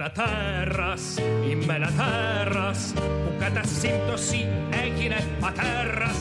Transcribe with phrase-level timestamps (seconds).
[0.00, 1.16] ένα τέρας,
[1.50, 4.48] είμαι ένα τέρας που κατά σύμπτωση
[4.82, 6.20] έγινε πατέρας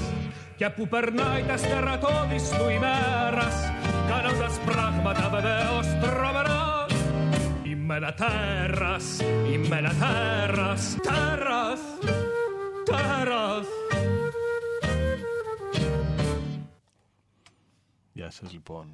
[0.56, 3.56] και που περνάει τα στερατώδης του ημέρας
[4.08, 6.86] κάνοντας πράγματα βεβαίως τρομερά
[7.64, 9.20] Είμαι ένα τέρας,
[9.52, 11.80] είμαι ένα τέρας, τέρας,
[12.86, 13.66] τέρας
[18.14, 18.88] Γεια σας λοιπόν.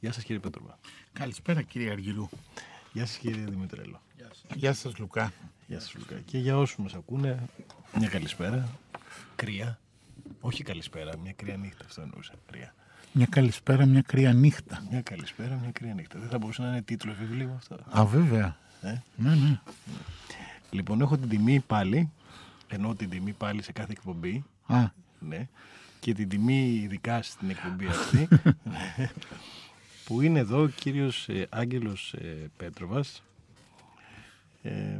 [0.00, 0.78] Γεια σας κύριε Πέτροβα.
[1.12, 2.28] Καλησπέρα κύριε Αργυρού.
[2.94, 4.00] Γεια σας κύριε Δημητρέλο.
[4.54, 5.32] Γεια σας Λουκά.
[5.66, 6.14] Γεια σας Λουκά.
[6.24, 7.48] Και για όσους μας ακούνε,
[7.98, 8.68] μια καλησπέρα.
[9.36, 9.78] Κρύα.
[10.40, 11.84] Όχι καλησπέρα, μια κρύα νύχτα.
[11.84, 12.32] Αυτό εννοούσα.
[12.50, 12.74] Κρύα.
[13.12, 14.86] Μια καλησπέρα, μια κρύα νύχτα.
[14.90, 16.18] Μια καλησπέρα, μια κρύα νύχτα.
[16.18, 17.76] Δεν θα μπορούσε να είναι τίτλο βιβλίου αυτό.
[17.98, 18.56] Α, βέβαια.
[18.82, 19.60] Ε; Ναι, ναι.
[20.70, 22.10] Λοιπόν, έχω την τιμή πάλι,
[22.68, 24.84] ενώ την τιμή πάλι σε κάθε εκπομπή, Α,
[25.18, 25.48] ναι,
[26.00, 28.28] και την τιμή ειδικά στην εκπομπή αυτή,
[30.04, 33.22] που είναι εδώ ο κύριος ε, Άγγελος ε, Πέτροβας,
[34.62, 34.98] ε,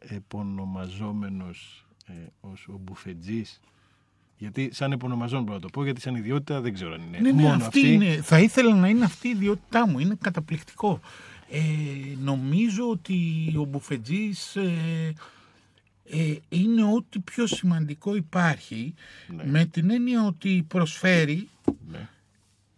[0.00, 3.60] επωνομαζόμενος ε, ως ο Μπουφετζής,
[4.38, 7.18] γιατί σαν επωνομαζόμενος μπορώ να το πω, γιατί σαν ιδιότητα δεν ξέρω αν είναι.
[7.18, 8.20] ναι, ναι, Μόνο αυτή είναι.
[8.22, 9.98] Θα ήθελα να είναι αυτή η ιδιότητά μου.
[9.98, 11.00] Είναι καταπληκτικό.
[11.50, 11.60] Ε,
[12.18, 13.16] νομίζω ότι
[13.58, 15.12] ο Μπουφετζής ε,
[16.04, 18.94] ε, είναι ό,τι πιο σημαντικό υπάρχει
[19.36, 19.44] Ναι.
[19.46, 21.48] με την έννοια ότι προσφέρει
[21.90, 22.08] Ναι.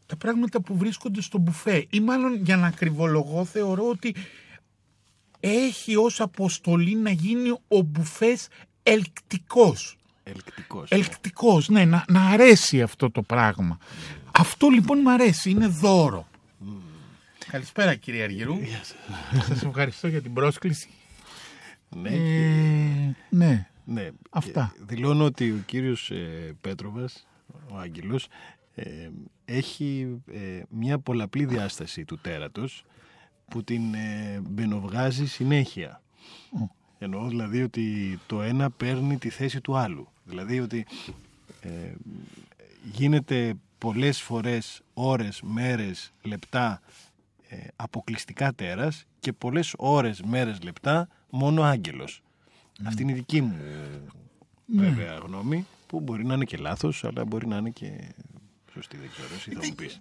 [0.06, 1.86] Τα πράγματα που βρίσκονται στο μπουφέ.
[1.91, 4.14] Ή μάλλον για να ακριβολογώ θεωρώ ότι
[5.41, 8.48] έχει ως αποστολή να γίνει ο μπουφές
[8.82, 9.97] ελκτικός.
[10.22, 10.91] Ελκτικός.
[10.91, 13.78] Ελκτικός, ναι, να, να αρέσει αυτό το πράγμα.
[14.32, 16.28] Αυτό λοιπόν μου αρέσει, είναι δώρο.
[17.50, 18.56] Καλησπέρα κύριε Αργυρού.
[19.48, 20.88] Σας ευχαριστώ για την πρόσκληση.
[21.88, 24.72] Ναι, Ε, ναι, Ναι, Αυτά.
[24.77, 27.27] και Δηλώνω ότι ο κύριος ε, Πέτροβας,
[27.70, 28.27] ο Άγγελος,
[28.75, 29.08] ε,
[29.44, 32.84] έχει ε, μια πολλαπλή διάσταση του τέρατος
[33.48, 36.03] που την ε, μπαινοβγάζει συνέχεια.
[36.98, 40.09] Εννοώ δηλαδή ότι το ένα παίρνει τη θέση του άλλου.
[40.25, 40.87] Δηλαδή ότι
[41.60, 41.93] ε,
[42.93, 46.81] γίνεται πολλές φορές, ώρες, μέρες, λεπτά
[47.48, 52.22] ε, αποκλειστικά τέρας και πολλές ώρες, μέρες, λεπτά μόνο άγγελος.
[52.84, 53.56] Αυτή είναι η δική μου
[54.66, 58.15] βέβαια γνώμη που μπορεί να είναι και λάθος αλλά μπορεί να είναι και
[58.74, 60.00] σωστή δεν ξέρω εσύ θα μου πεις.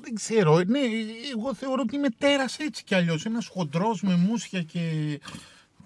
[0.00, 0.58] δεν ξέρω.
[0.66, 0.80] Ναι,
[1.36, 3.24] εγώ θεωρώ ότι είμαι τέρας έτσι κι αλλιώς.
[3.24, 4.80] Ένας χοντρός με μουσια και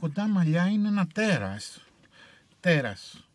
[0.01, 1.81] κοντά μαλλιά είναι ένα τέρας.
[2.61, 3.29] Τέρας.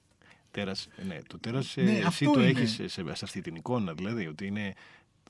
[0.51, 2.49] Τέρας, ναι, το τέρας ε, Ναι, εσύ αυτό το είναι.
[2.49, 4.73] έχεις σε, σε αυτή την εικόνα δηλαδή ότι είναι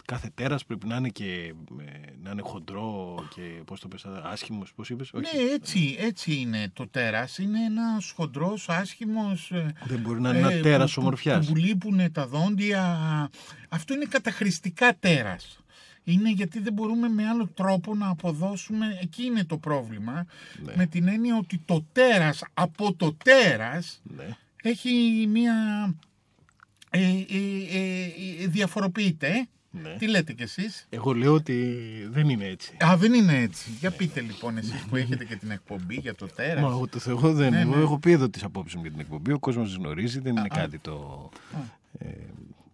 [0.06, 1.94] κάθε τέρας πρέπει να είναι και ε,
[2.24, 6.70] να είναι χοντρό και πώς το πες άσχημος πώς είπες όχι Ναι, έτσι, έτσι είναι
[6.74, 7.38] το τέρας.
[7.38, 9.52] Είναι ένας χοντρός, άσχημος...
[9.52, 13.00] ε, δεν μπορεί να είναι ένα ε, τέρας που- ομορφιάς Που, που λείπουν τα δόντια.
[13.70, 15.60] Αυτό είναι καταχρηστικά τέρας.
[16.04, 20.26] Είναι γιατί δεν μπορούμε με άλλο τρόπο να αποδώσουμε, εκεί είναι το πρόβλημα,
[20.66, 20.74] Ναι.
[20.76, 24.38] με την έννοια ότι το τέρας από το τέρας ναι.
[24.64, 25.54] έχει μία...
[26.90, 27.14] Ε, ε,
[27.72, 28.04] ε,
[28.44, 29.48] ε, διαφοροποιείται, ε.
[29.72, 29.96] Ναι.
[29.97, 31.78] Τι λέτε κι εσείς; εγώ λέω ότι
[32.09, 33.72] δεν είναι έτσι Α, δεν είναι έτσι.
[33.80, 36.63] Για πείτε λοιπόν εσείς που έχετε και την εκπομπή για το τέρας.
[36.63, 37.52] Μα εγώ το Θεό δεν.
[37.52, 37.81] Ναι, εγώ ναι.
[37.81, 39.31] έχω πει εδώ τις απόψεις μου για την εκπομπή.
[39.31, 41.30] Ο κόσμος γνωρίζει, δεν είναι κάτι το,
[41.97, 42.07] ε,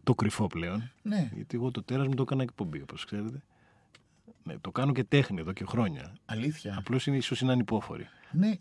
[0.04, 0.92] το κρυφό πλέον.
[1.02, 1.30] Ναι.
[1.36, 3.42] Γιατί εγώ το τέρας μου το έκανα εκπομπή, όπως ξέρετε.
[4.48, 6.14] Ναι, το κάνω και τέχνη εδώ και χρόνια.
[6.26, 6.76] Αλήθεια.
[6.78, 8.08] Απλώς είναι ίσως είναι ανυπόφοροι.
[8.32, 8.54] Ναι,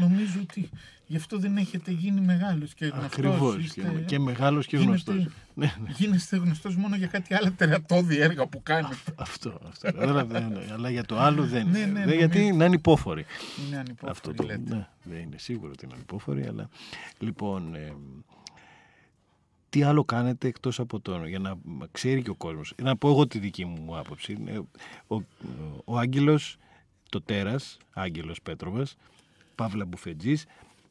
[0.00, 0.68] νομίζω ότι
[1.06, 3.12] γι' αυτό δεν έχετε γίνει μεγάλος και γνωστός.
[3.12, 3.56] Ακριβώς.
[3.64, 5.32] Είστε- Και, και μεγάλος και γίνετε- γνωστός.
[5.54, 5.90] Ναι, ναι.
[5.96, 8.96] Γίνεστε γνωστός μόνο για κάτι άλλο τερατώδη έργα που κάνετε.
[9.16, 9.58] Αυτό.
[9.68, 9.88] αυτό.
[9.98, 11.68] Αλλά, δεν- αλλά για το άλλο δεν.
[11.70, 11.86] Ναι, είναι.
[11.98, 12.54] ναι, Δεν- γιατί νομίζω.
[12.54, 13.24] είναι ανυπόφοροι.
[13.66, 14.42] Είναι ανυπόφορη, Αυτό το.
[14.42, 14.74] λέτε.
[14.74, 16.68] Ναι, δεν είναι σίγουρο ότι είναι ανυπόφοροι, αλλά.
[17.18, 17.74] Λοιπόν.
[17.74, 17.92] ε,
[19.70, 21.58] τι άλλο κάνετε εκτός από το για να
[21.92, 22.74] ξέρει και ο κόσμος.
[22.82, 24.36] Να πω εγώ τη δική μου άποψη.
[24.46, 24.58] Ε,
[25.06, 25.22] Ο,
[25.84, 26.56] ο Άγγελος,
[27.08, 28.96] το τέρας, Άγγελος Πέτροβας,
[29.54, 30.46] Παύλα Μπουφετζής,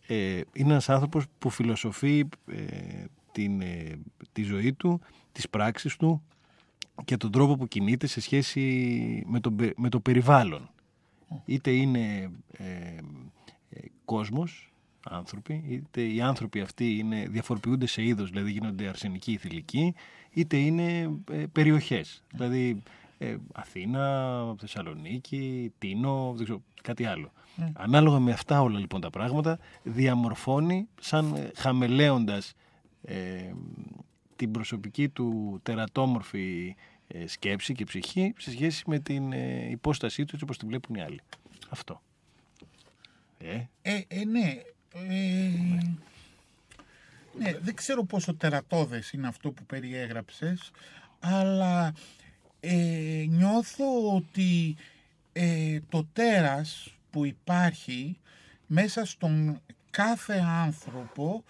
[0.08, 4.00] ε, είναι ένας άνθρωπος που φιλοσοφεί ε, την, ε,
[4.32, 5.02] τη ζωή του,
[5.32, 6.24] τις πράξεις του
[7.06, 10.70] και τον τρόπο που κινείται σε σχέση με το, πε- με το περιβάλλον.
[11.46, 12.66] Είτε είναι ε,
[13.70, 14.69] ε, κόσμος,
[15.10, 19.94] άνθρωποι, είτε οι άνθρωποι αυτοί είναι, διαφοροποιούνται σε είδος, δηλαδή γίνονται αρσενικοί ή θηλυκοί,
[20.34, 22.24] είτε είναι ε, περιοχές.
[22.34, 22.84] Δηλαδή
[23.18, 27.32] ε, Αθήνα, Θεσσαλονίκη, Τίνο, δεν ξέρω, κάτι άλλο.
[27.74, 32.54] Ανάλογα με αυτά όλα λοιπόν τα πράγματα, διαμορφώνει σαν ε, χαμελέοντας
[33.02, 33.52] ε,
[34.36, 36.76] την προσωπική του τερατόμορφη
[37.08, 40.96] ε, σκέψη και ψυχή σε σχέση με την ε, υπόστασή τους έτσι όπως την βλέπουν
[40.96, 41.22] οι άλλοι.
[41.70, 42.02] Αυτό.
[43.38, 44.62] Ε, Ε, ε, ναι.
[44.94, 45.50] Ε,
[47.38, 50.72] ναι, δεν ξέρω πόσο τερατώδες είναι αυτό που περιέγραψες,
[51.20, 51.94] αλλά
[52.60, 54.76] ε, νιώθω ότι
[55.34, 58.18] ε, το τέρας που υπάρχει
[58.68, 61.44] μέσα στον κάθε άνθρωπο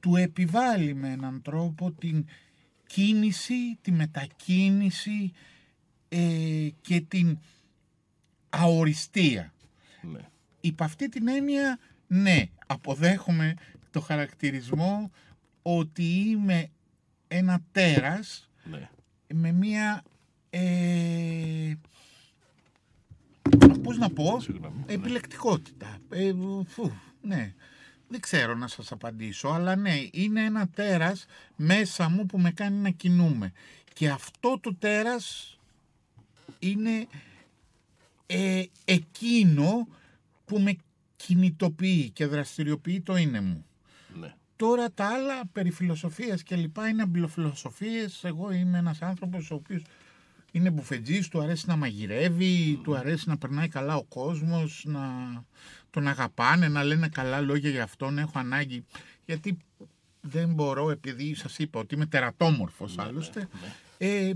[0.00, 2.26] του επιβάλλει με έναν τρόπο την
[2.86, 5.32] κίνηση, τη μετακίνηση
[6.08, 7.38] ε, και την
[8.50, 9.52] αοριστία.
[10.02, 10.20] Ναι.
[10.60, 13.54] Υπ' αυτή την έννοια, ναι, αποδέχομαι
[13.90, 15.10] το χαρακτηρισμό
[15.62, 16.70] ότι είμαι
[17.28, 18.88] ένα τέρας ναι.
[19.34, 20.02] με μία,
[20.50, 21.72] ε,
[23.82, 24.84] πώς να πω, Συγγνώμη.
[24.86, 25.98] επιλεκτικότητα.
[26.10, 26.32] Ε,
[26.66, 26.92] φου,
[27.22, 27.54] ναι,
[28.08, 31.26] δεν ξέρω να σας απαντήσω, αλλά ναι, είναι ένα τέρας
[31.56, 33.52] μέσα μου που με κάνει να κινούμε.
[33.92, 35.58] Και αυτό το τέρας
[36.58, 37.06] είναι
[38.26, 39.88] ε, εκείνο
[40.44, 40.76] που με
[41.26, 43.64] κινητοποιεί και δραστηριοποιεί το είναι μου.
[44.20, 44.34] ναι.
[44.56, 48.24] Τώρα τα άλλα περί φιλοσοφίας και λοιπά είναι αμπιλοφιλοσοφίες.
[48.24, 49.82] Εγώ είμαι ένας άνθρωπος ο οποίος
[50.52, 55.00] είναι μπουφετζής, του αρέσει να μαγειρεύει, του αρέσει να περνάει καλά ο κόσμος, να
[55.90, 58.84] τον αγαπάνε, να λένε καλά λόγια για αυτόν, έχω ανάγκη.
[59.24, 59.58] Γιατί
[60.20, 63.48] δεν μπορώ, επειδή σας είπα ότι είμαι τερατόμορφος άλλωστε,
[63.98, 64.34] ε, ε,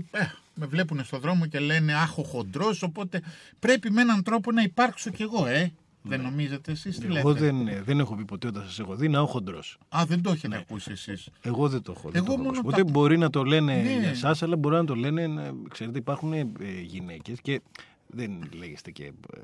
[0.55, 3.21] με βλέπουν στον δρόμο και λένε αχ ο χοντρός, οπότε
[3.59, 5.71] πρέπει με έναν τρόπο να υπάρξω κι εγώ, ε.
[6.05, 8.95] Δεν νομίζετε εσείς τι Εγώ λέτε; δεν, ε, δεν έχω πει ποτέ όταν σας έχω
[8.95, 9.77] δει να έχω χοντρός.
[9.89, 11.29] Α, δεν το έχετε ακούσει εσείς.
[11.41, 12.09] Εγώ δεν το έχω.
[12.09, 12.75] δεν Εγώ το έχω μόνο ακούσει.
[12.75, 13.97] τα- Ποτέ μπορεί να το λένε Ναι.
[13.99, 15.27] για εσάς, αλλά μπορεί να το λένε.
[15.27, 16.47] να- Ξέρετε, υπάρχουν ε,
[16.83, 17.61] γυναίκες και
[18.07, 19.39] δεν λέγεστε και ε,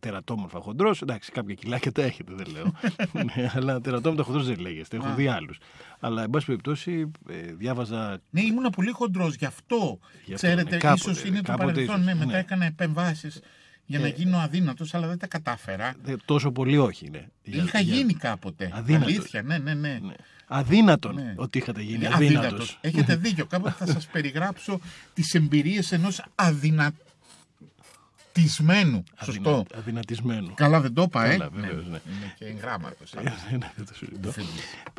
[0.00, 1.02] τερατόμορφα χοντρός.
[1.02, 2.72] Εντάξει, κάποια κιλάκια τα έχετε, δεν λέω.
[3.36, 4.96] ναι, αλλά τερατόμορφα χοντρός δεν λέγεστε.
[4.96, 5.14] Έχω Α.
[5.14, 5.58] δει άλλους.
[6.00, 8.18] Αλλά, εν πάση περιπτώσει, ε, διάβαζα.
[8.30, 9.98] Ναι, ήμουν πολύ χοντρός, γι' αυτό.
[10.24, 11.94] Γι' αυτό, Ξέρετε, ναι, κάποτε, ίσως είναι το κάποτε παρελθόν.
[11.94, 12.38] ίσως, Ναι, μετά ναι.
[12.38, 13.40] έκανα επεμβάσεις
[13.86, 15.94] για να Ε, γίνω αδύνατος, αλλά δεν τα κατάφερα.
[16.06, 17.10] ε, τόσο πολύ όχι.
[17.10, 17.26] Ναι.
[17.42, 18.70] Για- Είχα για- γίνει κάποτε.
[18.74, 19.12] Αδύνατος.
[19.12, 19.98] Αλήθεια, ναι, ναι, ναι.
[20.02, 20.14] Ναι.
[20.46, 21.34] Αδύνατον Ναι.
[21.36, 22.44] ότι είχατε γίνει Ε, αδύνατος.
[22.44, 22.78] αδύνατος.
[22.80, 23.46] Έχετε δίκιο.
[23.46, 24.80] Κάποτε θα σας περιγράψω
[25.14, 29.04] τις εμπειρίες ενός αδυνατισμένου.
[29.24, 29.64] Σωστό.
[29.74, 30.54] Αδυνατισμένο.
[30.54, 31.30] Καλά δεν το είπα, ε.
[31.36, 32.00] Καλά, βεβαίως, ναι.
[32.16, 33.12] Είναι και εγγράμματος.
[33.14, 33.18] ε.
[33.18, 33.22] Ε,
[33.56, 34.32] ναι, δεν το συζητώ.
[34.32, 34.50] Φεύγει.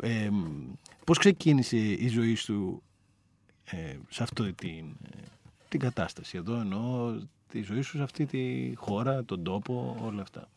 [0.02, 0.28] Ε,
[1.04, 2.82] πώς ξεκίνησε η ζωή σου
[3.64, 5.16] ε, σε αυτή την, ε,
[5.68, 7.12] την κατάσταση εδώ εννοώ
[7.52, 10.48] τη ζωή σου σε αυτή τη χώρα, τον τόπο, όλα αυτά.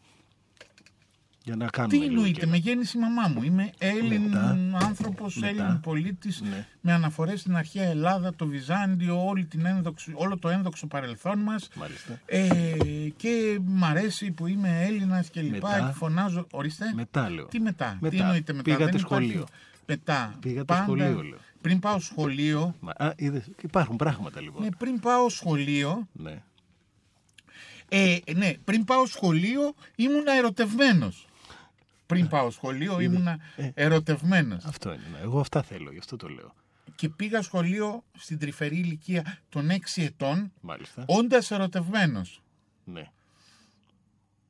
[1.43, 3.43] Για να κάνουμε Τι λίγο εννοείται, και- με γέννηση μαμά μου.
[3.43, 4.57] Είμαι Έλλην Μετά.
[4.73, 5.47] άνθρωπος, Μετά.
[5.63, 6.65] Έλλην πολίτης, Ναι.
[6.81, 11.69] με αναφορές στην αρχαία Ελλάδα, το Βυζάντιο, όλη την ένδοξη, όλο το ένδοξο παρελθόν μας.
[11.75, 12.19] Μάλιστα.
[12.25, 12.49] Ε,
[13.17, 15.87] και μ' αρέσει που είμαι Έλληνας και λοιπά Μετά.
[15.87, 16.47] και φωνάζω.
[16.51, 16.91] Ορίστε.
[16.95, 17.45] Μετά λέω.
[17.45, 18.15] Τι μετά, Μετά.
[18.15, 18.63] τι εννοείται μετά.
[18.63, 19.47] Πήγατε δεν υπάρχει- σχολείο.
[19.85, 20.35] Μετά.
[20.39, 21.37] Πήγατε Πάντα- σχολείο, λέω.
[21.61, 24.61] Πριν πάω σχολείο, Μα, α, είδες, υπάρχουν πράγματα λοιπόν.
[24.63, 26.41] ναι, πριν πάω σχολείο, Ναι.
[27.93, 31.25] Ε, ναι, πριν πάω σχολείο ήμουν ερωτευμένος.
[32.05, 33.71] Πριν πάω σχολείο ήμουνα Ε.
[33.73, 34.65] ερωτευμένος.
[34.65, 35.03] Αυτό είναι.
[35.11, 35.19] ναι.
[35.19, 36.53] Εγώ αυτά θέλω, γι' αυτό το λέω.
[36.95, 41.03] Και πήγα σχολείο στην τρυφερή ηλικία των 6 ετών, Μάλιστα.
[41.07, 42.41] όντας ερωτευμένος.
[42.83, 43.09] Ναι.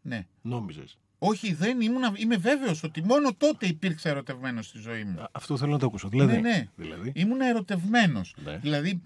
[0.01, 0.25] Ναι.
[0.41, 0.97] Νόμιζες.
[1.19, 5.21] Όχι, δεν ήμουν, είμαι βέβαιος ότι μόνο τότε υπήρξε ερωτευμένος στη ζωή μου.
[5.21, 6.07] Α, Αυτό θέλω να το ακούσω.
[6.09, 6.67] Δηλαδή, Ναι, ναι.
[6.75, 8.35] δηλαδή Ήμουνα ερωτευμένος.
[8.43, 8.57] Ναι.
[8.57, 9.01] Δηλαδή,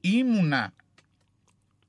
[0.00, 0.72] ήμουνα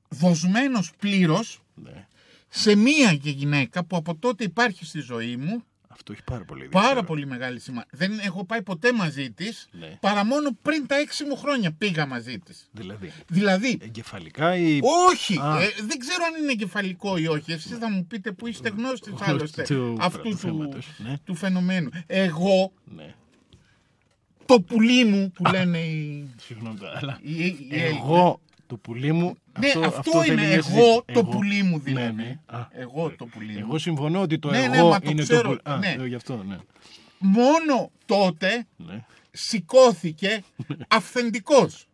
[0.08, 2.06] δοσμένος πλήρως ναι.
[2.48, 6.60] σε μία και γυναίκα που από τότε υπάρχει στη ζωή μου Αυτό έχει πάρα πολύ
[6.60, 7.04] πάρα ενδιαφέρον.
[7.04, 7.88] πολύ μεγάλη σημασία.
[7.92, 9.98] Δεν έχω πάει ποτέ μαζί της, Ναι.
[10.00, 12.68] παρά μόνο πριν τα έξι μου χρόνια πήγα μαζί της.
[12.72, 14.80] Δηλαδή, Δηλαδή, εγκεφαλικά ή...
[15.10, 15.60] όχι, Α.
[15.60, 17.52] ε, δεν ξέρω αν είναι εγκεφαλικό ή όχι.
[17.52, 21.14] Εσείς θα μου πείτε που είστε γνώστης άλλωστε του αυτού του του, θέματος, ναι.
[21.24, 21.90] του φαινομένου.
[22.06, 23.14] Εγώ, Ναι.
[24.46, 27.18] το πουλί μου που λένε οι, Συγγνώμη τώρα, αλλά...
[27.22, 27.96] οι, οι Έλληνες.
[27.98, 29.36] Εγώ το πουλί μου...
[29.58, 31.02] Ναι, αυτό, θέλει είναι μια εγώ συζήτηση.
[31.12, 32.12] το πουλί μου δηλαδή.
[32.12, 32.38] Ναι, ναι.
[32.46, 33.58] Α, Εγώ το πουλί μου.
[33.58, 35.60] Εγώ συμφωνώ ότι το Ναι, ναι, εγώ μα το είναι ξέρω, το πουλί.
[35.64, 35.96] Α, ναι.
[36.02, 36.56] ε, γι' αυτό, ναι.
[37.18, 39.04] Μόνο τότε ναι.
[39.30, 40.42] σηκώθηκε
[40.88, 41.86] αυθεντικός.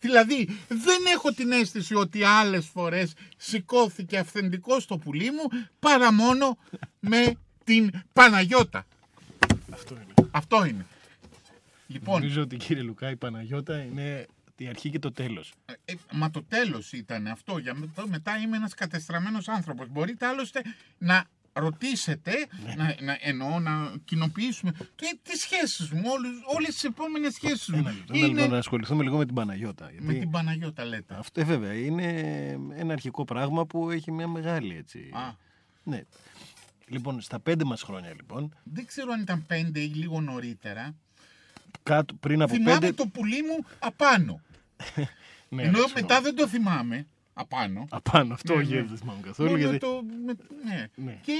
[0.00, 6.58] Δηλαδή δεν έχω την αίσθηση ότι άλλες φορές σηκώθηκε αυθεντικός το πουλί μου παρά μόνο
[7.00, 7.32] με
[7.64, 8.86] την Παναγιώτα.
[9.72, 10.28] Αυτό είναι.
[10.30, 10.86] Αυτό είναι.
[11.86, 15.52] Λοιπόν, Νομίζω ότι κύριε Λουκά η Παναγιώτα είναι η αρχή και το τέλος.
[15.84, 17.58] ε, μα το τέλος ήταν αυτό.
[17.58, 19.88] Για με- μετά είμαι ένας κατεστραμμένος άνθρωπος.
[19.88, 20.62] Μπορείτε άλλωστε
[20.98, 22.32] να ρωτήσετε,
[22.64, 22.74] Ναι.
[22.74, 24.84] να, να, εννοώ να κοινοποιήσουμε ε,
[25.22, 27.78] τις σχέσεις μου, όλες, όλες τις επόμενες σχέσεις μου.
[27.78, 29.90] Ένα λεπτό, ένα λεπτό, να ασχοληθούμε λίγο με την Παναγιώτα.
[29.90, 31.14] Γιατί με την Παναγιώτα λέτε.
[31.18, 32.08] Αυτό ε, βέβαια είναι
[32.74, 35.10] ένα αρχικό πράγμα που έχει μια μεγάλη έτσι.
[35.12, 35.32] Α,
[35.82, 36.02] Ναι.
[36.86, 40.94] Λοιπόν, στα πέντε μας χρόνια λοιπόν, δεν ξέρω αν ήταν πέντε ή λίγο νωρίτερα.
[41.84, 42.92] Κάτω, πριν από θυμάμαι πέντε...
[42.92, 44.40] το πουλί μου απάνω.
[45.48, 45.88] Ναι, Ενώ ξέρω.
[45.94, 47.86] μετά δεν το θυμάμαι απάνω.
[47.90, 48.82] Απάνω, αυτό Ναι, όχι, ναι.
[48.82, 49.48] δεν θυμάμαι καθόλου.
[49.50, 49.78] Μόνο Γιατί...
[49.78, 50.86] το, με- ναι.
[50.94, 51.18] Ναι.
[51.22, 51.32] Και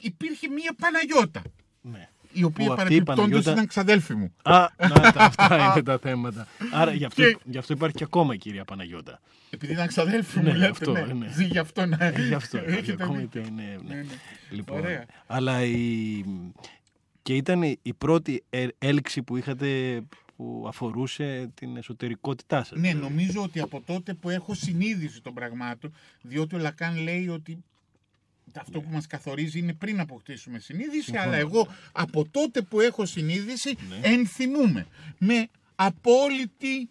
[0.00, 1.42] υπήρχε μία Παναγιώτα.
[1.80, 2.08] Ναι.
[2.32, 4.32] η οποία Που αυτή η παρεμπιπτόντως Παναγιώτα- ήταν ξαδέλφη μου.
[4.42, 6.46] Α, να, τα, αυτά είναι τα θέματα.
[6.72, 9.20] Άρα γι' αυτό, Και- γι αυτό υπάρχει και ακόμα η κυρία Παναγιώτα.
[9.50, 11.00] Επειδή ήταν ξαδέλφη Ναι, μου, λέτε, αυτό, ναι.
[11.12, 11.28] ναι.
[11.32, 11.96] Ζει γι' αυτό, ναι.
[12.00, 12.58] Ε, Γι' αυτό.
[12.58, 13.40] Έχετε ακόμα δίκιο.
[13.40, 13.94] είτε είναι, ναι.
[13.94, 14.14] Ναι, ναι.
[14.50, 15.04] Λοιπόν, Ωραία.
[15.26, 16.24] αλλά η...
[17.26, 20.00] και ήταν η πρώτη ε- έλξη που είχατε
[20.36, 22.78] που αφορούσε την εσωτερικότητά σας.
[22.78, 23.00] Ναι, δηλαδή.
[23.08, 27.64] νομίζω ότι από τότε που έχω συνείδηση των πραγμάτων, διότι ο Λακάν λέει ότι
[28.54, 31.24] αυτό που μας καθορίζει είναι πριν αποκτήσουμε συνείδηση, Συμφωνώ.
[31.26, 34.00] αλλά εγώ από τότε που έχω συνείδηση Ναι.
[34.02, 34.86] ενθυμούμε
[35.18, 36.88] με απόλυτη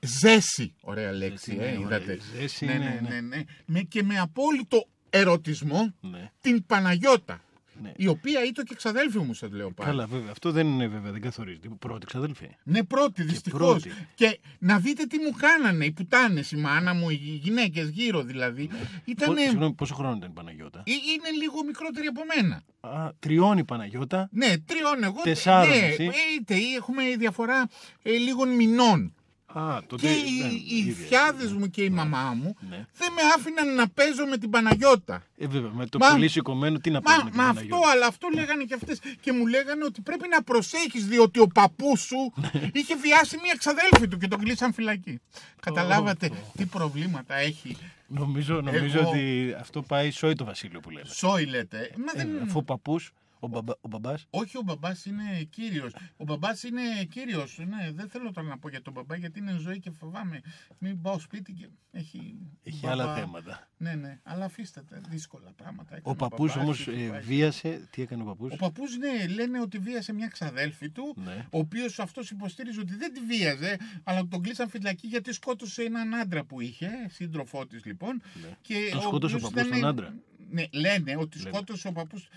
[0.00, 1.80] ζέση, ωραία λέξη, ναι, ε, ωραία.
[1.80, 2.18] είδατε.
[2.36, 3.20] Ζέση ναι, είναι, ναι, ναι.
[3.20, 3.42] ναι, ναι.
[3.66, 7.40] Με, και με απόλυτο ερωτισμό Ναι, την Παναγιώτα,
[7.82, 7.92] ναι.
[7.96, 9.90] η οποία ήταν και ξαδέλφη μου, σας λέω πάλι.
[9.90, 10.30] Καλά, βέβαια.
[10.30, 11.68] Αυτό δεν είναι βέβαια, δεν καθορίζεται.
[11.78, 12.48] Πρώτη ξαδελφή.
[12.62, 13.60] Ναι, πρώτη, δυστυχώς.
[13.60, 13.90] πρώτη.
[14.14, 18.66] Και να δείτε τι μου κάνανε οι πουτάνες, η μάνα μου, οι γυναίκες γύρω δηλαδή.
[18.66, 19.40] Πο- Ήτανε...
[19.40, 22.62] συγγνώμη, πόσο χρόνο ήταν η Παναγιώτα; Ε, Είναι λίγο μικρότερη από μένα.
[22.80, 24.28] Α, τριών η Παναγιώτα.
[24.32, 25.20] Ναι, τριών εγώ.
[25.22, 26.04] Τεσσάρων ναι, εσύ.
[26.04, 26.10] ε,
[26.40, 27.68] είτε ή έχουμε διαφορά
[28.02, 29.14] ε, λίγων μηνών.
[29.52, 30.14] Α, τότε, Και ναι,
[30.46, 31.06] οι, οι ίδια.
[31.06, 32.86] θιάδες μου και η μαμά μου Ναι.
[32.96, 35.22] δεν με άφηναν να παίζω με την Παναγιώτα.
[35.38, 37.16] Ε, βέβαια, με το Μα- πολύ σηκωμένο τι να πούμε.
[37.34, 38.98] Μα, μα αυτό, αλλά αυτό λέγανε και αυτές.
[39.20, 42.32] Και μου λέγανε ότι πρέπει να προσέχεις διότι ο παππούς σου
[42.78, 45.20] είχε βιάσει μια ξαδέλφη του και τον κλείσαν φυλακή.
[45.60, 47.76] Καταλάβατε τι προβλήματα έχει.
[48.06, 51.08] Νομίζω, νομίζω Εγώ- ότι αυτό πάει σόι το Βασίλειο που λέμε.
[51.08, 51.90] Σόι λέτε.
[51.96, 52.42] Μα Ε, δεν...
[52.42, 55.92] αφού ο παππούς, ο, μπαμπα, ο μπαμπάς, Όχι, ο μπαμπάς είναι κύριος.
[56.16, 57.58] Ο μπαμπάς είναι κύριος.
[57.68, 60.40] Ναι, δεν θέλω τώρα να πω για τον μπαμπά γιατί είναι ζωή και φοβάμαι.
[60.78, 62.38] Μην πάω σπίτι και έχει.
[62.62, 62.92] έχει μπαμπά.
[63.02, 63.68] άλλα θέματα.
[63.76, 65.94] Ναι, ναι, αλλά αφήστε τα δύσκολα πράγματα.
[65.94, 67.20] Ο έκανε παππούς μπαμπάς, όμως είχε ε, πάει.
[67.20, 71.46] βίασε, τι έκανε ο παππούς; Ο παππούς, ναι, λένε ότι βίασε μια ξαδέλφη του, Ναι.
[71.50, 76.14] ο οποίος αυτός υποστήριζε ότι δεν τη βίαζε, αλλά τον κλείσαν φυλακή γιατί σκότωσε έναν
[76.14, 78.22] άντρα που είχε, σύντροφό της λοιπόν.
[78.42, 78.56] Ναι.
[78.60, 80.14] Και Τον σκότωσε ο οποίος παππούς ήταν- τον άντρα;
[80.50, 81.50] Ναι, λένε ότι Λένε.
[81.50, 82.28] σκότωσε ο παππούς.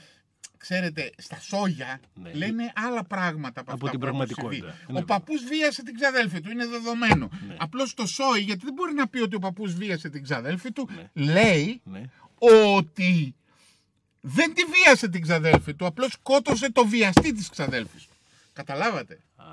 [0.68, 2.34] Ξέρετε, στα σόγια Ναι.
[2.34, 4.76] λένε άλλα πράγματα από, Από αυτά την που έχουν πραγματικότητα.
[4.78, 4.94] συμβεί.
[4.94, 7.30] Ναι, Ο παππούς βίασε την ξαδέλφη του, είναι δεδομένο.
[7.48, 7.56] Ναι.
[7.60, 10.90] Απλώς το σόι, γιατί δεν μπορεί να πει ότι ο παππούς βίασε την ξαδέλφη του,
[11.14, 11.24] Ναι.
[11.24, 12.02] λέει Ναι.
[12.38, 13.36] ότι
[14.22, 18.16] δεν τη βίασε την ξαδέλφη του, απλώς σκότωσε το βιαστή της ξαδέλφης του.
[18.54, 19.44] Καταλάβατε; Α,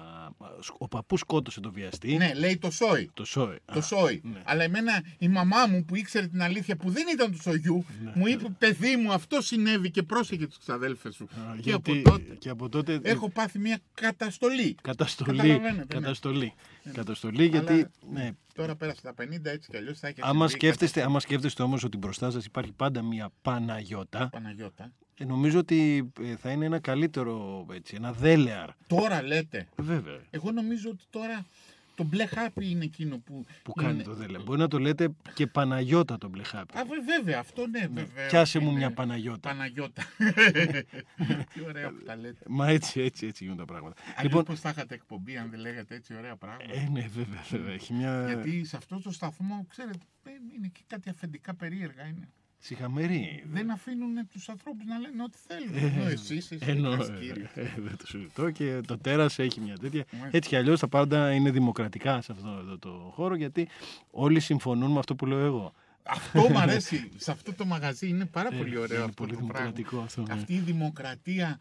[0.79, 2.17] ο παππούς σκότωσε το βιαστή.
[2.17, 3.11] Ναι, λέει το σόι.
[3.15, 3.57] Το σόι.
[3.65, 4.21] Το Α, σόι.
[4.25, 4.41] ναι.
[4.45, 8.13] Αλλά εμένα η μαμά μου που ήξερε την αλήθεια που δεν ήταν του σογιού, Ναι.
[8.15, 11.25] μου είπε παιδί μου αυτό συνέβη και πρόσεχε τις ξαδέλφες σου.
[11.25, 14.75] α, και γιατί- από τότε και από τότε έχω πάθει μια καταστολή.
[14.83, 15.37] καταστολή.
[15.39, 15.85] Καταλαβαίνετε, ναι.
[15.85, 16.55] Καταστολή.
[16.93, 20.53] Καταστολή γιατί Αλλά- ναι, Τώρα πέρασε τα 50 έτσι κι αλλιώς θα έχει άμα συμβεί
[20.65, 24.93] σκέφτεστε, άμα σκέφτεστε όμως ότι μπροστά σας υπάρχει πάντα μια Παναγιώτα, Παναγιώτα.
[25.21, 28.69] Ε, νομίζω ότι ε, θα είναι ένα καλύτερο, έτσι, ένα δέλεαρ.
[28.87, 29.69] Τώρα λέτε.
[29.77, 30.19] Βέβαια.
[30.31, 31.47] Εγώ νομίζω ότι τώρα
[31.95, 33.45] το μπλε χάπι είναι εκείνο που.
[33.63, 34.43] Που κάνει είναι- το δέλεαρ.
[34.43, 36.79] Μπορεί να το λέτε και Παναγιώτα τον μπλεχάπη.
[36.79, 38.27] Α, βε- βέβαια, αυτό ναι, βέβαια.
[38.29, 39.49] Πιάσε μου είναι μια Παναγιώτα.
[39.49, 40.03] Παναγιώτα.
[41.55, 42.45] Τι ωραία που τα λέτε.
[42.49, 44.01] Μα έτσι, έτσι, έτσι γίνονται τα πράγματα.
[44.07, 47.43] Λοιπόν, λοιπόν, πώς θα είχατε εκπομπή αν δεν λέγατε έτσι ωραία πράγματα; ε, ναι, βέβαια,
[47.51, 47.73] βέβαια.
[47.73, 52.29] Έχει μια Γιατί σε αυτό το σταθμό, ξέρετε, ε, είναι και κάτι αφεντικά περίεργα είναι.
[52.61, 53.45] Σιχαμερή.
[53.51, 55.75] Δεν αφήνουν τους ανθρώπους να λένε ό,τι θέλουν.
[55.75, 57.51] Ε, Ενώ εσείς, εσείς Ενώ, ένας ε, κύριος.
[57.55, 60.05] ε, δεν το συζητώ και το τέρας έχει μια τέτοια.
[60.13, 60.37] Μάλιστα.
[60.37, 63.69] Έτσι κι αλλιώς τα πάντα είναι δημοκρατικά σε αυτό εδώ το χώρο γιατί
[64.11, 65.73] όλοι συμφωνούν με αυτό που λέω εγώ.
[66.03, 67.11] Αυτό μου αρέσει.
[67.17, 69.53] Σε αυτό το μαγαζί είναι πάρα πολύ Ε, ωραίο είναι αυτό πολύ το πράγμα.
[69.71, 70.23] δημοκρατικό αυτό.
[70.23, 70.33] ναι.
[70.33, 71.59] Αυτή η δημοκρατία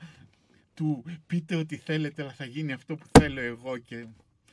[0.73, 4.05] του πείτε ό,τι θέλετε, αλλά θα γίνει αυτό που θέλω εγώ και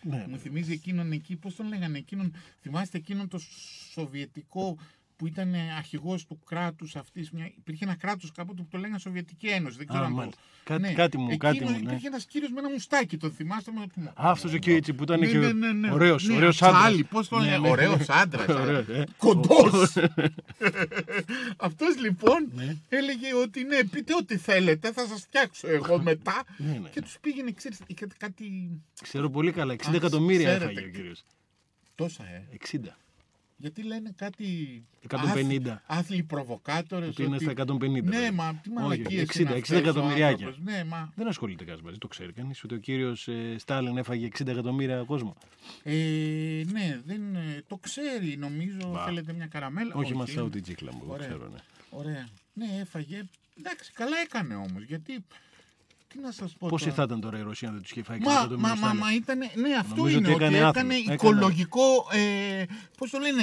[0.02, 3.38] Ναι, Μου θυμίζει εκείνον εκεί, πώς τον λέγανε εκείνον, θυμάστε εκείνον το
[3.92, 4.78] σοβιετικό
[5.16, 9.46] που ήταν αρχηγός του κράτους αυτής, μια, υπήρχε ένα κράτος κάποτε που το λέγανε Σοβιετική
[9.46, 10.16] Ένωση, δεν ξέρω Α, αν το...
[10.16, 10.40] μάλιστα.
[10.64, 11.82] Κάτι- κάτι μου, κάτι εκείνο μου, ναι.
[11.88, 14.10] Υπήρχε ένας κύριος με ένα μουστάκι, τον θυμάστε με το...
[14.10, 15.92] Α, αυτός ο κύριος που ήταν Ναι, και ναι, ναι, ναι.
[15.92, 17.08] ωραίος, Ναι, ωραίος Τσάλι, άντρας.
[17.10, 17.68] πώς τον Ναι, λένε, ναι.
[17.68, 18.48] ωραίος άντρας.
[18.48, 19.04] Ωραίος, ε.
[19.16, 19.96] Κοντός.
[21.56, 22.76] Αυτός λοιπόν Ναι.
[22.88, 26.44] έλεγε ότι ναι, πείτε ό,τι θέλετε, θα σας φτιάξω εγώ μετά.
[26.56, 26.88] Ναι, ναι.
[26.88, 28.70] Και τους πήγαινε, ξέρεις, είχε κάτι
[29.02, 29.74] Ξέρω πολύ καλά.
[29.74, 30.64] 60 Α, εκατομμύρια ξέρετε.
[30.70, 31.24] έφαγε ο κύριος.
[31.94, 32.48] τόσα, ε.
[32.72, 32.78] 60.
[33.58, 34.44] Γιατί λένε κάτι.
[35.08, 35.20] 150.
[35.30, 37.14] άθλοι- Άθλοι προβοκάτορες.
[37.14, 38.02] Που είναι στα 150.
[38.10, 38.32] Ναι, βέβαια.
[38.32, 39.22] μα τι Όχι, μαλακίες.
[39.22, 40.54] 60, 60 εκατομμυριάκια.
[40.62, 41.12] Ναι, μα.
[41.16, 42.64] Δεν ασχολείται κανένα μαζί, το ξέρει κανείς.
[42.64, 45.36] Ότι ο κύριος Στάλιν έφαγε 60 εκατομμύρια κόσμο.
[45.82, 45.92] Ε,
[46.72, 48.90] ναι, δεν, ε, το ξέρει, νομίζω.
[48.92, 49.04] Μπα.
[49.04, 49.94] Θέλετε μια καραμέλα.
[49.94, 51.26] Όχι, μασάω την τσίκλα μου, εγώ Ωραία.
[51.26, 51.48] ξέρω.
[51.48, 51.58] Ναι.
[51.90, 52.28] Ωραία.
[52.52, 53.24] Ναι, έφαγε.
[53.58, 54.82] Εντάξει, καλά έκανε όμως.
[54.82, 55.24] Γιατί.
[56.08, 56.66] Τι να σας πω.
[56.68, 58.68] Πόσοι τώρα; θα ήταν τώρα η Ρωσία αν δεν τους είχε φάει 60 Μα, εκατομμύρια
[58.68, 58.98] μα, μα, Στάλιν.
[59.02, 61.14] μα ήταν, ναι, αυτό Νομίζω είναι ότι ότι έκανε έκανε, άθλημα.
[61.14, 61.80] οικολογικό,
[62.12, 62.64] ε,
[62.98, 63.42] πώς το λένε,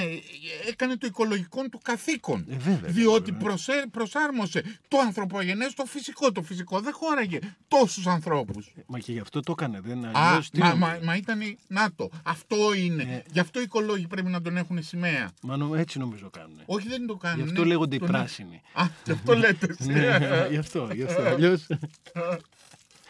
[0.70, 2.46] έκανε το οικολογικό του καθήκον.
[2.50, 3.48] Ε, βέβαια, διότι βέβαια.
[3.48, 6.32] προσέ- προσάρμοσε το ανθρωπογενές στο φυσικό.
[6.32, 8.72] Το φυσικό δεν χώραγε τόσους ανθρώπους.
[8.86, 9.80] Μα και γι' αυτό το έκανε.
[9.84, 13.04] Δεν Α, αλλιώς τι μα, να- μα, μα ήταν, να το, αυτό είναι.
[13.04, 13.24] Ε.
[13.32, 15.32] Γι' αυτό οι οικολόγοι πρέπει να τον έχουν σημαία.
[15.42, 16.62] Μα νο- έτσι νομίζω κάνουν.
[16.66, 17.44] Όχι δεν το κάνουν.
[17.44, 18.62] Γι' αυτό ναι, λέγονται οι τον- πράσινοι.
[18.74, 19.68] Α, γι' αυτό λέτε.
[19.80, 19.90] εσύ.
[19.92, 20.18] Ναι,
[20.50, 20.90] γι' αυτό.
[20.94, 21.22] Γι' αυτό.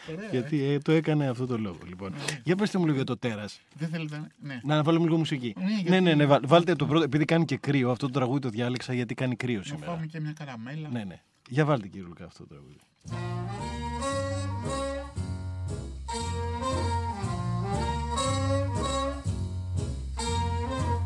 [0.08, 0.18] Αλλιώς...
[0.26, 1.78] Ωραία, Γιατί ε, το έκανε αυτό το λόγο.
[1.88, 2.14] Λοιπόν.
[2.44, 3.60] Για πετε μου λίγο για το τέρας.
[3.78, 4.28] Δεν θέλετε να...
[4.48, 4.60] Ναι.
[4.64, 5.54] Να βάλουμε λίγο μουσική.
[5.58, 7.04] Ναι, γιατί- Ναι, ναι, ναι, βάλ- βάλτε το πρώτο.
[7.04, 9.86] Επειδή κάνει και κρύο, αυτό το τραγούδι το διάλεξα γιατί κάνει κρύο Να σήμερα.
[9.92, 10.88] φάμε και μια καραμέλα.
[10.92, 11.20] Ναι, ναι.
[11.48, 12.76] Για βάλτε κύριε Λουκά αυτό το τραγούδι.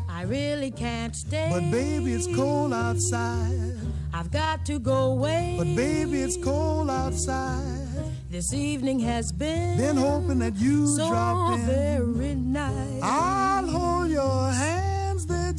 [0.09, 1.49] I really can't stay.
[1.49, 3.77] But baby, it's cold outside.
[4.13, 5.55] I've got to go away.
[5.57, 7.85] But baby, it's cold outside.
[8.29, 11.65] this evening has been, Been hoping that you so drop in.
[11.65, 13.01] very nice.
[13.03, 14.88] I'll hold your they're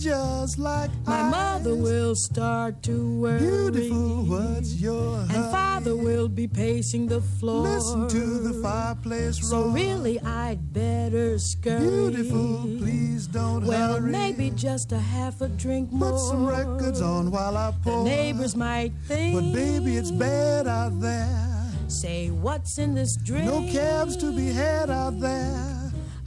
[0.01, 3.39] just like My mother will start to worry.
[3.41, 5.53] Beautiful, what's your And hurry?
[5.53, 7.63] father will be pacing the floor.
[7.69, 11.81] Listen to the fireplace So really, I'd better scurry.
[11.89, 14.11] Beautiful, please don't Well, hurry.
[14.11, 16.13] maybe just a half a drink more.
[16.13, 18.05] Put some records on while I pour.
[18.05, 19.35] The neighbors might think.
[19.35, 21.47] But baby, it's bad out there.
[21.89, 23.47] Say what's in this drink?
[23.47, 25.77] No cabs to be had out there.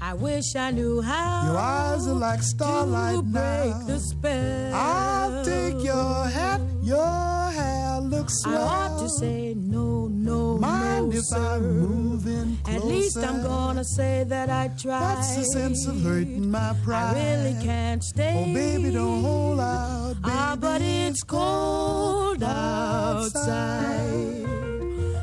[0.06, 1.46] I wish I knew how.
[1.48, 3.86] Your eyes are like starlight to break now.
[3.88, 4.74] the spell.
[4.76, 11.16] I'll take your hat, your hair looks I ought to say no, no, Mind no,
[11.16, 11.38] if sir.
[11.38, 12.78] I'm moving closer?
[12.80, 15.00] At least I'm gonna say that I tried.
[15.00, 17.16] That's the sense of hurting my pride?
[17.16, 18.44] I really can't stay.
[18.46, 20.36] Oh, baby, don't hold out, baby.
[20.36, 23.96] Ah, but it's cold outside.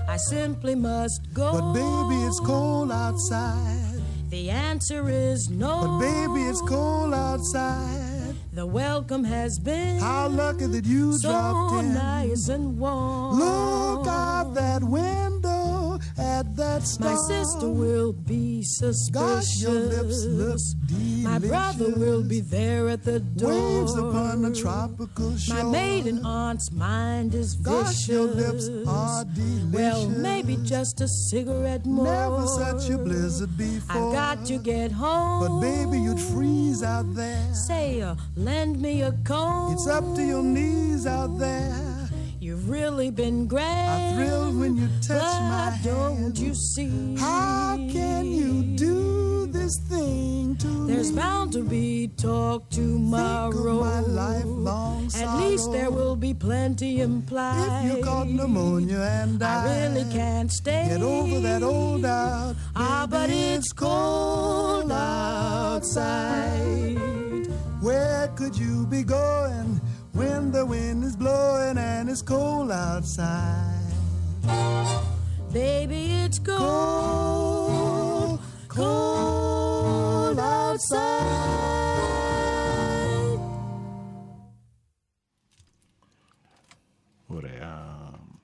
[0.08, 1.52] I simply must go.
[1.52, 3.89] But baby, it's cold outside.
[4.30, 5.80] The answer is no.
[5.80, 8.36] But baby, it's cold outside.
[8.52, 11.94] The welcome has been How lucky that you so dropped in.
[11.94, 13.40] nice and warm.
[13.40, 15.29] Look out that window
[16.40, 17.10] at that star.
[17.10, 19.10] My sister will be suspicious.
[19.10, 21.24] Gosh, your lips look delicious.
[21.24, 23.50] My brother will be there at the door.
[23.50, 25.56] Waves upon the tropical shore.
[25.56, 27.82] My maiden aunt's mind is vicious.
[27.82, 29.74] Gosh, your lips are delicious.
[29.74, 32.04] Well, maybe just a cigarette more.
[32.04, 33.96] Never such a blizzard before.
[33.96, 35.40] I've got to get home.
[35.46, 37.54] But baby, you'd freeze out there.
[37.54, 39.74] Say, uh, lend me a comb.
[39.74, 41.89] It's up to your knees out there.
[42.70, 43.64] Really been great.
[43.64, 46.38] I thrill when you touch but my don't hand.
[46.38, 47.16] you see?
[47.16, 51.16] How can you do this thing to There's me?
[51.16, 53.80] bound to be talk tomorrow.
[53.80, 57.86] my lifelong At least there will be plenty implied.
[57.86, 60.86] If you caught pneumonia and I died, really can't stay.
[60.90, 62.54] get over that old doubt.
[62.76, 66.38] Ah, but it's cold outside.
[67.82, 69.80] Where could you be going
[70.12, 73.78] when the wind is blowing and it's cold outside?
[75.52, 81.38] Baby, it's cold, cold outside.
[87.26, 87.88] Ωραία.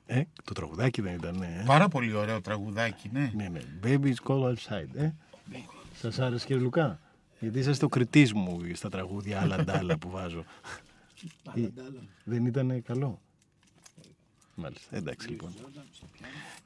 [0.06, 1.62] Ε, το τραγουδάκι δεν ήταν, ε.
[1.66, 3.30] Πάρα πολύ ωραίο τραγουδάκι, ναι.
[3.34, 3.60] Ναι, ναι.
[3.82, 4.96] Baby is cold outside.
[4.96, 5.10] Ε.
[6.00, 6.98] Σας άρεσε κύριε Λουκά;
[7.40, 10.44] Γιατί είσαστε ο κριτής μου στα τραγούδια άλλα ντάλα που βάζω.
[11.54, 11.68] Ε,
[12.24, 13.20] δεν ήταν καλό.
[14.54, 14.96] Μάλιστα.
[14.96, 15.54] Εντάξει λοιπόν.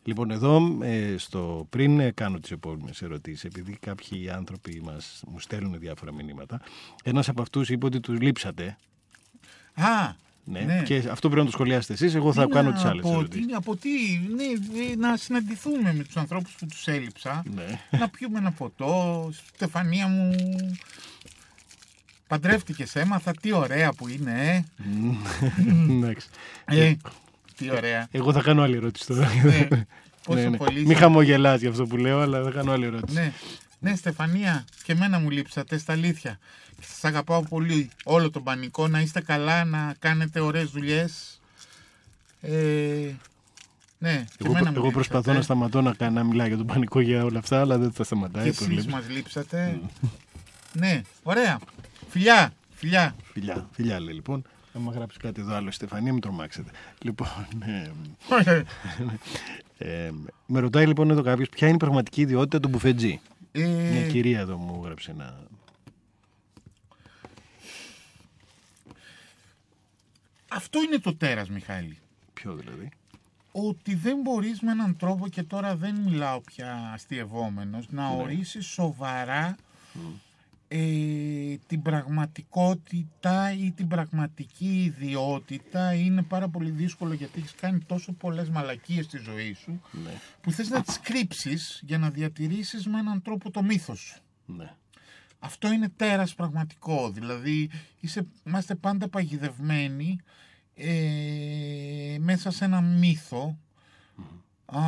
[0.05, 5.41] Λοιπόν, εδώ ε, στο, πριν ε, κάνω τις επόμενες ερωτήσεις, επειδή κάποιοι άνθρωποι μας, μου
[5.41, 6.61] στέλνουν διάφορα μηνύματα,
[7.05, 8.79] ένας από αυτούς είπε ότι τους λείψατε.
[9.75, 10.13] Α,
[10.45, 10.83] Ναι, ναι.
[10.83, 13.13] Και αυτό πρέπει να το σχολιάσετε εσείς, εγώ θα Τι κάνω να τις άλλες πω,
[13.13, 13.47] ερωτήσεις.
[13.47, 13.91] τι, από τι,
[14.35, 14.45] ναι,
[14.93, 17.43] ε, να συναντηθούμε με τους ανθρώπους που τους έλειψα.
[17.55, 17.81] Ναι.
[17.99, 19.31] να πιούμε ένα ποτό.
[19.55, 20.35] Στεφανία μου,
[22.31, 24.65] παντρεύτηκες, έμαθα, τι ωραία που είναι, ε.
[25.93, 26.29] Εντάξει.
[26.65, 26.95] ε
[27.57, 28.09] τι ωραία.
[28.11, 29.29] Εγώ θα κάνω άλλη ερώτηση τώρα.
[29.45, 29.69] Ναι.
[30.25, 30.57] Πόσο Ναι, ναι.
[30.57, 33.19] πολύ Μην σα- χαμογελάς για αυτό που λέω, αλλά θα κάνω άλλη ερώτηση.
[33.19, 33.33] Ναι,
[33.79, 36.39] ναι, Στεφανία, και εμένα μου λείψατε στα αλήθεια.
[36.81, 41.41] Σας αγαπάω πολύ όλο τον πανικό, να είστε καλά, να κάνετε ωραίες δουλειές.
[42.41, 42.51] Ε,
[43.99, 45.37] ναι, και Εγώ, εμένα μου εγώ προσπαθώ λείψατε.
[45.37, 48.05] να σταματώ να, κα- να μιλάω για τον πανικό για όλα αυτά, αλλά δεν θα
[48.05, 48.43] σταματάει.
[48.43, 48.93] Και εσείς προβλέψεις.
[48.93, 49.81] μας λείψατε.
[50.73, 51.59] ναι, ωραία.
[52.11, 53.15] Φιλιά, φιλιά.
[53.33, 54.45] Φιλιά, φιλιά λέει λοιπόν.
[54.75, 56.71] Άμα γράψεις κάτι εδώ άλλο, η Στεφανία, μην τρομάξετε.
[57.03, 57.29] Λοιπόν,
[57.65, 58.65] ε,
[59.79, 60.11] ε,
[60.47, 63.21] με ρωτάει λοιπόν εδώ κάποιος ποια είναι η πραγματική ιδιότητα του μπουφετζή.
[63.53, 65.49] Μια ε, κυρία εδώ μου έγραψε ένα.
[70.51, 71.99] αυτό είναι το τέρας, Μιχάλη.
[72.35, 72.89] Ποιο δηλαδή;
[73.53, 79.57] Ότι δεν μπορείς με έναν τρόπο, και τώρα δεν μιλάω πια αστειευόμενος, να ορίσεις σοβαρά
[80.73, 85.95] ε, την πραγματικότητα ή την πραγματική ιδιότητα.
[85.95, 90.53] Είναι πάρα πολύ δύσκολο γιατί έχεις κάνει τόσο πολλές μαλακίες στη ζωή σου Ναι, που
[90.53, 94.21] θες να τις κρύψεις για να διατηρήσεις με έναν τρόπο το μύθος σου.
[94.47, 94.75] ναι.
[95.43, 97.11] Αυτό είναι τέρας πραγματικό.
[97.11, 100.19] Δηλαδή, είσαι, είμαστε πάντα παγιδευμένοι
[100.75, 103.59] ε, μέσα σε ένα μύθο.
[104.73, 104.81] Α,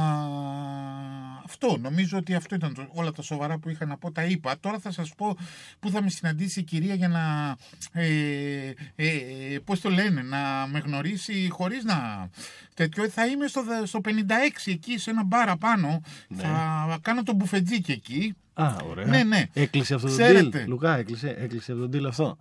[1.45, 4.59] αυτό, νομίζω ότι αυτό ήταν το- όλα τα σοβαρά που είχα να πω, τα είπα.
[4.61, 5.37] Τώρα θα σας πω
[5.81, 7.57] που θα με συναντήσει η κυρία για να,
[7.93, 12.29] ε, ε, πώς το λένε, να με γνωρίσει χωρίς να
[12.75, 13.09] τέτοιο.
[13.09, 16.01] Θα είμαι στο, δε- στο 56 εκεί, σε ένα μπάρα πάνω.
[16.37, 18.35] Θα κάνω το μπουφετζίκι εκεί.
[18.55, 19.07] Α, ωραία.
[19.07, 19.45] Ναι, ναι.
[19.53, 20.63] Έκλεισε αυτό το Ξέρετε.
[20.65, 20.69] deal.
[20.69, 22.39] Λουκά, έκλεισε, έκλεισε αυτό το deal αυτό.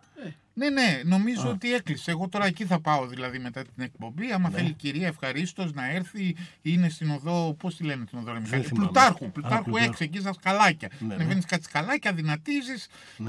[0.54, 2.12] Ναι, ναι, νομίζω ότι έκλεισε.
[2.12, 4.32] Εγώ τώρα εκεί θα πάω δηλαδή μετά την εκπομπή.
[4.32, 4.56] Άμα Ναι.
[4.56, 7.54] θέλει η κυρία ευχαρίστως να έρθει, είναι στην οδό.
[7.60, 8.86] Πώς τη λένε την οδό, ρε Μιχάλη; θυμάμαι.
[8.86, 9.26] Πλουτάρχου.
[9.26, 9.94] Α, Πλουτάρχου Πλουτάρχου.
[9.94, 10.90] 6, εκεί στα σκαλάκια.
[11.00, 11.46] Ναι, Ανεβαίνει ναι.
[11.48, 12.74] κάτι σκαλάκια, δυνατίζει.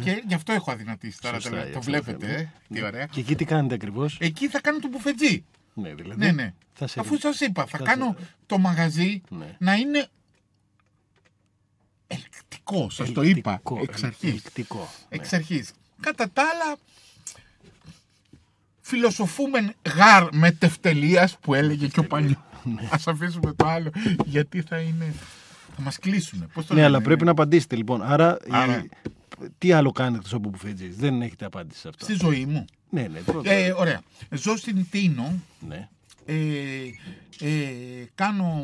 [0.03, 1.35] Και γι' αυτό έχω αδυνατήσει τώρα.
[1.41, 1.73] Σωστά, τελευταία.
[1.73, 2.39] γι' το αυτό βλέπετε, θέλω.
[2.39, 2.53] ε.
[2.75, 3.07] Τι ωραία.
[3.07, 5.45] Και εκεί τι κάνετε ακριβώς; Εκεί θα κάνω το μπουφετζί.
[5.75, 6.25] Ναι, δηλαδή.
[6.25, 6.55] Ναι, ναι.
[6.73, 7.01] Θα σε...
[7.01, 9.57] Αφού σας είπα, θα θα κάνω σε- το μαγαζί Ναι.
[9.59, 10.07] να είναι.
[12.07, 13.51] Ελκτικό, σας το είπα.
[13.51, 14.31] Ελκτικό, Εξ αρχής.
[14.33, 15.17] ελκτικό, ναι.
[15.17, 15.71] Εξ αρχής.
[16.01, 16.77] Κατά τα άλλα,
[18.97, 22.45] φιλοσοφούμεν γάρ με τευτελείας που έλεγε και ο Πανιό.
[22.91, 23.91] Ας αφήσουμε το άλλο,
[24.25, 25.15] γιατί θα είναι...
[25.77, 26.51] Θα μας κλείσουν.
[26.55, 28.03] Πώς το Ναι, λένε, αλλά πρέπει να απαντήσετε λοιπόν.
[28.03, 28.77] Άρα, Άρα.
[28.85, 28.89] η-
[29.59, 30.89] τι άλλο κάνετε εκτό από μπουφέτζι.
[30.89, 32.05] Δεν έχετε απάντηση σε αυτό.
[32.05, 32.65] Στη ζωή μου.
[32.91, 33.21] Ναι, ναι.
[33.21, 34.01] το- Ε, ωραία.
[34.31, 35.41] Ζω στην Τίνο.
[35.69, 35.89] ναι.
[36.27, 36.35] Ε,
[37.41, 37.51] ε,
[38.15, 38.63] κάνω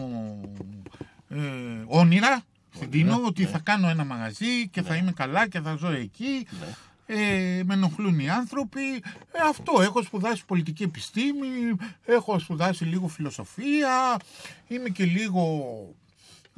[1.29, 1.37] ε,
[1.87, 2.43] όνειρα
[2.75, 6.47] στην Τίνο ότι θα κάνω ένα μαγαζί και θα είμαι καλά και θα ζω εκεί.
[7.11, 8.95] Ε, με ενοχλούν οι άνθρωποι.
[9.33, 9.81] Ε, αυτό.
[9.81, 14.17] Έχω σπουδάσει πολιτική επιστήμη, έχω σπουδάσει λίγο φιλοσοφία,
[14.69, 15.45] είμαι και λίγο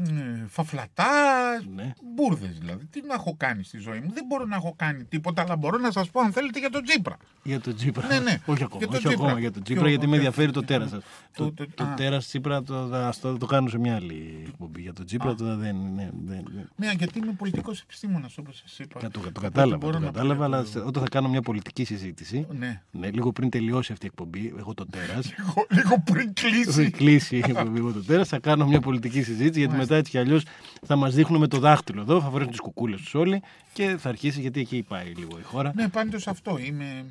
[0.09, 1.93] ε, φαφλατάς, Ναι.
[2.15, 2.85] μπουρδες δηλαδή.
[2.87, 4.11] Τι να έχω κάνει στη ζωή μου.
[4.13, 6.83] Δεν μπορώ να έχω κάνει τίποτα, αλλά μπορώ να σας πω αν θέλετε για τον
[6.85, 7.17] Τζίπρα.
[7.43, 8.07] Για τον Τσίπρα.
[8.07, 8.39] Ναι, ναι.
[8.47, 9.25] Όχι ακόμα, Για τον όχι Τσίπρα.
[9.25, 11.03] ακόμα για τον Τσίπρα, Ποιο- γιατί με ποιο- ενδιαφέρει το τέρας σας.
[11.37, 11.95] το- Το, το- το α.
[11.95, 14.81] τέρας Τσίπρα το, θα, το, το κάνω σε μια άλλη εκπομπή.
[14.81, 16.69] Για τον Τσίπρα το, δεν, ναι, δεν, δεν.
[16.77, 19.01] Ναι, γιατί είμαι πολιτικός επιστήμονας όπως σας είπα.
[19.01, 20.71] Το, το, Οπότε κατάλαβα, μπορώ το να κατάλαβα, αλλά παλεύω.
[20.71, 22.83] σε- όταν θα κάνω μια πολιτική συζήτηση, Ναι.
[22.91, 25.33] ναι, λίγο πριν τελειώσει αυτή η εκπομπή, εγώ το τέρας.
[25.39, 26.73] Λίγο, λίγο πριν κλείσει.
[26.75, 30.11] Πριν κλείσει η εκπομπή εγώ το τέρας, θα κάνω μια πολιτική συζήτηση, γιατί μετά έτσι
[30.11, 30.45] κι αλλιώς
[30.87, 34.09] θα μας δείχνουν με το δάχτυλο εδώ, θα φορέσουν τις κουκούλες τους όλοι και θα
[34.09, 35.73] αρχίσει, γιατί εκεί πάει λίγο η χώρα.
[35.75, 36.59] Ναι, πάντως αυτό.
[36.59, 37.05] Είμαι,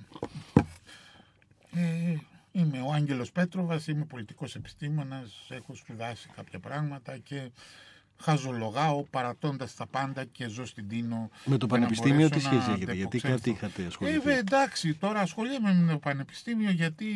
[1.76, 2.16] ε,
[2.52, 7.52] είμαι ο Άγγελος Πέτροβας, είμαι πολιτικός επιστήμονας, έχω σπουδάσει κάποια πράγματα και
[8.22, 11.30] χαζολογάω παρατώντας τα πάντα και ζω στην Τίνο.
[11.46, 13.36] Με το για να πανεπιστήμιο τι μπορέσω σχέση να έχετε, γιατί αντεπεξέλθω.
[13.36, 14.20] κάτι είχατε Ε, ασχοληθεί.
[14.20, 17.08] βε, εντάξει, τώρα ασχολούμαι με το πανεπιστήμιο γιατί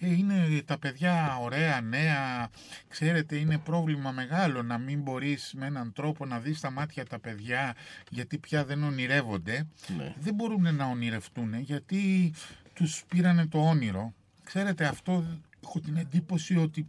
[0.00, 2.50] ε, είναι τα παιδιά ωραία, νέα.
[2.88, 7.18] Ξέρετε, είναι πρόβλημα μεγάλο να μην μπορείς με έναν τρόπο να δεις τα μάτια τα
[7.18, 7.74] παιδιά
[8.10, 9.66] γιατί πια δεν ονειρεύονται.
[9.96, 10.14] Ναι.
[10.18, 12.32] Δεν μπορούν να ονειρευτούν γιατί
[12.72, 14.14] τους πήρανε το όνειρο.
[14.44, 15.24] Ξέρετε, αυτό
[15.64, 16.86] έχω την εντύπωση ότι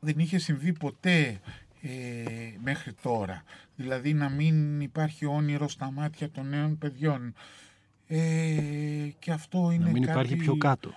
[0.00, 1.40] δεν είχε συμβεί ποτέ
[1.86, 3.42] ε, μέχρι τώρα.
[3.76, 7.34] Δηλαδή να μην υπάρχει όνειρο στα μάτια των νέων παιδιών.
[8.06, 10.12] Ε, και αυτό είναι Να μην κάτι...
[10.12, 10.94] υπάρχει πιο κάτω.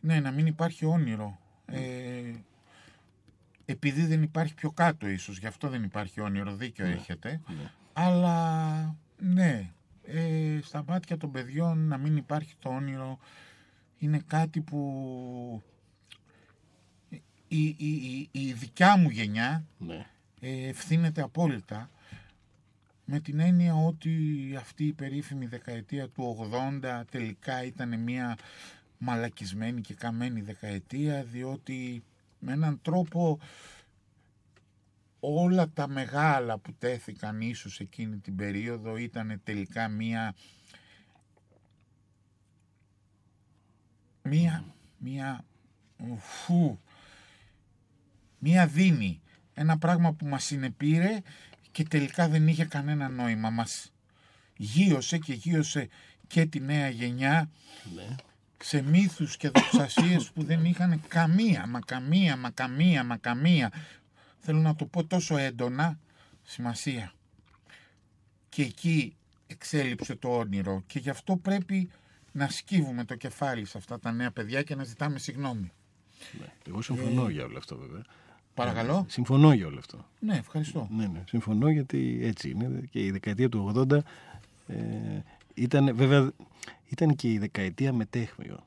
[0.00, 1.38] Ναι, να μην υπάρχει όνειρο.
[1.66, 1.80] Ε,
[3.64, 7.40] επειδή δεν υπάρχει πιο κάτω ίσως, γι' αυτό δεν υπάρχει όνειρο, δίκιο έχετε.
[7.92, 9.70] Αλλά ναι,
[10.02, 13.18] ε, στα μάτια των παιδιών να μην υπάρχει το όνειρο
[13.98, 15.62] είναι κάτι που
[17.48, 20.06] η, η, η, η δικιά μου γενιά Ναι.
[20.40, 21.90] Ε, ευθύνεται απόλυτα
[23.04, 26.50] με την έννοια ότι αυτή η περίφημη δεκαετία του
[26.82, 28.38] 80 τελικά ήταν μια
[28.98, 32.02] μαλακισμένη και καμένη δεκαετία διότι
[32.38, 33.38] με έναν τρόπο
[35.20, 40.34] όλα τα μεγάλα που τέθηκαν ίσως εκείνη την περίοδο ήταν τελικά μία
[44.22, 44.64] μία
[44.98, 45.44] μία
[46.18, 46.78] φου,
[48.38, 49.20] μία δίνη
[49.58, 51.20] ένα πράγμα που μας συνεπήρε
[51.72, 53.92] και τελικά δεν είχε κανένα νόημα μας
[54.56, 55.88] γύρωσε και γύρωσε
[56.26, 57.50] και τη νέα γενιά
[57.94, 58.14] Ναι.
[58.62, 63.72] σε μύθους και δοξασίες που δεν είχαν καμία, μα καμία, μα καμία, μα καμία.
[64.38, 65.98] Θέλω να το πω τόσο έντονα,
[66.42, 67.12] σημασία.
[68.48, 69.16] Και εκεί
[69.46, 71.90] εξέλιψε το όνειρο και γι' αυτό πρέπει
[72.32, 75.72] να σκύβουμε το κεφάλι σε αυτά τα νέα παιδιά και να ζητάμε συγγνώμη.
[76.40, 76.46] ναι.
[76.68, 78.02] Εγώ συμφωνώ για όλο αυτό βέβαια.
[78.64, 79.04] Παρακαλώ.
[79.08, 80.04] Συμφωνώ για όλο αυτό.
[80.18, 80.88] Ναι, ευχαριστώ.
[80.90, 82.82] Ναι, ναι, συμφωνώ γιατί έτσι είναι.
[82.90, 83.98] Και η δεκαετία του 80
[84.66, 84.76] ε,
[85.54, 86.30] ήταν, βέβαια,
[86.88, 88.66] ήταν και η δεκαετία μετέχμιο.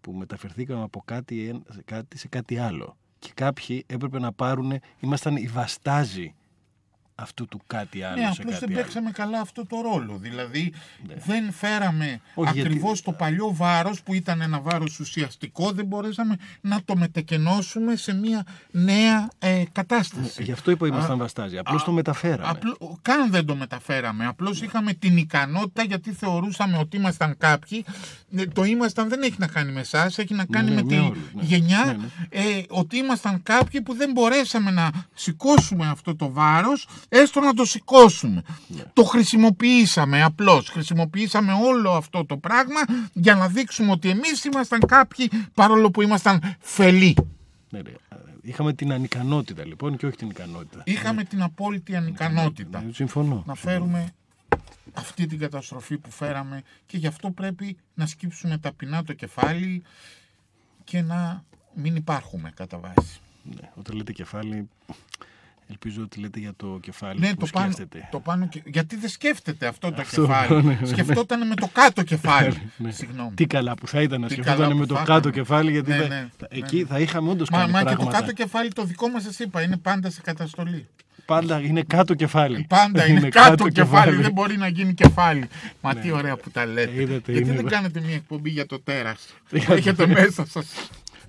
[0.00, 2.96] Που μεταφερθήκαμε από κάτι, εν- σε κάτι σε κάτι άλλο.
[3.18, 6.34] Και κάποιοι έπρεπε να πάρουν, ήμασταν οι βαστάζοι
[7.20, 8.82] αυτού του κάτι άλλο Ναι, σε απλώς κάτι δεν άλλο.
[8.82, 10.16] παίξαμε καλά αυτό το ρόλο.
[10.20, 10.72] Δηλαδή
[11.26, 16.36] δεν φέραμε Όχι, γιατί- ακριβώς το παλιό βάρος που ήταν ένα βάρος ουσιαστικό, δεν μπορέσαμε
[16.60, 20.42] να το μετεκενώσουμε σε μια νέα ε, κατάσταση.
[20.42, 21.58] Γι' αυτό είπα ήμασταν βαστάζοι.
[21.58, 22.48] Απλώς το μεταφέραμε.
[22.48, 24.26] Απλό, καν δεν το μεταφέραμε.
[24.26, 27.84] Απλώς είχαμε την ικανότητα γιατί θεωρούσαμε ότι ήμασταν κάποιοι.
[28.36, 30.88] Ε, Το ήμασταν δεν έχει να κάνει με εσάς, έχει να κάνει Ναι, με με
[30.88, 31.42] τη όλους, ναι.
[31.42, 31.84] γενιά.
[31.84, 32.06] Ναι, ναι.
[32.28, 37.64] Ε, ότι ήμασταν κάποιοι που δεν μπορέσαμε να σηκώσουμε αυτό το βάρος, έστω να το
[37.64, 38.42] σηκώσουμε.
[38.66, 38.82] Ναι.
[38.92, 40.68] Το χρησιμοποιήσαμε απλώς.
[40.68, 42.80] Χρησιμοποιήσαμε όλο αυτό το πράγμα
[43.12, 47.16] για να δείξουμε ότι εμείς ήμασταν κάποιοι παρόλο που ήμασταν φελοί.
[47.70, 47.90] Ναι, ναι.
[48.42, 50.82] Είχαμε την ανικανότητα λοιπόν και όχι την ικανότητα.
[50.84, 52.82] Είχαμε την απόλυτη ανικανότητα.
[52.82, 53.42] Ναι, συμφωνώ.
[53.46, 54.12] να φέρουμε
[54.92, 59.82] αυτή την καταστροφή που φέραμε και γι' αυτό πρέπει να σκύψουμε ταπεινά το κεφάλι
[60.84, 61.44] και να
[61.74, 63.20] μην υπάρχουμε κατά βάση.
[63.42, 64.68] Ναι, όταν λέτε κεφάλι,
[65.70, 68.08] ελπίζω ότι λέτε για το κεφάλι Ναι, που το πάνω, σκέφτεται.
[68.10, 68.62] το πάνω και...
[68.64, 70.86] Γιατί δεν σκέφτεται αυτό το Αυτό, κεφάλι; ναι, ναι, ναι.
[70.86, 72.70] Σκεφτόταν με το κάτω κεφάλι.
[72.76, 72.90] Ναι.
[72.90, 73.34] Συγγνώμη.
[73.34, 75.32] Τι καλά που θα ήταν να Τι σκεφτόταν καλά με που το θα κάτω ήταν.
[75.32, 76.84] κεφάλι, γιατί Ναι, θα- ναι, θα- ναι, εκεί ναι.
[76.84, 78.18] θα είχαμε όντως Μα, κάνει μα και το πράγματα.
[78.20, 80.86] κάτω κεφάλι το δικό μας σας είπα είναι πάντα σε καταστολή.
[81.26, 82.66] Πάντα είναι κάτω κεφάλι.
[82.68, 85.48] Πάντα είναι, κάτω, κεφάλι, δεν μπορεί να γίνει κεφάλι.
[85.80, 86.90] Μα τι ωραία που τα λέτε.
[86.96, 90.12] Ε, είδατε, Γιατί είναι- δεν κάνετε μια εκπομπή για το τέρας; Για που έχετε το-
[90.12, 90.66] μέσα σας.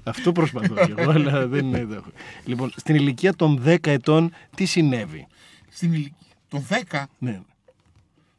[0.04, 2.04] Αυτό προσπαθώ κι εγώ, αλλά δεν είναι εδώ.
[2.46, 5.28] Λοιπόν, στην ηλικία των 10 ετών, τι συνέβη;
[5.72, 6.16] Στην ηλικία
[6.50, 7.40] των 10 Ναι.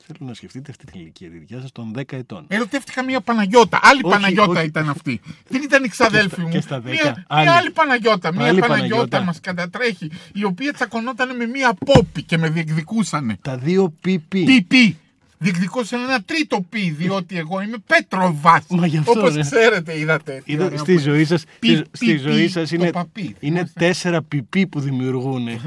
[0.07, 2.45] Θέλω να σκεφτείτε αυτή την ηλικία, τη δικιά σας των 10 ετών.
[2.49, 3.79] Ερωτεύτηκα μια Παναγιώτα.
[3.83, 4.67] Άλλη Όχι, Παναγιώτα όχι.
[4.67, 5.21] ήταν αυτή.
[5.49, 6.49] Δεν ήταν η ξαδέλφη μου.
[6.49, 7.03] και στα δέκα.
[7.11, 7.43] Μια, Άλλη.
[7.49, 8.33] μια άλλη Παναγιώτα.
[8.35, 9.21] Μια Άλλη Παναγιώτα, Παναγιώτα.
[9.23, 10.11] μας κατατρέχει.
[10.35, 13.37] Η οποία τσακωνόταν με μια πόπη και με διεκδικούσανε.
[13.43, 14.19] Τα δύο PP.
[14.29, 14.97] Πι πι.
[15.43, 18.65] Διεκδικούσαν ένα τρίτο πι, διότι εγώ είμαι Πέτροβας.
[18.69, 19.41] Μα γι' αυτό, Όπως ρε.
[19.41, 20.43] ξέρετε, είδατε.
[20.45, 22.75] τι Είδα, ωραία στη που- ζωή σας, Πι, στη, πι, στη πι, ζωή σας το
[22.75, 23.37] είναι, παπί.
[23.41, 25.59] είναι τέσσερα PP που δημιουργούν Α,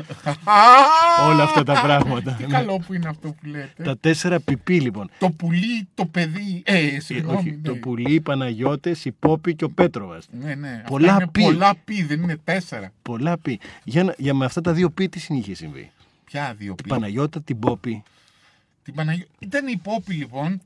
[1.29, 2.31] όλα αυτά τα πράγματα.
[2.31, 2.53] Τι Ναι.
[2.53, 3.83] καλό που είναι αυτό που λέτε.
[3.83, 5.09] τα τέσσερα PP λοιπόν.
[5.19, 6.61] Το πουλί, το παιδί.
[6.65, 7.37] Ε, Ε, συγγνώμη.
[7.37, 7.57] όχι, ναι.
[7.69, 10.27] το πουλί, οι Παναγιώτες, η Πόπη και ο Πέτροβας.
[10.41, 10.67] Ναι, ναι.
[10.75, 11.41] Αυτά Πολλά είναι πι.
[11.41, 12.91] Πολλά πι, δεν είναι τέσσερα.
[13.01, 13.59] Πολλά πει.
[13.83, 15.91] Για, να- για με αυτά τα δύο πει τι συνείχε συμβεί;
[16.25, 16.81] Ποια δύο πι.
[16.83, 18.03] Την Παναγιώτα, την Πόπη.
[18.85, 19.25] Την Παναγιώ...
[19.39, 20.61] Ήταν η Πόπη λοιπόν,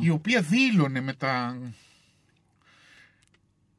[0.00, 1.58] η οποία δήλωνε με τα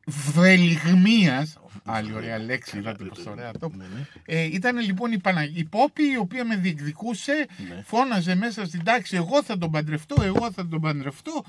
[0.06, 4.06] βδελιγμίας, άλλη ωραία λέξη, είδατε πως ωραία το Ναι, ναι.
[4.26, 5.43] ε, Ήταν λοιπόν η, Πανα...
[5.54, 7.82] η Πόπη η οποία με διεκδικούσε, Ναι.
[7.86, 11.43] φώναζε μέσα στην τάξη εγώ θα τον παντρευτώ, εγώ θα τον παντρευτώ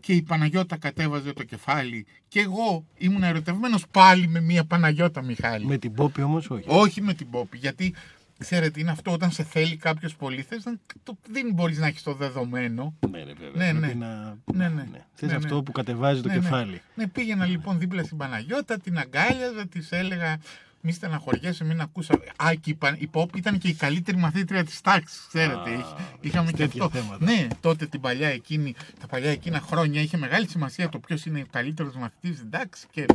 [0.00, 5.66] και η Παναγιώτα κατέβαζε το κεφάλι και εγώ ήμουν ερωτευμένος πάλι με μια Παναγιώτα Μιχάλη.
[5.66, 6.64] Με την Πόπη όμως όχι.
[6.66, 7.94] Όχι με την Πόπη, γιατί
[8.38, 12.02] ξέρετε είναι αυτό όταν σε θέλει κάποιος πολύ θες, δεν, το, δεν μπορείς να έχεις
[12.02, 12.94] το δεδομένο.
[13.10, 13.72] Ναι, ναι, βέβαια.
[13.72, 14.04] Ναι, Πρέπει ναι.
[14.06, 14.36] να...
[14.54, 14.86] Ναι, ναι.
[15.14, 15.62] Θες Ναι, αυτό ναι.
[15.62, 16.40] που κατεβάζει το Ναι, ναι.
[16.40, 16.80] κεφάλι.
[16.94, 20.38] Ναι, πήγαινα λοιπόν δίπλα στην Παναγιώτα, την αγκάλιαζα, της έλεγα
[20.80, 22.14] μη στεναχωριέσαι, μην ακούσα.
[22.36, 25.70] Α, και η, Πα- η Πόπ ήταν και η καλύτερη μαθήτρια της τάξης, ξέρετε.
[25.70, 26.98] Α, Είχε- Είχαμε και τέτοια αυτό.
[26.98, 27.24] θέματα.
[27.24, 31.40] Ναι, τότε την παλιά εκείνη, τα παλιά εκείνα χρόνια είχε μεγάλη σημασία το ποιος είναι
[31.40, 32.86] ο καλύτερος μαθητής στην τάξη.
[32.90, 33.06] Και,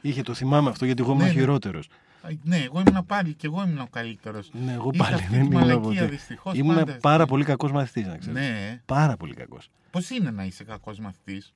[0.00, 1.38] Είχε το θυμάμαι αυτό γιατί εγώ ήμουν Ναι, ναι.
[1.38, 1.86] χειρότερος.
[1.86, 1.90] Α,
[2.42, 4.50] ναι, εγώ ήμουν πάλι και εγώ ήμουν ο καλύτερος.
[4.64, 6.04] Ναι, εγώ Είχα πάλι αυτή δεν τη ήμουν μαλακία, ποτέ.
[6.06, 6.98] δυστυχώς, Ήμουν πάντα.
[7.00, 8.40] πάρα πολύ κακός μαθητής, να ξέρετε.
[8.40, 9.70] Ναι, Πάρα πολύ κακός.
[9.90, 11.52] πώς είναι να είσαι κακός μαθητής;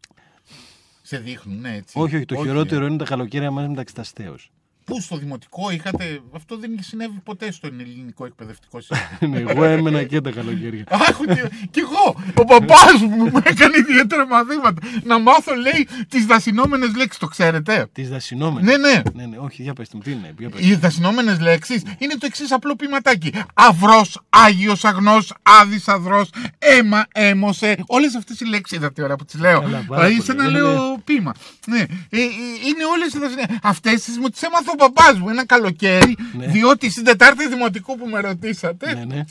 [1.03, 1.99] Σε δείχνουν, ναι, έτσι.
[1.99, 2.39] Όχι, όχι, το ε.
[2.39, 4.51] χειρότερο είναι τα καλοκαίρια μαζί μεταξύ τα αστέως.
[4.95, 6.21] Πού στο δημοτικό είχατε.
[6.35, 9.33] Αυτό δεν συνέβη ποτέ στο ελληνικό εκπαιδευτικό σύστημα.
[9.41, 10.85] Ναι, εγώ έμενα και τα καλοκαίρια.
[11.09, 12.17] Αχ, τι- κι εγώ!
[12.35, 14.81] Ο παπάς μου μου έκανε ιδιαίτερα μαθήματα.
[15.05, 17.19] Να μάθω, λέει, τις δασυνόμενες λέξεις.
[17.19, 18.71] Το ξέρετε; Τις δασυνόμενες.
[18.79, 19.03] Ναι, ναι.
[19.15, 20.35] ναι, ναι, όχι, για πες μου, τι είναι.
[20.39, 20.61] Για πες.
[20.67, 23.33] Οι δασυνόμενες λέξεις είναι το εξής απλό ποιηματάκι.
[23.55, 27.77] Αυρός, άγιος, αγνός, άδης, αδρός, αίμα, έμωσε.
[27.87, 29.61] Όλες αυτές οι λέξεις, είδατε τι ώρα που τις λέω.
[29.61, 30.23] Καλά, πάρα Δηλαδή, πολύ.
[30.23, 31.35] σε ένα Ναι, λέω ποίημα.
[31.67, 31.79] Ναι.
[31.79, 32.21] Ε, ε,
[32.69, 33.59] είναι όλες οι δασυνόμενε.
[33.63, 36.47] Αυτές τις μου τις έμαθε ο παπά μου ένα καλοκαίρι, Ναι.
[36.47, 39.25] διότι στην Τετάρτη Δημοτικού που με ρωτήσατε, Ναι, ναι.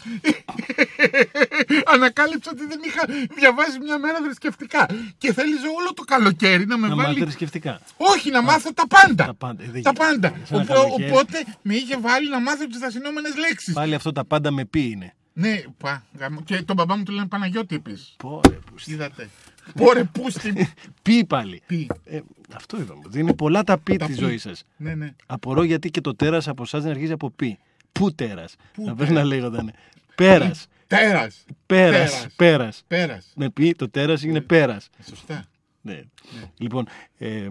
[1.94, 3.02] ανακάλυψα ότι δεν είχα
[3.36, 4.86] διαβάσει μια μέρα θρησκευτικά.
[5.18, 7.08] Και θέλησε όλο το καλοκαίρι να με Να βάλει.
[7.08, 7.80] μάθετε θρησκευτικά.
[7.98, 9.26] Όχι, να μάθω τα πάντα.
[9.26, 9.64] Τα πάντα.
[9.64, 10.06] Ε, δεν Τα γίνεται.
[10.06, 10.34] πάντα.
[10.44, 11.12] Σε ένα Οπό- καλοκαίρι.
[11.12, 13.74] οπότε με είχε βάλει να μάθω τις δασυνόμενε λέξεις.
[13.74, 15.14] Πάλι αυτό τα πάντα με πει είναι.
[15.34, 16.42] Ναι, πα, γαμώ.
[16.46, 18.14] και τον μπαμπά μου του λένε Παναγιώτη επίσης.
[18.18, 19.30] Πόρε, που στη- Είδατε.
[19.76, 20.68] Πόρε, πούστη.
[21.02, 21.62] Πει πάλι.
[21.68, 21.88] Πει.
[22.06, 22.20] Ε,
[22.56, 23.02] αυτό είπαμε.
[23.06, 24.22] ότι Είναι πολλά τα πει Τα της πει.
[24.22, 24.64] ζωής σας.
[24.78, 25.14] Ναι, ναι.
[25.26, 27.60] Απορώ γιατί και το τέρας από εσάς δεν αρχίζει από πει.
[27.92, 29.72] Πού τέρας; Πού Να πρέπει τέρας; να λέγονταν.
[30.16, 30.68] Πέρας.
[30.88, 31.46] Τέρας.
[31.66, 32.12] Πέρας.
[32.12, 32.28] Τέρας.
[32.36, 32.84] Πέρας.
[32.88, 33.32] Πέρας.
[33.36, 34.90] Με πει το τέρας είναι πέρας.
[35.10, 35.46] Σωστά.
[35.82, 36.02] Ναι.
[36.58, 36.88] Λοιπόν.
[37.18, 37.48] ε,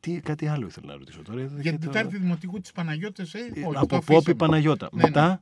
[0.00, 1.40] τι, κάτι άλλο ήθελα να ρωτήσω τώρα.
[1.40, 4.18] Για και την το- Τετάρτη Δημοτικού της Παναγιώτη, ε, Ε, όχι, το από αφήσαμε.
[4.18, 4.88] Πόπη Παναγιώτα.
[4.92, 5.38] Ναι, Μετά, ναι.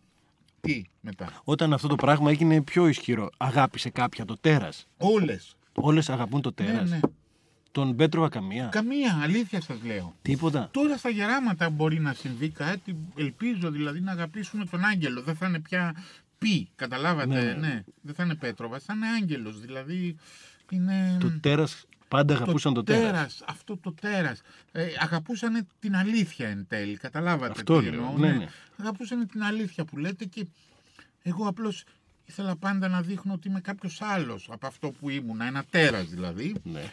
[0.64, 1.40] Τι μετά.
[1.44, 4.86] όταν αυτό το πράγμα έγινε πιο ισχυρό, αγάπησε κάποια το τέρας.
[4.96, 5.56] Όλες.
[5.74, 6.90] Όλες αγαπούν το Ναι, τέρας.
[6.90, 7.00] ναι.
[7.72, 8.66] Τον Πέτρο Ακαμία.
[8.66, 10.14] Καμία, αλήθεια σας λέω.
[10.22, 10.68] Τίποτα.
[10.72, 15.22] Τώρα στα γεράματα μπορεί να συμβεί κάτι, ελπίζω δηλαδή να αγαπήσουμε τον άγγελο.
[15.22, 15.94] Δεν θα είναι πια
[16.38, 17.52] πι, καταλάβατε, Ναι.
[17.52, 17.82] ναι.
[18.00, 20.16] Δεν θα είναι Πέτροβα, θα είναι άγγελος, δηλαδή
[20.70, 21.16] είναι...
[21.20, 21.84] Το τέρας,
[22.16, 23.42] πάντα αγαπούσαν το, τέρας.
[23.46, 24.40] Αυτό το τέρας.
[24.72, 28.46] Ε, αγαπούσαν την αλήθεια εν τέλει, καταλάβατε Αυτό τι λέω, εννοώ, ναι, ναι.
[28.76, 30.46] Αγαπούσαν την αλήθεια που λέτε και
[31.22, 31.84] εγώ απλώς
[32.24, 36.54] ήθελα πάντα να δείχνω ότι είμαι κάποιος άλλος από αυτό που ήμουν, ένα τέρας δηλαδή.
[36.62, 36.92] Ναι.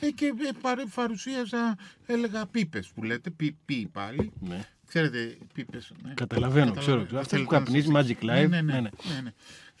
[0.00, 4.32] Ε, και ε, παρε- παρουσίαζα, έλεγα πίπες που λέτε, πι, πι πάλι.
[4.40, 4.64] ναι.
[4.86, 5.92] Ξέρετε, πίπες.
[6.02, 6.14] Ναι.
[6.14, 6.80] Καταλαβαίνω, Καταλαβαίνω.
[6.80, 6.96] ξέρω.
[7.04, 8.48] Δεν Αυτό που θέλετε να καπνίζει, σας- Magic Live.
[8.48, 8.72] Ναι, ναι, ναι.
[8.72, 8.88] Ναι, ναι.
[9.14, 9.32] ναι, ναι.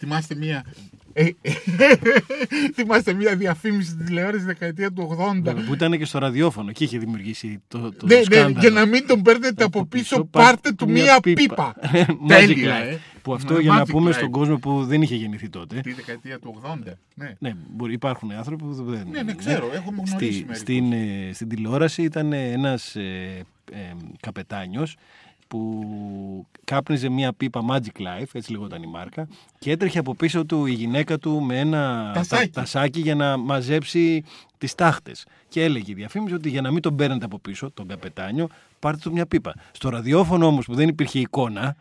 [0.02, 0.64] Θυμάστε μία...
[1.12, 1.28] Ε,
[2.74, 5.40] θυμάστε μία διαφήμιση στην τηλεόρασης δεκαετία του 80.
[5.42, 8.58] Βέβαια, Που ήταν και στο ραδιόφωνο και είχε δημιουργήσει το, το Ναι, ναι, σκάνδαλο.
[8.60, 11.74] για να μην τον παίρνετε από πίσω, πάρτε του μία πίπα.
[11.82, 12.86] Magic Τέλεια, Live.
[12.92, 12.96] ε.
[13.22, 14.14] Που αυτό Ναι, για να Magic πούμε Live.
[14.14, 15.80] στον κόσμο που δεν είχε γεννηθεί τότε.
[15.80, 16.76] Τη δεκαετία του 80.
[17.14, 17.34] Ναι.
[17.38, 19.06] Ναι, μπορεί, υπάρχουν άνθρωποι που δεν.
[19.10, 20.58] Ναι, ναι, ξέρω, έχουμε γνωρίσει Στη, μερικούς.
[20.58, 23.76] στην, ε, στην τηλεόραση ήταν ένας ε, ε,
[24.20, 24.96] καπετάνιος
[25.52, 30.66] που κάπνιζε μια πίπα Magic Life, έτσι λεγόταν η μάρκα, και έτρεχε από πίσω του
[30.66, 32.50] η γυναίκα του με ένα Τασάκι.
[32.50, 34.24] τα- τασάκι για να μαζέψει
[34.58, 35.26] τις τάχτες.
[35.48, 39.00] Και έλεγε η διαφήμιση ότι για να μην τον παίρνετε από πίσω, τον καπετάνιο, πάρτε
[39.02, 39.54] του μια πίπα.
[39.72, 41.76] Στο ραδιόφωνο όμως που δεν υπήρχε εικόνα,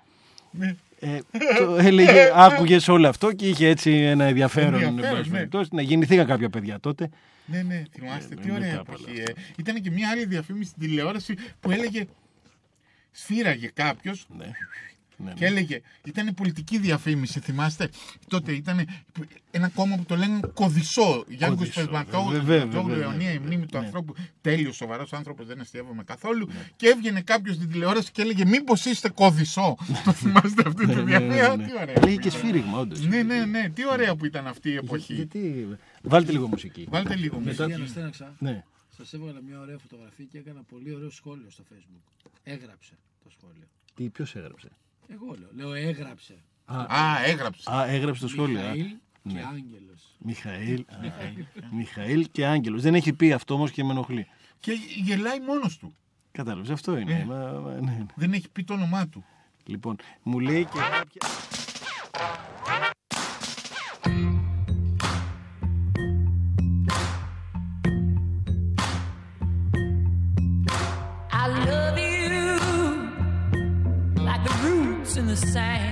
[0.51, 0.75] Ναι.
[0.99, 1.17] ε,
[1.57, 4.73] το έλεγε, άκουγες όλο αυτό και είχε έτσι ένα ενδιαφέρον.
[4.73, 5.35] Ενδιαφέρον, εν πάση ναι.
[5.37, 5.69] περιπτώσει.
[5.73, 7.09] Να γεννηθήκαν κάποια παιδιά τότε.
[7.45, 9.11] Ναι, ναι, θυμάστε, Ε, τι ναι, ωραία μετά από εποχή.
[9.11, 9.33] όλα Ε.
[9.57, 12.05] Ήταν και μια άλλη διαφήμιση στην τηλεόραση που έλεγε.
[13.11, 14.51] Σφύραγε κάποιος Ναι.
[15.25, 15.81] Ναι, και έλεγε.
[16.03, 17.89] Ήταν πολιτική διαφήμιση, θυμάστε.
[18.27, 18.87] Τότε ήταν
[19.51, 21.23] ένα κόμμα που το λένε Κοδισό.
[21.27, 23.47] Γιάνγκο Κωδισό, Σπεσματόγλου, βέβαια, βέβαια, Αιωνία, η βέβαια.
[23.47, 23.85] μνήμη του Ναι.
[23.85, 24.15] ανθρώπου.
[24.41, 26.49] Τέλειος, σοβαρός άνθρωπος, δεν αστείευομαι καθόλου.
[26.75, 29.77] Και έβγαινε κάποιος στην τηλεόραση και έλεγε Μήπως είστε Κοδισό.
[30.05, 31.79] το θυμάστε αυτή τη Ναι, ναι, διαφήμιση; ναι, Τι ναι.
[31.81, 31.95] ωραία.
[31.97, 32.39] Έλεγε που και ήταν.
[32.39, 33.05] σφύριγμα, όντως.
[33.05, 33.69] Ναι, ναι, ναι.
[33.73, 35.13] Τι ωραία που ήταν αυτή η εποχή.
[35.13, 35.67] Γιατί.
[36.01, 36.87] Βάλτε λίγο μουσική.
[36.89, 37.67] Βάλτε λίγο Μετά- μουσική.
[37.67, 38.63] Για να στέναξα, Ναι.
[39.03, 42.29] Σας έβγαλα μια ωραία φωτογραφία και έκανα πολύ ωραίο σχόλιο στο facebook.
[42.43, 43.67] Έγραψε το σχόλιο.
[43.95, 44.69] Τι, ποιος έγραψε;
[45.07, 46.37] Εγώ λέω, λέω έγραψε.
[46.65, 47.71] Α, έγραψε.
[47.71, 48.59] Α, έγραψε το σχόλιο.
[48.59, 48.71] α.
[48.73, 48.87] Μιχαήλ
[49.23, 49.43] και Ναι.
[49.53, 50.15] Άγγελος.
[50.19, 50.85] Μιχαήλ.
[50.89, 50.95] α,
[51.71, 52.81] Μιχαήλ και Άγγελος.
[52.81, 54.27] Δεν έχει πει αυτό όμως και με ενοχλεί.
[54.59, 54.71] Και
[55.03, 55.95] γελάει μόνος του.
[56.31, 57.19] Κατάλαβες, αυτό είναι.
[57.19, 57.23] Ε.
[57.25, 58.05] Μα- μα- ναι, ναι.
[58.15, 59.25] Δεν έχει πει το όνομά του.
[59.65, 60.79] Λοιπόν, μου λέει και
[75.45, 75.90] same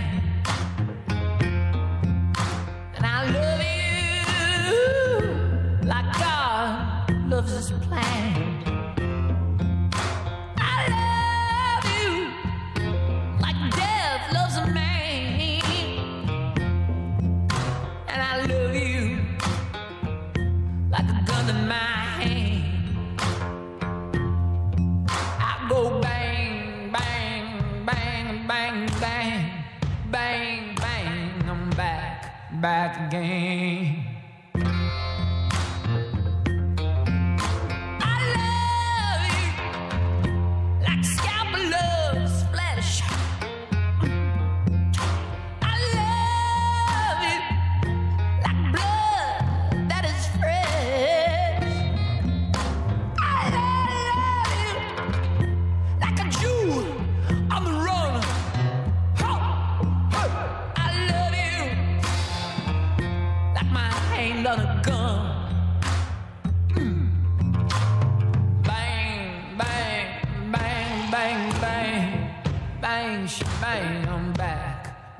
[32.61, 34.08] back, again.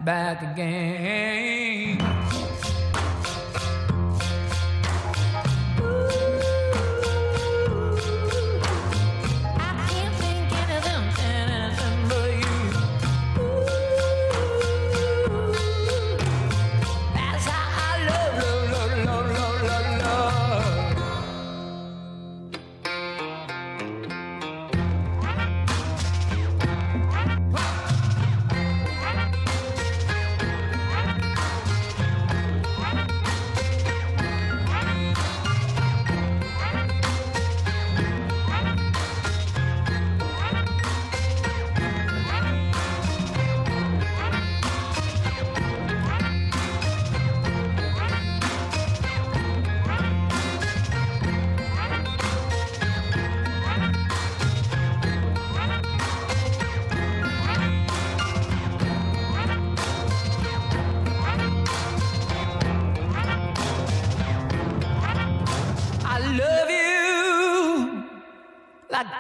[0.10, 1.69] Back, again.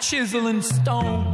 [0.10, 1.29] Chisel and stone.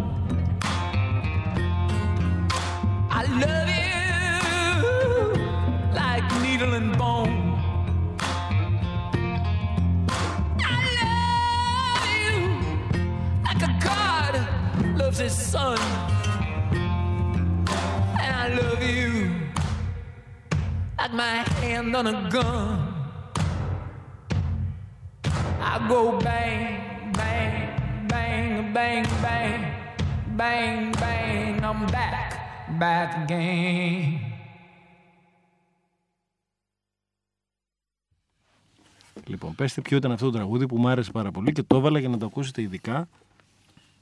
[39.55, 42.09] Πέστε ποιο ήταν αυτό το τραγούδι που μου άρεσε πάρα πολύ και το έβαλα για
[42.09, 43.07] να το ακούσετε ειδικά.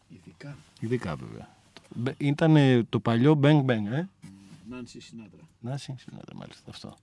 [0.09, 0.57] Ειδικά.
[0.79, 1.47] Ειδικά βέβαια.
[2.17, 4.05] Ήταν ε, το παλιό Bang Bang, ε.
[4.69, 5.41] Νάνση Σινάτρα.
[5.59, 6.97] Να συνάδε μάλιστα αυτό.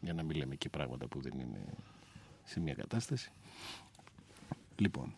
[0.00, 1.60] Για να μην λέμε και πράγματα που δεν είναι
[2.44, 3.30] σε μια κατάσταση.
[4.76, 5.14] Λοιπόν,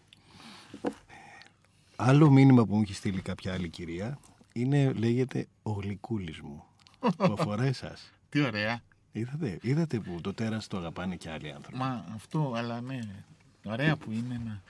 [1.96, 4.18] άλλο μήνυμα που μου έχει στείλει κάποια άλλη κυρία
[4.52, 6.64] είναι, λέγεται «Ο γλυκούλης μου».
[7.16, 8.12] που αφορά εσάς.
[8.28, 8.82] Τι ωραία.
[9.18, 11.78] Είδατε, είδατε που το τέρας το αγαπάνε και άλλοι άνθρωποι.
[11.78, 12.98] Μα αυτό, αλλά ναι.
[13.64, 14.62] Ωραία που είναι να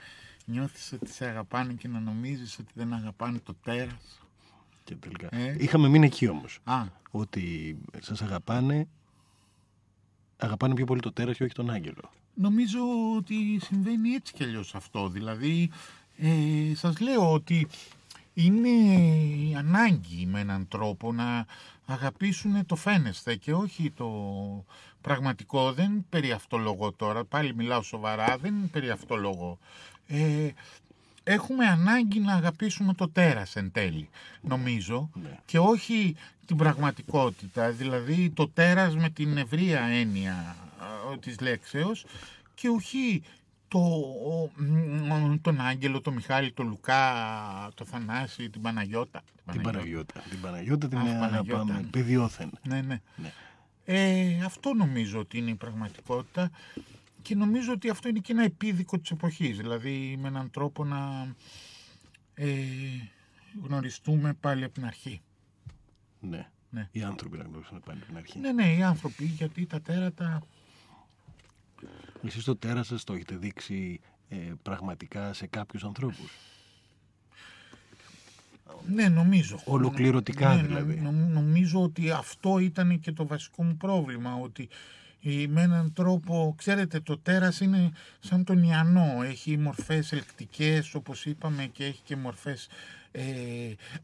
[0.45, 4.21] νιώθεις ότι σε αγαπάνε και να νομίζεις ότι δεν αγαπάνε το τέρας.
[4.83, 5.27] Και τελικά.
[5.31, 6.59] Ε; Είχαμε μείνει εκεί όμως.
[6.63, 8.87] Α, Ότι σας αγαπάνε,
[10.37, 12.11] αγαπάνε πιο πολύ το τέρας και όχι τον άγγελο.
[12.33, 12.79] νομίζω
[13.17, 15.09] ότι συμβαίνει έτσι κι αλλιώς αυτό.
[15.09, 15.69] Δηλαδή,
[16.17, 17.67] ε, σας λέω ότι
[18.39, 18.69] είναι
[19.49, 21.45] η ανάγκη με έναν τρόπο να
[21.85, 24.09] αγαπήσουν το φαίνεσθε και όχι το
[25.01, 25.71] πραγματικό.
[25.73, 29.57] Δεν περί αυτό λόγο τώρα, πάλι μιλάω σοβαρά, δεν περί αυτό λόγο.
[30.07, 30.49] Ε,
[31.23, 34.09] έχουμε ανάγκη να αγαπήσουμε το τέρας εν τέλει,
[34.41, 35.39] νομίζω, Ναι.
[35.45, 36.15] και όχι
[36.45, 40.55] την πραγματικότητα, δηλαδή το τέρας με την ευρεία έννοια
[41.11, 42.05] α, της λέξεως
[42.55, 43.23] και όχι
[43.67, 49.21] το, ο, μ, τον Άγγελο, τον Μιχάλη, τον Λουκά, τον Θανάση, την Παναγιώτα.
[49.51, 50.21] Την Παναγιώτα.
[50.29, 51.61] Την Παναγιώτα την Αχ, Παναγιώτα.
[51.61, 51.87] αγαπάμε.
[51.91, 52.51] Παιδιόθεν.
[52.63, 53.01] Ναι, ναι.
[53.15, 53.31] Ναι.
[53.85, 56.51] Ε, αυτό νομίζω ότι είναι η πραγματικότητα
[57.21, 59.57] και νομίζω ότι αυτό είναι και ένα επίδικο της εποχής.
[59.57, 61.27] Δηλαδή με έναν τρόπο να
[62.33, 62.53] ε,
[63.63, 65.21] γνωριστούμε πάλι από την αρχή.
[66.19, 66.49] Ναι.
[66.69, 66.87] Ναι.
[66.91, 68.39] Οι άνθρωποι να γνωρίσουν πάλι από την αρχή.
[68.39, 70.41] Ναι, ναι, οι άνθρωποι, γιατί τα τέρατα...
[72.23, 73.99] Εσείς το τέρας σας το έχετε δείξει
[74.29, 76.31] ε, πραγματικά σε κάποιους ανθρώπους;
[78.87, 79.59] Ναι, νομίζω.
[79.65, 80.95] Ολοκληρωτικά Ναι, δηλαδή.
[80.99, 84.69] νο- νομίζω ότι αυτό ήταν και το βασικό μου πρόβλημα, ότι
[85.23, 91.25] ε, με έναν τρόπο, ξέρετε, το τέρας είναι σαν τον Ιαννό, έχει μορφές ελκτικές, όπως
[91.25, 92.67] είπαμε, και έχει και μορφές
[93.11, 93.23] ε,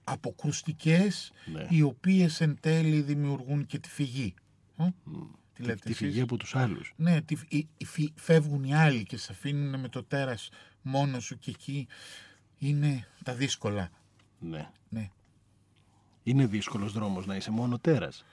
[0.03, 1.65] αποκρουστικές, Ναι.
[1.69, 4.34] οι οποίες εν τέλει δημιουργούν και τη φυγή.
[4.78, 4.84] Ε;
[5.64, 6.93] Τι Τη, λέτε τη εσείς; φυγή από τους άλλους.
[6.95, 10.49] Ναι, τη, οι- οι φυ- φεύγουν οι άλλοι και σε αφήνουν με το τέρας
[10.82, 11.88] μόνο σου και εκεί
[12.57, 13.89] είναι τα δύσκολα.
[14.39, 14.70] Ναι.
[14.89, 15.09] Ναι.
[16.24, 18.26] Είναι δύσκολος δρόμος να είσαι μόνο τέρας.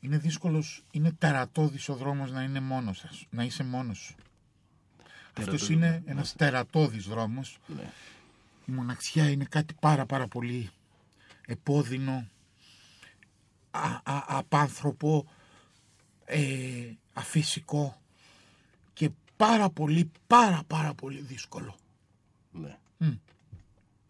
[0.00, 4.14] Είναι δύσκολος, είναι τερατώδης ο δρόμος να είναι μόνος σας, να είσαι μόνος σου.
[4.98, 6.10] Αυτός Τερατώδης, είναι ναι.
[6.10, 7.58] ένας τερατώδης δρόμος.
[7.66, 7.90] Ναι.
[8.66, 10.70] Η μοναξιά είναι κάτι πάρα πάρα πολύ
[11.46, 12.28] επώδυνο,
[13.70, 15.26] α, α- απάνθρωπο,
[16.30, 17.96] ε, αφύσικο
[18.92, 21.76] και πάρα πολύ, πάρα πάρα πολύ δύσκολο.
[22.52, 22.78] ναι.
[22.98, 23.10] Μμ.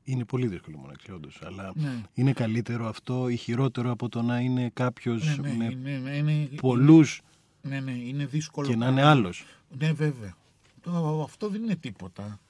[0.05, 2.03] Είναι πολύ δύσκολο η μοναξιά όντως, αλλά Ναι.
[2.15, 6.17] είναι καλύτερο αυτό ή χειρότερο από το να είναι κάποιος Ναι, ναι, με είναι, ναι,
[6.17, 7.21] είναι, πολλούς
[7.63, 8.69] ναι, ναι, είναι δύσκολο.
[8.69, 9.45] και να είναι άλλος.
[9.79, 10.37] Ναι, βέβαια.
[10.83, 12.41] Το- Αυτό δεν είναι τίποτα.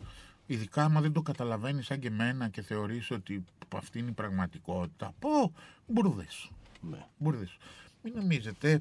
[0.47, 3.45] Ειδικά άμα δεν το καταλαβαίνεις σαν και εμένα και θεωρείς ότι
[3.77, 5.13] αυτή είναι η πραγματικότητα.
[5.19, 5.53] Πω,
[5.87, 6.51] μπουρδες.
[6.91, 7.07] Ναι.
[7.19, 7.57] Μπουρδες.
[8.03, 8.81] Μην νομίζετε.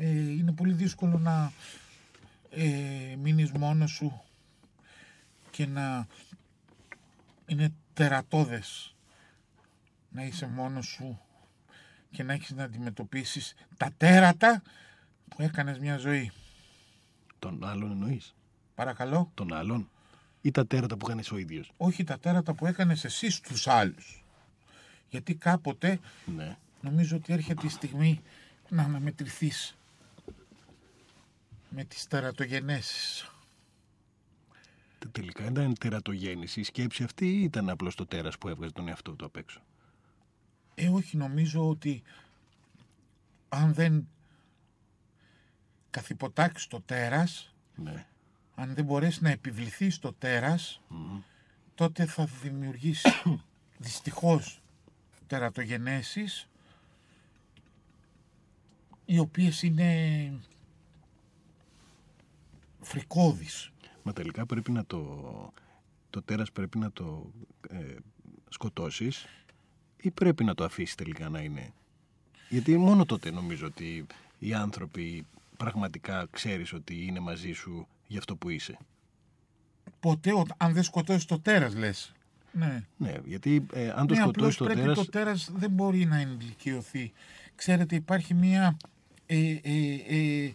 [0.00, 1.52] Ε, είναι πολύ δύσκολο να
[2.50, 4.20] ε, μείνεις μόνος σου
[5.50, 6.06] και να
[7.46, 8.94] είναι τερατώδες
[10.10, 11.20] να είσαι μόνος σου
[12.10, 14.62] και να έχεις να αντιμετωπίσεις τα τέρατα
[15.28, 16.32] που έκανες μια ζωή.
[17.38, 18.34] Τον άλλον εννοείς;
[18.74, 19.30] Παρακαλώ.
[19.34, 19.90] Τον άλλον;
[20.40, 24.24] Ή τα τέρατα που κάνεις ο ίδιος; όχι τα τέρατα που έκανες εσύ στους άλλους.
[25.08, 25.98] Γιατί κάποτε
[26.36, 26.56] Ναι.
[26.80, 28.20] νομίζω ότι έρχεται η στιγμή
[28.68, 29.77] να αναμετρηθείς
[31.70, 33.30] με τις τερατογενέσεις.
[34.98, 38.88] Τε- Τελικά ήταν τερατογέννηση η σκέψη αυτή ή ήταν απλώς το τέρας που έβγαζε τον
[38.88, 39.60] εαυτό του απ' έξω.
[40.74, 42.02] Ε, όχι, νομίζω ότι
[43.48, 44.08] αν δεν
[45.90, 48.06] καθυποτάξεις το τέρας, Ναι.
[48.54, 50.80] αν δεν μπορέσει να επιβληθεί στο τέρας,
[51.74, 53.08] τότε θα δημιουργήσει
[53.78, 54.60] δυστυχώς
[55.26, 56.48] τερατογενέσεις
[59.04, 60.32] οι οποίες είναι
[62.88, 63.70] φρικώδεις.
[64.02, 65.52] Μα τελικά πρέπει να το
[66.10, 67.32] το τέρας πρέπει να το
[67.68, 67.94] ε,
[68.48, 69.26] σκοτώσεις
[69.96, 71.72] ή πρέπει να το αφήσεις τελικά να είναι;
[72.48, 74.06] Γιατί μόνο τότε νομίζω ότι
[74.38, 75.26] οι άνθρωποι
[75.56, 78.78] πραγματικά ξέρεις ότι είναι μαζί σου για αυτό που είσαι.
[80.00, 82.12] Ποτέ ο- αν δεν σκοτώσεις το τέρας λες.
[82.52, 82.84] Ναι.
[82.96, 84.96] Ναι, γιατί ε, αν το ναι, σκοτώσεις απλώς το πρέπει τέρας...
[84.96, 87.12] το τέρας δεν μπορεί να ενηλικιωθεί.
[87.54, 88.76] Ξέρετε υπάρχει μία,
[89.26, 90.52] ε, ε, ε,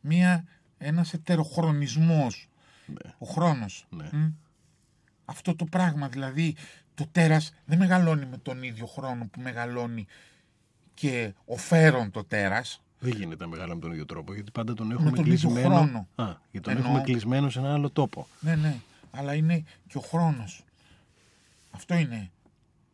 [0.00, 0.44] μία
[0.78, 2.48] ένας ετεροχρονισμός.
[3.18, 3.86] Ο χρόνος.
[3.90, 4.08] Ναι.
[4.12, 4.30] Μ.
[5.24, 6.56] Αυτό το πράγμα δηλαδή
[6.94, 10.06] το τέρας δεν μεγαλώνει με τον ίδιο χρόνο που μεγαλώνει
[10.94, 12.82] και ο φέρον το τέρας.
[13.00, 15.74] Δεν γίνεται να μεγάλα με τον ίδιο τρόπο, γιατί πάντα τον έχουμε τον ίδιο κλεισμένο.
[15.74, 16.08] χρόνο.
[16.14, 16.88] Α, γιατί τον Εννοώ.
[16.88, 18.26] έχουμε κλεισμένο σε ένα άλλο τόπο.
[18.40, 18.76] Ναι, ναι.
[19.10, 20.64] Αλλά είναι και ο χρόνος.
[21.70, 22.30] Αυτό είναι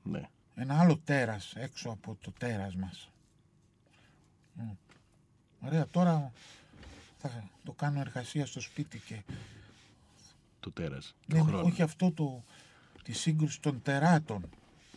[0.03, 0.21] Ναι.
[0.55, 3.11] ένα άλλο τέρας έξω από το τέρας μας.
[4.55, 4.63] Μ.
[5.67, 6.33] Ωραία, τώρα
[7.29, 9.15] θα το κάνω εργασία στο σπίτι και
[10.61, 11.15] Το τέρας.
[11.27, 11.63] ναι, το χρόνο.
[11.67, 12.45] όχι αυτό το,
[13.03, 14.45] τη σύγκρουση των τεράτων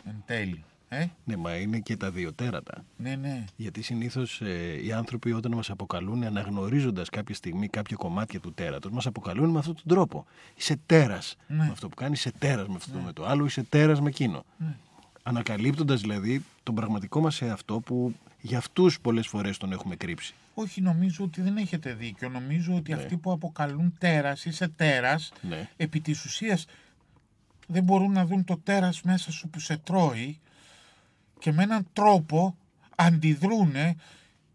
[0.06, 0.64] εν τέλει.
[0.90, 2.84] Ε; Ναι, μα είναι και τα δύο τέρατα.
[2.98, 3.46] Ναι, ναι.
[3.56, 4.42] Γιατί συνήθως
[4.84, 9.60] οι άνθρωποι όταν μας αποκαλούν, αναγνωρίζοντας κάποια στιγμή κάποια κομμάτια του τέρατος, μας αποκαλούν με
[9.60, 10.26] αυτόν τον τρόπο.
[10.56, 11.56] Είσαι τέρας Ναι.
[11.58, 14.46] με αυτό που κάνεις, είσαι τέρας με αυτό με το άλλο, είσαι τέρας με εκείνο.
[14.58, 14.76] Ναι.
[15.24, 20.34] Ανακαλύπτοντας δηλαδή τον πραγματικό μας εαυτό που για αυτούς πολλές φορές τον έχουμε κρύψει.
[20.60, 22.30] Όχι, νομίζω ότι δεν έχετε δίκιο.
[22.30, 25.70] Νομίζω ότι αυτοί που αποκαλούν τέρας, είσαι τέρας, Ναι.
[25.78, 26.66] επί της ουσίας
[27.68, 30.40] δεν μπορούν να δουν το τέρας μέσα σου που σε τρώει
[31.40, 32.58] και με έναν τρόπο
[32.96, 33.96] αντιδρούνε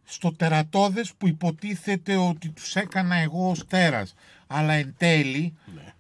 [0.04, 4.14] στο τερατώδες που υποτίθεται ότι τους έκανα εγώ ως τέρας.
[4.46, 5.92] Αλλά εν τέλει Ναι.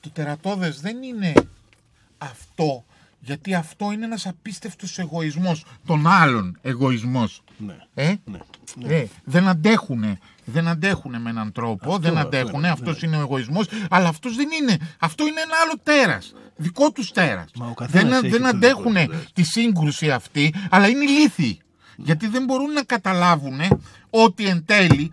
[0.00, 1.32] το τερατώδες δεν είναι
[2.18, 2.84] αυτό
[3.20, 7.42] γιατί αυτό είναι ένας απίστευτος εγωισμός, των άλλων εγωισμός.
[7.56, 7.76] Ναι.
[7.94, 8.38] Ε; Ναι.
[8.94, 10.18] Ε, δεν αντέχουνε.
[10.44, 11.86] Δεν αντέχουνε με έναν τρόπο.
[11.86, 12.56] Αυτό, δεν αυτό αντέχουνε.
[12.56, 13.66] είναι, αυτός είναι ο εγωισμός.
[13.90, 14.76] Αλλά αυτός δεν είναι.
[14.98, 16.34] Αυτό είναι ένα άλλο τέρας.
[16.56, 17.50] Δικό τους τέρας.
[17.54, 19.32] Μα ο καθένας δεν, έχει δεν το αντέχουνε δικό του τέρας.
[19.32, 21.60] τη σύγκρουση αυτή, αλλά είναι ηλίθιοι.
[21.96, 23.60] Γιατί δεν μπορούν να καταλάβουν
[24.10, 25.12] ότι εν τέλει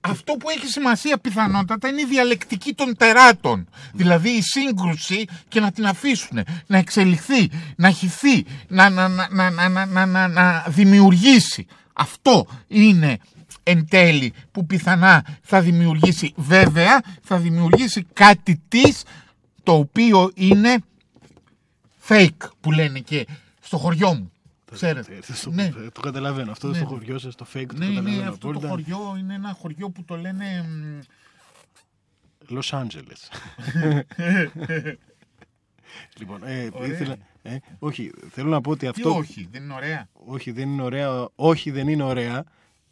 [0.00, 3.68] αυτό που έχει σημασία πιθανότατα είναι η διαλεκτική των τεράτων.
[3.92, 11.66] Δηλαδή η σύγκρουση και να την αφήσουν, να εξελιχθεί, να χυθεί, να, δημιουργήσει.
[11.92, 13.18] Αυτό είναι
[13.62, 19.02] εν τέλει που πιθανά θα δημιουργήσει βέβαια, θα δημιουργήσει κάτι της
[19.62, 20.76] το οποίο είναι
[22.08, 23.26] fake που λένε και
[23.60, 24.29] στο χωριό μου.
[24.72, 25.14] Ξέρετε.
[25.28, 25.72] Ε, στο- Ναι.
[25.92, 26.50] Το καταλαβαίνω.
[26.50, 26.76] Αυτό Ναι.
[26.76, 28.68] στο χωριό σα, το fake, το Ναι, καταλαβαίνω είναι αυτό το απόλυτα.
[28.68, 30.98] χωριό είναι ένα χωριό που το λένε μ,
[32.58, 33.22] Los Angeles.
[36.18, 36.88] λοιπόν, ε, Ωραία.
[36.88, 39.14] ήθελα, ε, όχι, θέλω να πω ότι Τι αυτό...
[39.16, 41.28] όχι, δεν είναι ωραία; όχι, δεν είναι ωραία.
[41.34, 42.44] Όχι, δεν είναι ωραία.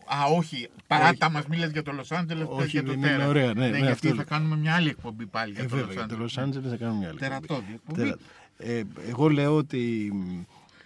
[0.05, 0.69] Α, όχι.
[0.87, 3.27] Παράτα μας μίλες για το Λος Άντζελες Όχι, και για το δεν είναι τέρα.
[3.29, 4.25] ωραία, ναι, ναι, γιατί αυτό θα λέω.
[4.25, 6.35] κάνουμε μια άλλη εκπομπή πάλι για Ε, το βέβαια, Λος για το Άντζελες.
[6.37, 7.19] Los Angeles θα κάνουμε μια άλλη.
[7.19, 8.01] Τερατώδη εκπομπή.
[8.03, 8.17] Τερα-
[8.61, 10.13] Ε, εγώ λέω ότι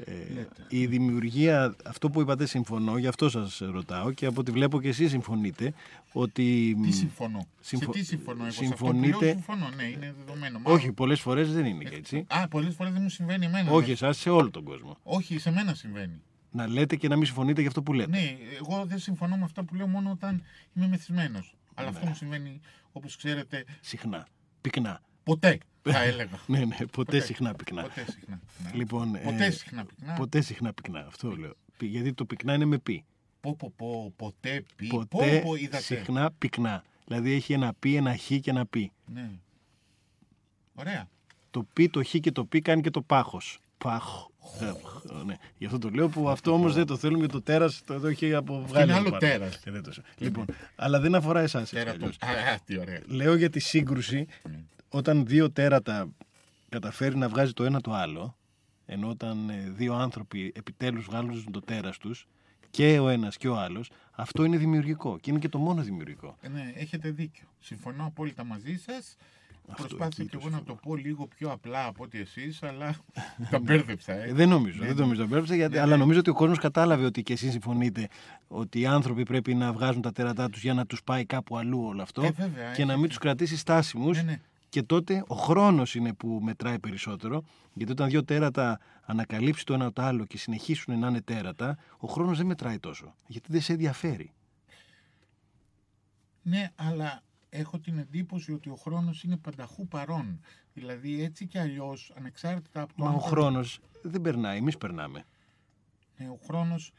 [0.04, 4.80] ε, η δημιουργία, αυτό που είπατε συμφωνώ, γι' αυτό σας ρωτάω και από ό,τι βλέπω
[4.80, 5.72] και εσείς συμφωνείτε
[6.12, 6.76] ότι...
[6.82, 8.52] Τι συμφωνώ; συμφω- Σε τι συμφωνώ εγώ.
[8.52, 9.68] Σε συμφωνείτε- αυτό που λέω συμφωνώ.
[9.76, 10.58] Ναι, είναι δεδομένο.
[10.58, 10.78] Μάλλον.
[10.78, 12.24] Όχι, πολλές φορές δεν είναι και έτσι.
[12.28, 13.70] Α, πολλές φορές δεν μου συμβαίνει εμένα.
[13.70, 13.92] Όχι ναι.
[13.92, 14.96] εσάς, σε όλο τον κόσμο.
[15.02, 16.20] Όχι, σε μένα συμβαίνει.
[16.50, 18.10] Να λέτε και να μην συμφωνείτε για αυτό που λέτε.
[18.10, 20.42] Ναι, εγώ δεν συμφωνώ με αυτά που λέω μόνο όταν
[20.74, 21.54] είμαι μεθυσμένος.
[21.74, 21.96] Αλλά Ναι.
[21.96, 22.60] αυτό μου συμβαίνει,
[22.92, 24.26] όπως ξέρετε, Συχνά.
[24.60, 25.00] Πυκνά.
[25.22, 26.38] ποτέ, θα έλεγα.
[26.46, 27.20] Ναι, ναι, ποτέ, Ποτέ.
[27.20, 27.82] συχνά πυκνά.
[27.82, 28.40] Ποτέ συχνά.
[28.64, 28.70] Ναι.
[28.74, 30.12] Λοιπόν, Ποτέ ε, συχνά πυκνά.
[30.14, 31.04] Ποτέ συχνά πυκνά.
[31.06, 31.54] Αυτό λέω.
[31.76, 33.04] Πι- Γιατί το πυκνά είναι με πι.
[33.40, 34.86] Πω, πω, πω, ποτέ πει.
[34.86, 35.82] Ποτέ πω, πω, είδατε.
[35.82, 36.84] συχνά πυκνά.
[37.06, 38.92] Δηλαδή έχει ένα πι, ένα χ και ένα πι.
[39.06, 39.30] Ναι.
[40.74, 41.08] Ωραία.
[41.50, 43.58] Το πι, το χ και το πι κάνει και το πάχος.
[43.78, 44.30] Πάχο.
[44.60, 44.72] Ε,
[45.24, 45.34] ναι.
[45.58, 48.06] Γι' αυτό το λέω που αυτό όμως δεν το θέλουμε γιατί το τέρας το εδώ
[48.08, 48.84] έχει αποβγάλει.
[48.84, 49.18] είναι άλλο πάνω.
[49.18, 49.54] τέρας.
[49.64, 50.44] Ε, δεν το σε- Λοιπόν,
[50.76, 51.70] αλλά δεν αφορά εσάς.
[51.70, 52.06] Τέρατο.
[52.06, 53.00] Α, α, τι ωραία.
[53.06, 54.26] Λέω για τη σύγκρουση
[54.92, 56.08] όταν δύο τέρατα
[56.68, 58.36] καταφέρει να βγάζει το ένα το άλλο,
[58.86, 62.26] ενώ όταν ε, δύο άνθρωποι επιτέλους βγάλουν το τέρας τους,
[62.70, 66.36] και ο ένας και ο άλλος, αυτό είναι δημιουργικό και είναι και το μόνο δημιουργικό.
[66.40, 67.46] Ε, Ναι, έχετε δίκιο.
[67.60, 69.16] Συμφωνώ απόλυτα μαζί σας.
[69.76, 72.94] Προσπάθησα εκεί και το εγώ να το πω λίγο πιο απλά από ότι εσείς, αλλά
[73.50, 74.12] τα μπέρδεψα.
[74.12, 74.32] Ε, Ε.
[74.32, 77.50] δεν νομίζω, δεν νομίζω, μπέρδεψα, γιατί, αλλά νομίζω ότι ο κόσμος κατάλαβε ότι και εσείς
[77.50, 78.08] συμφωνείτε
[78.48, 81.84] ότι οι άνθρωποι πρέπει να βγάζουν τα τέρατά τους για να τους πάει κάπου αλλού
[81.86, 83.08] όλο αυτό Ε, βέβαια, και να μην έχετε.
[83.08, 84.40] τους κρατήσει στάσιμους Ναι, ναι.
[84.72, 89.92] Και τότε ο χρόνος είναι που μετράει περισσότερο γιατί όταν δύο τέρατα ανακαλύψει το ένα
[89.92, 93.72] το άλλο και συνεχίσουν να είναι τέρατα ο χρόνος δεν μετράει τόσο γιατί δεν σε
[93.72, 94.32] ενδιαφέρει.
[96.42, 100.40] Ναι, αλλά έχω την εντύπωση ότι ο χρόνος είναι πανταχού παρόν.
[100.74, 104.78] Δηλαδή έτσι κι αλλιώς, ανεξάρτητα από το Μα αν ο το- χρόνος δεν περνάει, εμείς
[104.78, 105.24] περνάμε.
[106.16, 106.92] Ναι, ο χρόνος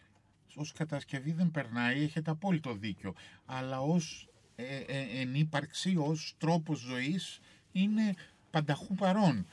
[0.55, 3.13] ως κατασκευή δεν περνάει, έχετε απόλυτο δίκιο.
[3.45, 7.39] Αλλά ως ε, ε, εν ύπαρξη ως τρόπος ζωής
[7.73, 8.13] είναι
[8.51, 9.45] πανταχού παρόν.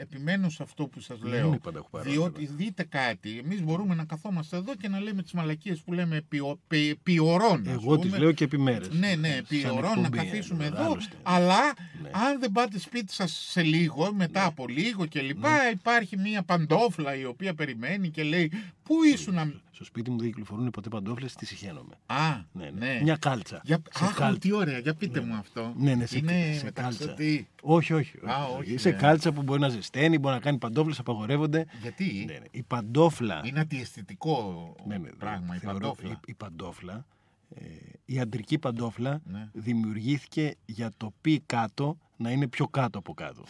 [0.00, 1.46] Επιμένω σε αυτό που σας λέω.
[1.46, 5.32] είναι πανταχού παρόν, διότι δείτε κάτι, εμείς μπορούμε να καθόμαστε εδώ και να λέμε τις
[5.32, 7.62] μαλακίες που λέμε επί, ο- επί, επί ωρών.
[7.68, 8.18] ας Εγώ τις πούμε.
[8.22, 8.88] λέω και επί μέρες.
[8.90, 10.84] Ναι, ναι, επί Σαν ωρών να εκπομπή, καθίσουμε ε, εδώ.
[10.84, 11.16] άλλωστε.
[11.22, 11.60] Αλλά
[12.02, 12.10] Ναι.
[12.12, 15.70] αν δεν πάτε σπίτι σας σε λίγο, μετά από λίγο και λοιπά, Ναι.
[15.72, 18.52] υπάρχει μια παντόφλα η οποία περιμένει και λέει
[18.82, 19.60] Πού ήσουν.
[19.78, 21.94] Να-» Στο σπίτι μου δεν κυκλοφορούν ποτέ παντόφλες, τις συχαίνομαι.
[22.06, 22.16] Α,
[22.52, 22.86] Ναι, ναι.
[22.86, 23.00] ναι.
[23.02, 23.60] Μια κάλτσα.
[23.64, 23.78] Για...
[23.90, 24.38] Σε Αχ, κάλτσα.
[24.38, 25.74] τι ωραία, για πείτε μου αυτό.
[25.76, 27.04] Ναι, ναι, σε, Είναι σε κάλτσα.
[27.04, 27.48] μεταξωτή.
[27.62, 28.16] Όχι, όχι.
[28.24, 28.96] Α, όχι, σε ναι.
[28.96, 31.66] κάλτσα που μπορεί να ζεσταίνει, μπορεί να κάνει παντόφλες, απαγορεύονται.
[31.82, 32.44] Γιατί; Ναι, ναι.
[32.50, 33.42] Η παντόφλα.
[33.44, 36.10] είναι αντιαισθητικό Ναι, ναι, πράγμα η θεωρώ παντόφλα.
[36.10, 37.06] Η, η παντόφλα,
[37.54, 37.62] ε,
[38.04, 39.48] η αντρική παντόφλα Ναι.
[39.52, 43.44] δημιουργήθηκε για το πει κάτω να είναι πιο κάτω από κάτω.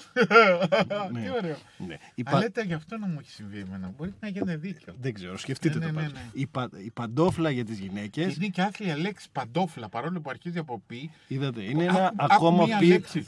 [1.13, 1.21] ναι.
[1.23, 1.57] Τι ωραίο.
[1.87, 1.97] Ναι.
[2.15, 3.93] Η πα- Αλλά λέτε γι' αυτό να μου έχει συμβεί εμένα.
[3.97, 4.95] Μπορεί να έχετε δίκιο.
[5.01, 6.13] Δεν ξέρω, σκεφτείτε Ναι, το ναι, πάντως.
[6.13, 6.31] ναι, ναι.
[6.33, 10.31] Η, πα- η παντόφλα για τις Και γυναίκες, είναι και άθλια λέξη παντόφλα, παρόλο που
[10.31, 11.11] αρχίζει από πι.
[11.29, 12.87] είδατε, είναι ένα Άκου- άκου ακόμα μία πει...
[12.87, 13.27] λέξη.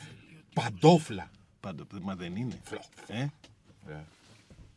[0.54, 1.30] Παντόφλα.
[1.60, 2.60] Πάντο, μα δεν είναι.
[2.62, 2.80] Φλο.
[3.06, 3.26] Ε;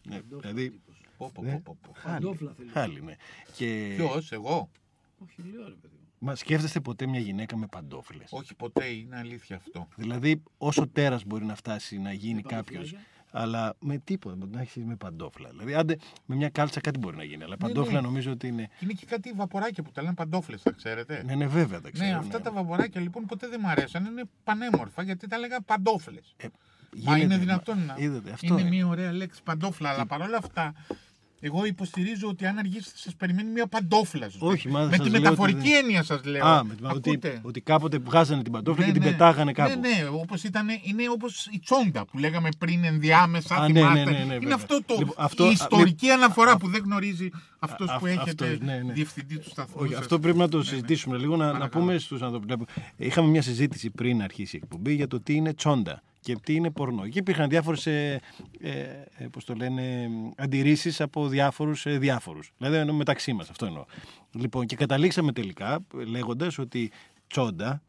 [0.03, 0.81] Ναι, δηλαδή,
[1.17, 1.51] Πω, πω, Ναι.
[1.51, 2.11] πω, πω, πω.
[2.11, 2.71] Παντόφλα θέλεις.
[2.71, 3.15] χάλι, ναι.
[3.55, 3.93] Και...
[3.95, 4.69] Ποιος, εγώ;
[5.17, 6.02] Όχι, λέω ρε παιδί μου.
[6.25, 8.27] Μα σκέφτεστε ποτέ μια γυναίκα με παντόφλες.
[8.31, 9.87] Όχι ποτέ, είναι αλήθεια αυτό.
[9.95, 13.07] Δηλαδή, όσο τέρας μπορεί να φτάσει να γίνει Με κάποιος, παντοφλάκια.
[13.31, 15.49] αλλά με τίποτα, με να έχεις με παντόφλα.
[15.49, 17.43] Δηλαδή, άντε, με μια κάλτσα κάτι μπορεί να γίνει.
[17.43, 18.07] Αλλά παντόφλα ναι.
[18.07, 18.63] νομίζω ότι είναι.
[18.63, 21.91] Και είναι και κάτι βαποράκια που τα λένε παντόφλε, τα ξέρετε; Ναι, ναι, βέβαια τα
[21.91, 22.09] ξέρω.
[22.09, 24.05] Ναι, αυτά τα βαποράκια λοιπόν ποτέ δεν μ' αρέσαν.
[24.05, 26.19] Είναι πανέμορφα γιατί τα λέγα παντόφλε.
[26.37, 26.47] Ε,
[26.91, 27.95] Μα γίνεται, είναι δυνατόν να.
[27.97, 28.69] Είδατε, αυτό είναι είναι.
[28.69, 30.73] μια ωραία λέξη παντόφλα, αλλά παρόλα αυτά.
[31.45, 34.27] Εγώ υποστηρίζω ότι αν αργήσετε σας περιμένει μια παντόφλα.
[34.27, 34.51] ζωή.
[34.51, 36.45] Όχι, μα Με σας τη λέω μεταφορική ότι δεν- έννοια σας λέω.
[36.45, 39.11] Α, με την- ότι, Ακούτε; ότι κάποτε βγάζανε την παντόφλα Ναι, και την ναι.
[39.15, 39.79] πετάγανε κάπου.
[39.79, 43.55] Ναι, ναι, όπως ήταν, είναι όπως η τσόντα που λέγαμε πριν ενδιάμεσα.
[43.55, 44.03] Α, ναι, ναι, θυμάστε.
[44.03, 44.55] ναι, ναι, είναι βέβαια.
[44.55, 44.95] αυτό το.
[44.97, 47.29] Λοιπόν, αυτό- η α, ιστορική αναφορά που δεν γνωρίζει
[47.59, 48.93] αυτός Α, που α, έχετε αυτός, ναι, ναι.
[48.93, 49.75] διευθυντή του σταθμού.
[49.77, 49.99] Όχι, σας.
[50.01, 50.69] αυτό πρέπει να το Ναι, ναι.
[50.69, 51.85] συζητήσουμε λίγο, να, να Παρακαλώ.
[51.85, 52.47] πούμε στους ανθρώπους.
[52.97, 56.71] Είχαμε μια συζήτηση πριν αρχίσει η εκπομπή για το τι είναι τσόντα και τι είναι
[56.71, 57.07] πορνό.
[57.07, 58.19] Και υπήρχαν διάφορες, ε,
[58.59, 58.69] ε,
[59.17, 62.53] ε, πώς το λένε, αντιρρήσεις από διάφορους ε, διάφορους.
[62.57, 63.85] Δηλαδή εννοώ μεταξύ μας, αυτό εννοώ.
[64.31, 66.91] Λοιπόν, και καταλήξαμε τελικά ε, λέγοντας ότι
[67.27, 67.81] τσόντα,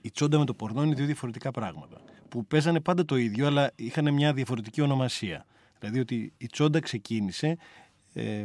[0.00, 2.00] η τσόντα με το πορνό είναι δύο διαφορετικά πράγματα.
[2.28, 5.46] Που παίζανε πάντα το ίδιο, αλλά είχαν μια διαφορετική ονομασία.
[5.78, 7.56] Δηλαδή ότι η τσόντα ξεκίνησε
[8.14, 8.44] ε,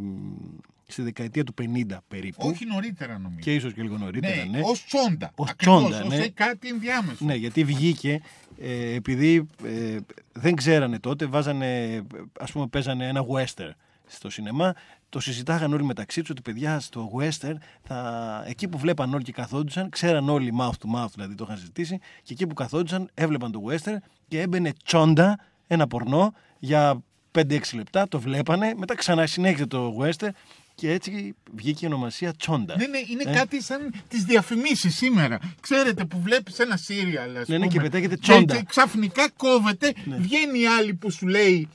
[0.91, 2.47] στη δεκαετία του 50 περίπου.
[2.47, 3.39] Όχι νωρίτερα νομίζω.
[3.39, 4.61] Και ίσως και λίγο νωρίτερα, ναι, ναι.
[4.63, 5.31] ως τσόντα.
[5.35, 6.27] Ως Ακριβώς, τσόντα, ως ναι.
[6.27, 7.25] κάτι ενδιάμεσο.
[7.25, 8.21] Ναι, γιατί βγήκε
[8.61, 9.97] ε, επειδή ε,
[10.31, 12.01] δεν ξέρανε τότε, βάζανε,
[12.39, 13.71] ας πούμε παίζανε ένα western
[14.05, 14.73] στο σινεμά,
[15.09, 19.31] το συζητάγαν όλοι μεταξύ τους ότι παιδιά στο western θα, εκεί που βλέπαν όλοι και
[19.31, 23.51] καθόντουσαν, ξέραν όλοι mouth to mouth δηλαδή το είχαν συζητήσει και εκεί που καθόντουσαν έβλεπαν
[23.51, 23.97] το western
[24.27, 30.29] και έμπαινε τσόντα ένα πορνό για 5-6 λεπτά, το βλέπανε, μετά ξανά συνέχιζε το western
[30.75, 32.77] και έτσι βγήκε η ονομασία τσόντας.
[32.77, 33.33] Ναι, ναι, είναι Ε.
[33.35, 35.39] κάτι σαν τις διαφημίσεις σήμερα.
[35.59, 37.37] Ξέρετε που βλέπεις ένα σύριαλ.
[37.37, 38.53] ας Ναι, ναι, πούμε, και πετάγεται τσόντα.
[38.53, 38.59] Ναι.
[38.59, 41.67] Και ξαφνικά κόβεται, βγαίνει η άλλη που σου λέει.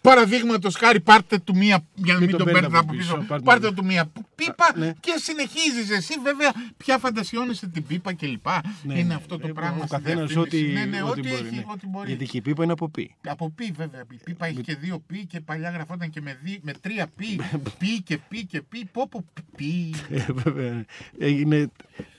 [0.00, 1.84] Παραδείγματος χάρη, πάρτε του μία.
[1.94, 3.26] Για να Μην μην τον τον παίρνετε παίρνετε από από πίσω, πίσω.
[3.28, 4.92] πάρτε Πάρτε τον- του μία πίπα ναι.
[5.00, 6.14] και συνεχίζεις εσύ.
[6.22, 8.46] Βέβαια, πια φαντασιώνεσαι την πίπα κλπ.
[8.82, 9.14] Ναι, είναι ναι.
[9.14, 9.78] αυτό το Ε, πράγμα.
[9.82, 10.38] Ο στη καθένας διαφήμιση.
[10.38, 11.46] ό,τι, Ναι, ναι, ό,τι ό,τι μπορεί.
[11.46, 11.64] έχει, ναι.
[11.72, 12.08] ό,τι μπορεί.
[12.08, 13.14] Γιατί και η πίπα είναι από πι.
[13.26, 14.02] Από πι βέβαια.
[14.10, 17.40] Η πίπα έχει και δύο πι και παλιά γραφόταν και με, δι, με τρία πι.
[17.78, 18.84] πι και πι και πι.
[18.92, 19.24] Πω πω
[19.56, 19.94] πι.
[20.10, 20.84] Ε, βέβαια.
[21.18, 21.70] Έγινε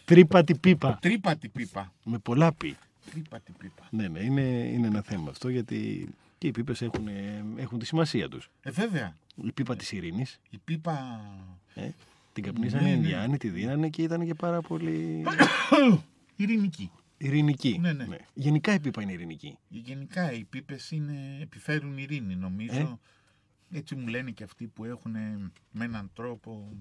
[0.05, 0.97] τρύπατη πίπα.
[1.01, 1.91] Τρύπατη πίπα.
[2.03, 2.75] Με πολλά πι.
[3.11, 3.83] Τρύπατη πίπα.
[3.89, 6.07] Ναι, ναι, είναι, είναι ένα θέμα αυτό γιατί
[6.37, 8.49] και οι πίπες έχουν, ε, έχουν τη σημασία τους.
[8.61, 9.17] Ε, βέβαια.
[9.43, 11.21] Η πίπα της ειρήνης, Η πίπα.
[11.73, 11.89] ε,
[12.33, 12.97] την καπνίζανε Ναι, οι ναι.
[12.97, 15.23] Ινδιάνοι, τη δίνανε και ήταν και πάρα πολύ
[16.35, 16.91] Ειρηνική.
[17.17, 17.77] ειρηνική.
[17.79, 18.17] Ναι, ναι.
[18.33, 19.57] Γενικά η πίπα είναι ειρηνική.
[19.67, 22.99] Γενικά οι πίπες είναι, επιφέρουν ειρήνη νομίζω.
[23.71, 25.11] Έτσι μου λένε και αυτοί που έχουν
[25.71, 26.71] με έναν τρόπο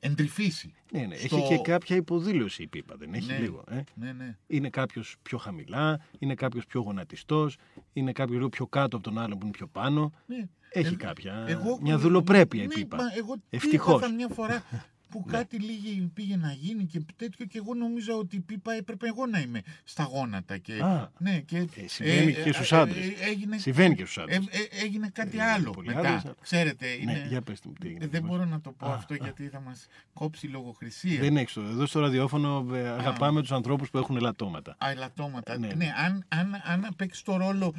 [0.00, 0.72] εντρυφήσει.
[0.92, 1.16] Ναι, ναι.
[1.16, 3.38] Στο- Έχει και κάποια υποδήλωση η πίπα, δεν έχει Ναι.
[3.38, 3.64] λίγο.
[3.70, 3.80] Ε.
[3.94, 4.36] Ναι, ναι.
[4.46, 7.56] Είναι κάποιος πιο χαμηλά, είναι κάποιος πιο γονατιστός,
[7.92, 10.12] είναι κάποιος λίγο πιο κάτω από τον άλλον που είναι πιο πάνω.
[10.26, 10.48] ναι.
[10.72, 11.44] Έχει Ε, κάποια.
[11.48, 12.96] εγώ- μια δουλοπρέπεια η ναι, πίπα.
[12.96, 13.96] μα εγώ τι Ευτυχώς.
[14.00, 14.62] έπαθα μια φορά
[15.10, 19.06] που κάτι λίγη πήγε να γίνει και τέτοιο και εγώ νόμιζα ότι η πίπα έπρεπε
[19.06, 20.58] εγώ να είμαι στα γόνατα.
[20.58, 21.10] Και, Α.
[21.18, 23.04] ναι, και, συμβαίνει και στους άντρες.
[23.20, 24.36] έγινε, Συμβαίνει και στους άντρες.
[24.36, 24.40] ε,
[24.78, 26.00] ε, έγινε κάτι Ε, άλλο πολλοί μετά.
[26.16, 28.04] άντρες, Ξέρετε, Ναι, είναι, για πες μου τι έγινε.
[28.04, 31.20] ε, δεν μπορώ να το πω Α, αυτό γιατί θα μας κόψει η λογοκρισία.
[31.20, 31.60] Δεν έχει το.
[31.60, 34.76] Εδώ στο ραδιόφωνο ε, αγαπάμε τους ανθρώπους που έχουν ελαττώματα.
[34.78, 35.58] Α, ελαττώματα.
[35.58, 35.92] Ναι, Ναι, ναι.
[35.96, 37.74] αν, αν, αν παίξει το ρόλο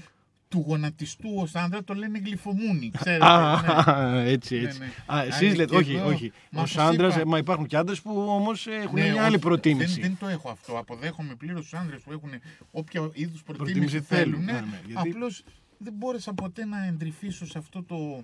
[0.51, 3.25] του γονατιστού ως άντρα το λένε γλυφομούνι, ξέρετε.
[3.25, 4.29] Α, ναι.
[4.29, 4.79] έτσι, έτσι.
[4.79, 4.91] Ναι, ναι.
[5.19, 6.31] Α, εσείς λέτε, όχι, εδώ, όχι.
[6.55, 9.93] Ω άντρα, ε, μα υπάρχουν και άντρε που όμως έχουν ναι, μια όχι, άλλη προτίμηση.
[9.93, 10.77] Δεν, δεν το έχω αυτό.
[10.77, 12.29] Αποδέχομαι πλήρως τους άντρε που έχουν
[12.71, 14.43] όποια είδους προτίμηση, προτίμηση θέλουν.
[14.43, 15.09] Ναι, ναι, γιατί...
[15.09, 15.43] Απλώς
[15.77, 18.23] δεν μπόρεσα ποτέ να εντρυφήσω σε αυτό το.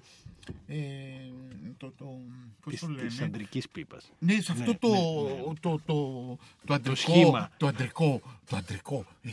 [0.67, 0.75] Ε,
[1.77, 2.05] το, το
[2.63, 4.11] πώς το λένε; Της αντρικής πίπας.
[4.19, 4.89] Ναι, σε αυτό ναι, το,
[5.59, 8.21] Το, το, το, αντρικό, το αντρικό.
[8.49, 9.05] Το αντρικό.
[9.21, 9.29] Ε,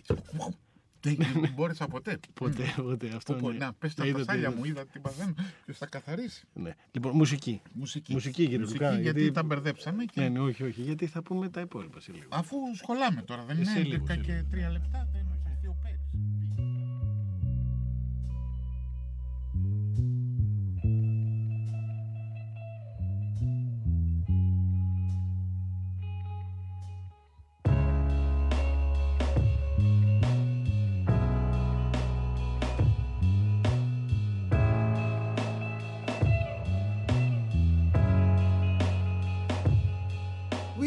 [1.10, 2.18] δεν μπόρεσα ποτέ.
[2.34, 2.82] ποτέ, ναι.
[2.82, 3.10] ποτέ.
[3.16, 3.58] Αυτό Οπό, ναι.
[3.58, 5.34] Να, πες τα πασάλια μου, είδα τι παθαίνω.
[5.64, 6.46] Ποιος θα καθαρίσει.
[6.52, 6.74] Ναι.
[6.92, 7.62] Λοιπόν, μουσική.
[7.72, 8.90] Μουσική, μουσική κύριε Λουκά.
[8.90, 10.04] Γιατί, γιατί τα μπερδέψαμε.
[10.04, 10.20] Και...
[10.20, 10.82] Ναι, ναι, όχι, όχι.
[10.82, 12.28] Γιατί θα πούμε τα υπόλοιπα σε λίγο.
[12.28, 15.08] Αφού σχολάμε τώρα, δεν ε, είναι 11 και 3 λεπτά.
[15.12, 15.33] Δεν...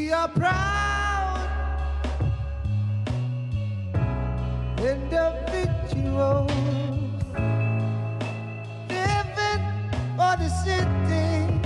[0.08, 1.50] We are proud
[4.80, 6.50] individuals
[8.88, 9.64] living
[10.16, 11.60] for the city,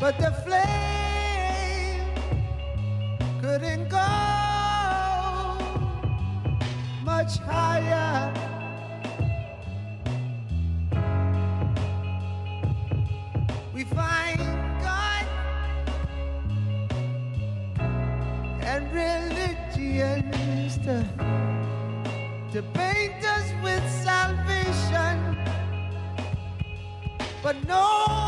[0.00, 2.06] but the flame
[3.42, 4.08] couldn't go
[7.04, 8.37] much higher.
[20.88, 25.36] to paint us with salvation.
[27.42, 28.27] But no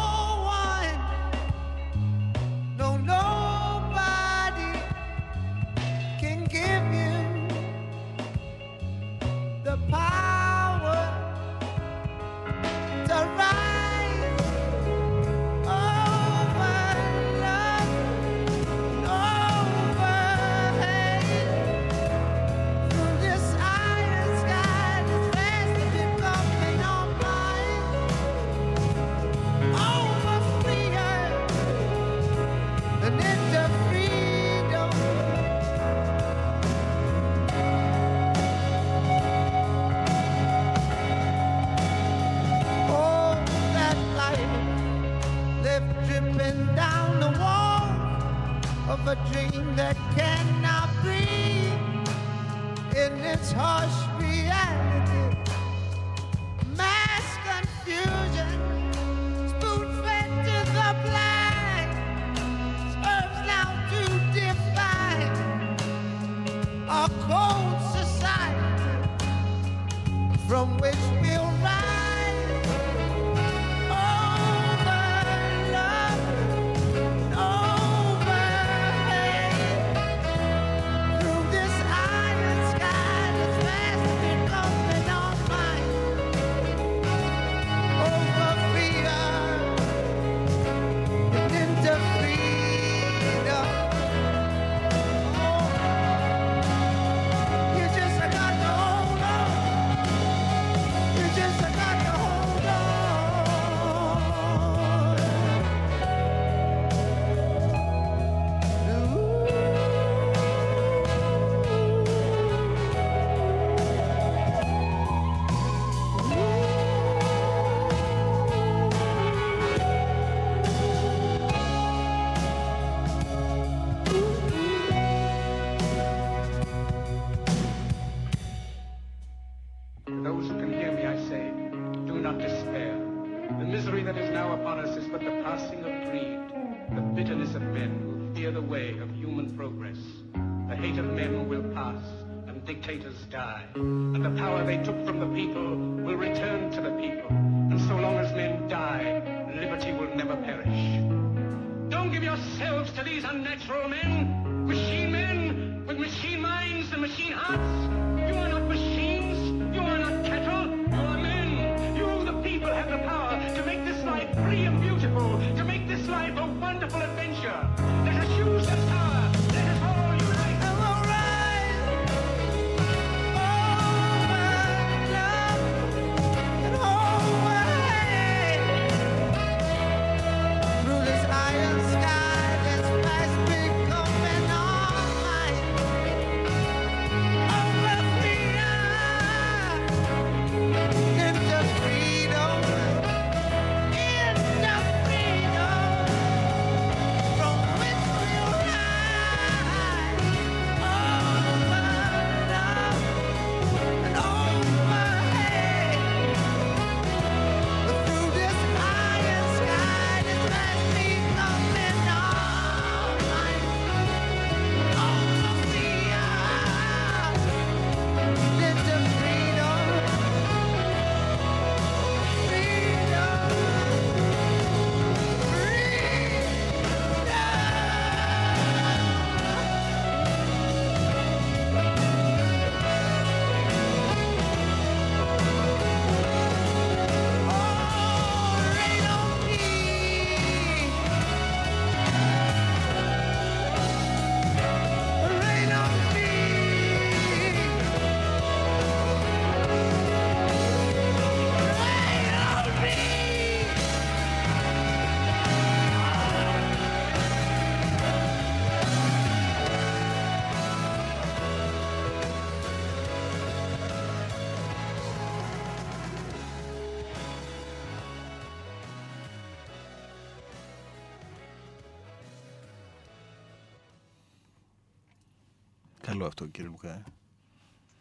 [276.21, 277.05] καλό αυτό, κύριε Λουκά.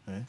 [0.06, 0.22] Ε,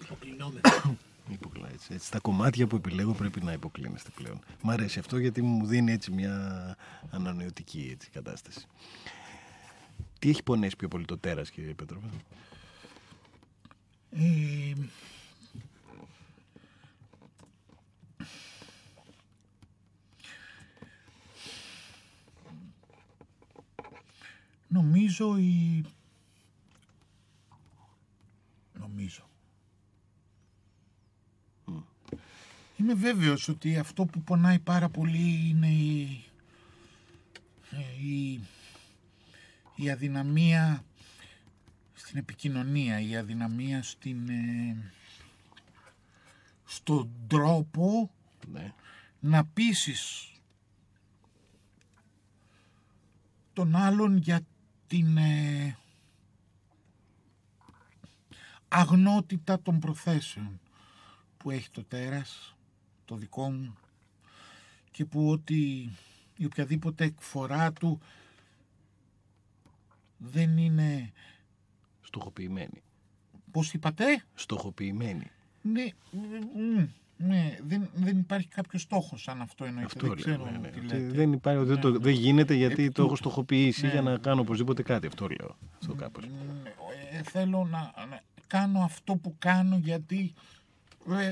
[0.00, 0.96] Υποκλεινόμεθα.
[1.32, 2.10] υποκλα- έτσι, έτσι.
[2.10, 4.40] Τα κομμάτια που επιλέγω πρέπει να υποκλίνεστε πλέον.
[4.62, 6.76] Μ' αρέσει αυτό γιατί μου δίνει έτσι μια
[7.10, 8.66] ανανεωτική έτσι, κατάσταση.
[10.18, 12.08] Τι έχει πονέσει πιο πολύ το τέρας, κύριε Πέτροβα.
[14.10, 14.72] Ε,
[24.68, 25.84] νομίζω η...
[28.80, 29.28] Νομίζω.
[32.80, 36.24] Είμαι βέβαιος ότι αυτό που πονάει πάρα πολύ είναι η,
[37.70, 38.40] ε, η,
[39.74, 40.84] η αδυναμία
[41.94, 44.76] στην επικοινωνία, η αδυναμία στην, ε,
[46.64, 48.10] στον τρόπο
[48.52, 48.72] Ναι.
[49.20, 50.32] να πείσεις
[53.52, 54.40] τον άλλον για
[54.86, 55.76] την ε,
[58.68, 60.60] αγνότητα των προθέσεων
[61.36, 62.54] που έχει το τέρας,
[63.10, 63.76] το δικό μου
[64.90, 65.90] και που ότι
[66.36, 68.00] η οποιαδήποτε εκφορά του
[70.16, 71.12] δεν είναι,
[72.00, 72.82] Στοχοποιημένη.
[73.50, 75.30] πώς είπατε, Στοχοποιημένη.
[75.62, 76.86] ναι, μ,
[77.16, 79.86] ναι δεν, δεν υπάρχει κάποιος στόχος σαν αυτό εννοείται.
[79.94, 80.16] Αυτό δεν λέω.
[80.16, 80.68] ξέρω ναι, ναι.
[80.68, 81.06] τι Ότι λέτε.
[81.08, 83.16] Δεν, υπάρχει, δεν, το, Ναι, δεν γίνεται γιατί Επί το έχω τούτου.
[83.16, 83.92] στοχοποιήσει Ναι.
[83.92, 85.06] για να κάνω οπωσδήποτε κάτι.
[85.06, 85.56] Αυτό λέω.
[85.80, 86.24] Αυτό κάπως.
[87.10, 90.59] Ε, θέλω να, να κάνω αυτό που κάνω γιατί ε,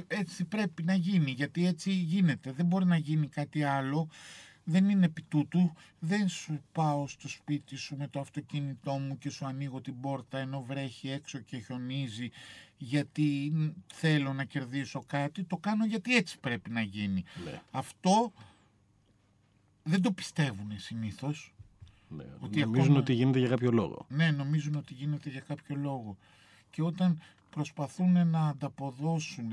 [0.06, 2.52] έτσι πρέπει να γίνει, γιατί έτσι γίνεται.
[2.52, 4.08] Δεν μπορεί να γίνει κάτι άλλο.
[4.64, 5.72] Δεν είναι επί τούτου.
[5.98, 10.38] Δεν σου πάω στο σπίτι σου με το αυτοκίνητό μου και σου ανοίγω την πόρτα
[10.38, 12.30] ενώ βρέχει έξω και χιονίζει
[12.76, 15.44] γιατί μ, θέλω να κερδίσω κάτι.
[15.44, 17.24] Το κάνω γιατί έτσι πρέπει να γίνει.
[17.44, 18.32] Ναι, Αυτό
[19.82, 21.54] δεν το πιστεύουν συνήθως.
[22.08, 22.24] ναι.
[22.40, 24.06] Ότι Νομίζουν ακόμα- ότι γίνεται για κάποιο λόγο.
[24.08, 26.16] Ναι, νομίζουν ότι γίνεται για κάποιο λόγο.
[26.70, 27.20] Και όταν
[27.58, 29.52] προσπαθούν να ανταποδώσουν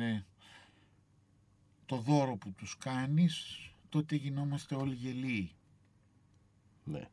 [1.85, 5.51] το δώρο που τους κάνεις, τότε γινόμαστε όλοι γελοί.
[6.83, 7.09] Ναι.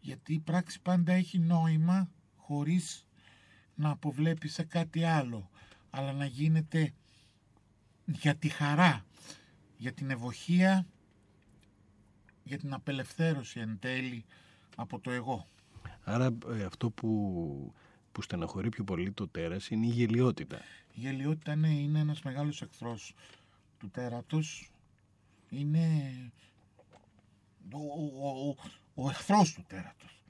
[0.00, 3.06] Γιατί η πράξη πάντα έχει νόημα χωρίς
[3.74, 5.50] να αποβλέπει σε κάτι άλλο,
[5.90, 6.92] αλλά να γίνεται
[8.06, 9.04] για τη χαρά,
[9.76, 10.86] για την ευοχία,
[12.44, 14.24] για την απελευθέρωση εν τέλει
[14.76, 15.48] από το εγώ.
[16.04, 17.74] Άρα ε, αυτό που,
[18.14, 20.56] που στεναχωρεί πιο πολύ το τέρας είναι η γελιότητα.
[20.94, 23.14] Η γελιότητα ναι, είναι ένας μεγάλος εχθρός
[23.78, 24.70] του τέρατος.
[25.50, 25.86] Είναι
[27.72, 28.56] ο, ο, ο,
[28.94, 30.20] ο εχθρός του τέρατος.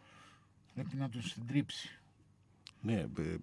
[0.75, 1.99] Πρέπει να τον συντρίψει.
[2.81, 3.37] Ναι, ε,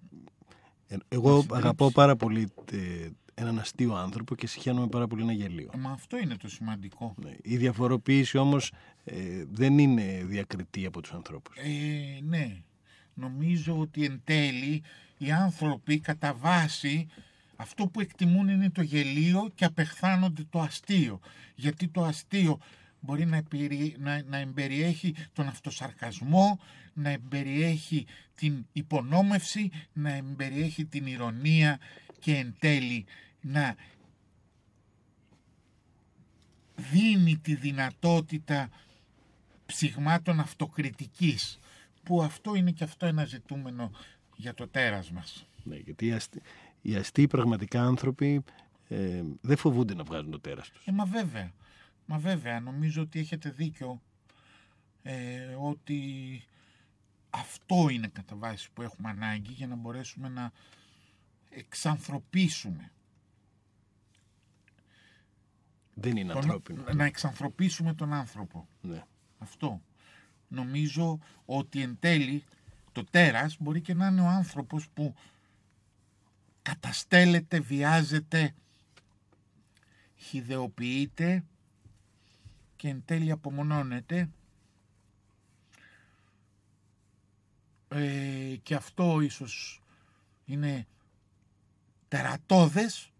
[0.88, 1.62] ε, εγώ συντρίψει.
[1.62, 5.70] αγαπώ πάρα πολύ ε, έναν αστείο άνθρωπο και συχαίνομαι πάρα πολύ ένα γελίο.
[5.74, 7.14] Ε, Μα αυτό είναι το σημαντικό.
[7.22, 7.36] Ναι.
[7.42, 8.72] Η διαφοροποίηση όμως
[9.04, 11.56] ε, δεν είναι διακριτή από τους ανθρώπους.
[11.56, 12.62] Ε, ναι,
[13.14, 14.82] νομίζω ότι εν τέλει
[15.18, 17.08] οι άνθρωποι κατά βάση
[17.56, 21.20] αυτό που εκτιμούν είναι το γελίο και απεχθάνονται το αστείο.
[21.54, 22.58] Γιατί το αστείο
[23.00, 26.60] μπορεί να, επηρε- να, να εμπεριέχει τον αυτοσαρκασμό,
[26.94, 31.78] να εμπεριέχει την υπονόμευση, να εμπεριέχει την ηρωνία
[32.18, 33.04] και εν τέλει
[33.40, 33.74] να
[36.76, 38.68] δίνει τη δυνατότητα
[39.66, 41.58] ψηγμάτων αυτοκριτικής
[42.02, 43.90] που αυτό είναι και αυτό ένα ζητούμενο
[44.36, 45.46] για το τέρας μας.
[45.64, 46.42] Ναι, γιατί οι, αστι...
[46.82, 48.42] οι αστείοι πραγματικά άνθρωποι
[48.88, 50.86] ε, δεν φοβούνται να βγάζουν το τέρας τους.
[50.86, 51.52] Ε, μα βέβαια,
[52.06, 54.02] μα βέβαια, νομίζω ότι έχετε δίκιο
[55.02, 56.00] ε, ότι
[57.30, 60.52] αυτό είναι κατά βάση που έχουμε ανάγκη για να μπορέσουμε να
[61.50, 62.92] εξανθρωπίσουμε.
[65.94, 66.84] Δεν είναι τον- ανθρώπινο.
[66.94, 68.68] να εξανθρωπίσουμε τον άνθρωπο.
[68.80, 69.02] Ναι.
[69.38, 69.82] Αυτό.
[70.52, 72.44] Νομίζω ότι εν τέλει
[72.92, 75.14] το τέρας μπορεί και να είναι ο άνθρωπος που
[76.62, 78.54] καταστέλλεται, βιάζεται,
[80.16, 81.44] χιδεοποιείται
[82.76, 84.28] και εν τέλει απομονώνεται.
[87.88, 89.82] Ε, και αυτό ίσως
[90.44, 90.86] είναι
[92.08, 93.10] τερατώδες.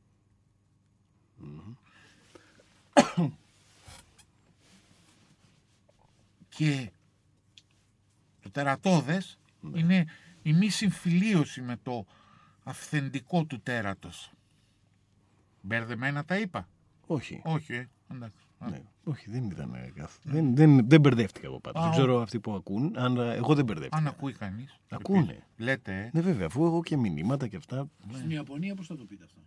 [6.48, 6.90] Και
[8.53, 9.38] το τερατώδες
[9.74, 10.05] είναι
[10.42, 12.07] η μη συμφιλίωση με το
[12.62, 14.30] αυθεντικό του τέρατος.
[15.61, 16.68] Μπερδεμένα τα είπα.
[17.07, 17.40] Όχι.
[17.44, 17.88] Όχι, ε.
[18.12, 18.44] εντάξει.
[18.59, 18.70] Α.
[18.70, 18.82] Ναι.
[19.05, 20.16] Όχι, δεν ήταν ε, καθ...
[20.22, 21.82] δεν, δεν, δεν μπερδεύτηκα εγώ πάντως.
[21.82, 23.96] Α, Δεν ξέρω αυτοί που ακούν, αλλά εγώ δεν μπερδεύτηκα.
[23.96, 24.80] Αν ακούει κανείς.
[24.90, 25.42] Ακούνε.
[25.57, 26.11] Λέτε, ε.
[26.12, 27.90] Ναι, βέβαια, αφού έχω και μηνύματα και αυτά.
[28.12, 29.40] Στην Ιαπωνία πώς θα το πείτε αυτό.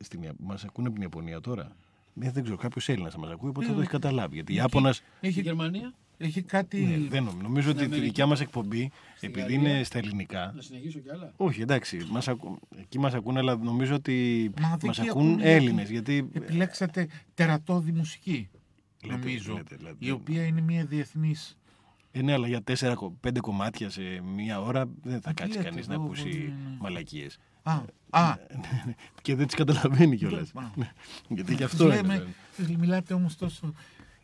[0.00, 0.22] Στην...
[0.22, 1.76] Ια- Μας ακούνε από την Ιαπωνία τώρα.
[2.20, 4.34] Ε, δεν ξέρω, κάποιο Έλληνα μα ακούει, οπότε Ε, θα το έχει καταλάβει.
[4.34, 5.94] Γιατί οι Ιάπωνας, Στη Γερμανία.
[6.18, 6.80] Έχει κάτι...
[6.84, 7.42] Ναι, δεν νομίζω.
[7.42, 8.90] Νομίζω ότι τη δικιά μας εκπομπή,
[9.20, 9.70] επειδή Γαλλία.
[9.70, 10.52] είναι στα ελληνικά.
[10.54, 11.32] Να συνεχίσω κι άλλα.
[11.36, 12.58] Όχι, εντάξει, μας ακού...
[12.76, 15.90] εκεί μας ακούν, αλλά νομίζω ότι Μα μας εκεί ακούν ακούνε Έλληνες.
[15.90, 16.30] γιατί Γιατί.
[16.38, 18.48] Επιλέξατε τερατώδη μουσική,
[19.02, 19.96] Λέτε, νομίζω, λέτε, λέτε.
[19.98, 21.56] η οποία είναι μια διεθνής...
[22.12, 24.02] Ε, ναι, αλλά για 4-5 κομμάτια σε
[24.36, 26.76] μία ώρα δεν θα τι κάτσει λέτε, κανείς να εδώ, ακούσει ναι, ναι.
[26.80, 27.38] μαλακίες.
[27.62, 28.34] Α, α,
[29.22, 30.50] και δεν τις καταλαβαίνει κιόλας.
[30.54, 30.62] Α.
[31.36, 32.26] Γιατί γι' Τους αυτό λέμε, είναι.
[32.56, 33.72] τους μιλάτε όμως τόσο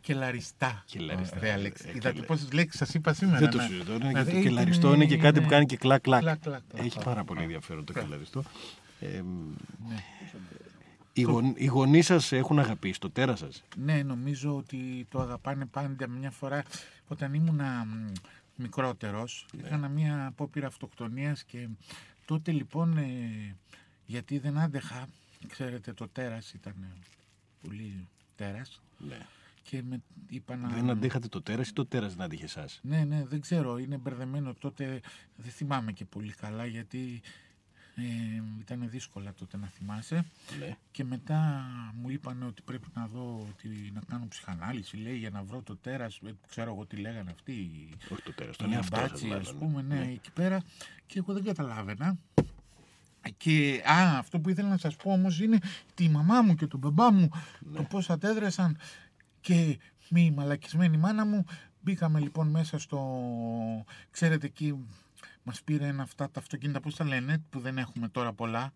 [0.02, 0.82] κελαριστά.
[0.86, 1.84] Κελαριστά, Ωραία ε, λέξη.
[1.88, 3.38] ε, Είδατε κελα- πόσες λέξεις σας είπα σήμερα.
[3.38, 3.90] Δεν το να- συζητώ.
[3.90, 6.20] να Είναι, γιατί το δείτε, κελαριστό είναι και κάτι που κάνει και κλακ κλακ.
[6.20, 6.84] Κλακ, κλακ, κλακ.
[6.84, 8.42] Έχει πάρα πολύ ενδιαφέρον το κελαριστό.
[9.00, 9.06] Ε,
[9.88, 9.96] Ναι.
[11.12, 15.66] οι, γον, οι γονείς σας έχουν αγαπήσει το τέρας σας; Ναι, νομίζω ότι το αγαπάνε
[15.66, 16.62] πάντα μια φορά.
[17.08, 18.12] Όταν ήμουνα μ,
[18.56, 19.66] μικρότερος, Ναι.
[19.66, 21.68] έκανα μια απόπειρα αυτοκτονίας και
[22.24, 23.56] τότε λοιπόν, ε,
[24.06, 25.06] γιατί δεν άντεχα,
[25.48, 26.86] ξέρετε το τέρας ήταν ε,
[27.62, 29.18] πολύ τέρας Ναι.
[29.62, 30.68] Και με είπα να...
[30.68, 33.96] Δεν αντέχατε το τέρας ή το τέρας δεν άντυχε εσάς; Ναι, ναι, δεν ξέρω, είναι
[33.96, 35.00] μπερδεμένο τότε,
[35.36, 37.20] δεν θυμάμαι και πολύ καλά γιατί
[37.96, 38.02] ε,
[38.60, 40.24] ήταν δύσκολα τότε να θυμάσαι.
[40.58, 40.76] Ναι.
[40.90, 45.42] Και μετά μου είπαν ότι πρέπει να δω, ότι, να κάνω ψυχανάλυση, λέει, για να
[45.42, 47.52] βρω το τέρας, ε, ξέρω εγώ τι λέγανε αυτοί.
[47.52, 49.40] οι- Όχι το τέρας, οι τον εαυτό σας μπάτσοι, μάλλον.
[49.42, 50.62] ας πούμε, ναι, εκεί πέρα.
[51.06, 52.18] Και εγώ δεν καταλάβαινα.
[53.36, 55.58] Και α, αυτό που ήθελα να σας πω όμως είναι
[55.94, 57.28] τη μαμά μου και τον μπαμπά μου,
[57.60, 57.76] Ναι.
[57.76, 58.78] το πώς αντέδρασαν
[59.42, 59.78] και
[60.10, 61.44] μη μαλακισμένη μάνα μου.
[61.80, 63.00] Μπήκαμε λοιπόν μέσα στο,
[64.10, 64.86] ξέρετε εκεί
[65.42, 68.72] μας πήρε ένα αυτά τα αυτοκίνητα, πώς τα λένε, που δεν έχουμε τώρα πολλά.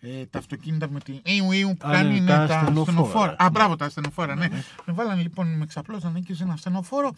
[0.00, 2.80] Ε, τα αυτοκίνητα με την Ιου Ιου που Α, κάνει ναι, ναι, τα τα ασθενοφόρα.
[2.90, 3.32] ασθενοφόρα.
[3.38, 3.50] Α, Ναι.
[3.50, 4.48] μπράβο, τα ασθενοφόρα, ναι.
[4.86, 7.12] Με βάλανε λοιπόν, με ξαπλώσανε εκεί σε ένα ασθενοφόρο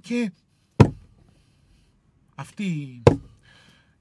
[0.00, 0.32] και
[2.34, 3.02] αυτή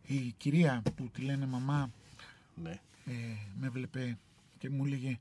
[0.03, 1.89] η κυρία που τη λένε μαμά
[2.55, 2.71] Ναι.
[3.05, 3.11] ε,
[3.59, 4.17] με βλέπε
[4.57, 5.19] και μου έλεγε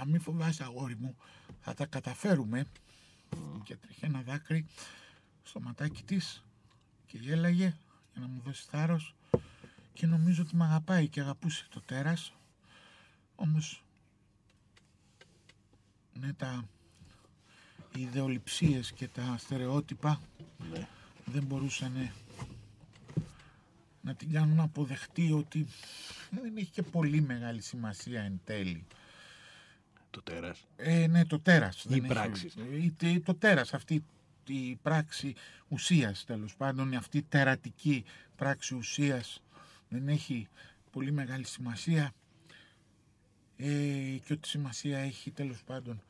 [0.00, 1.16] «Α, μη φοβάσαι αγόρι μου,
[1.62, 2.64] θα τα καταφέρουμε».
[3.64, 4.66] Και τρέχει ένα δάκρυ
[5.42, 6.44] στο ματάκι της
[7.06, 7.76] και γέλαγε
[8.12, 9.14] για να μου δώσει θάρρος
[9.92, 12.32] και νομίζω ότι με αγαπάει και αγαπούσε το τέρας.
[13.34, 13.84] Όμως,
[16.12, 16.64] ναι, τα
[17.96, 20.20] οι ιδεολειψίες και τα στερεότυπα
[20.70, 20.88] Ναι.
[21.24, 22.10] δεν μπορούσαν
[24.00, 25.66] να την κάνουν να αποδεχτεί ότι
[26.30, 28.86] δεν έχει και πολύ μεγάλη σημασία εν τέλει.
[30.12, 30.66] Το τέρας.
[30.76, 31.84] Ε, ναι, το τέρας.
[31.88, 32.56] δεν έχει- πράξεις.
[32.56, 34.04] Ε, είτε το τέρας, αυτή
[34.46, 35.34] η πράξη
[35.68, 38.04] ουσίας τέλος πάντων, αυτή η τερατική
[38.36, 39.42] πράξη ουσίας
[39.88, 40.48] δεν έχει
[40.90, 42.12] πολύ μεγάλη σημασία
[43.56, 43.66] ε,
[44.24, 46.02] και ότι σημασία έχει τέλος πάντων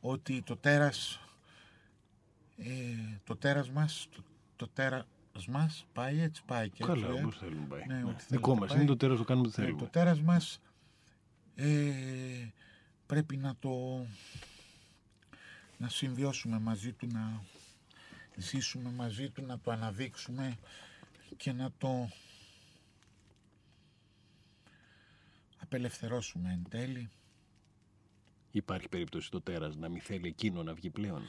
[0.00, 1.20] ότι το τέρας
[2.58, 2.68] ε,
[3.24, 4.22] το τέρας μας το,
[4.56, 5.06] το τέρας
[5.48, 7.22] μας πάει έτσι πάει και Καλά, έτσι, ε.
[7.22, 7.82] όπως θέλουμε πάει.
[7.86, 8.04] Ναι, Ναι.
[8.04, 8.78] ό,τι Δικό θέλετε μας πάει.
[8.78, 9.82] είναι το τέρας, το κάνουμε ό,τι Ναι, θέλουμε.
[9.84, 10.60] το τέρας μας
[11.54, 11.66] ε,
[13.06, 14.06] πρέπει να το
[15.78, 17.42] να συμβιώσουμε μαζί του, να
[18.36, 20.58] ζήσουμε μαζί του, να το αναδείξουμε
[21.36, 22.08] και να το
[25.58, 27.10] απελευθερώσουμε εν τέλει.
[28.50, 31.22] Υπάρχει περίπτωση το τέρας να μην θέλει εκείνο να βγει πλέον;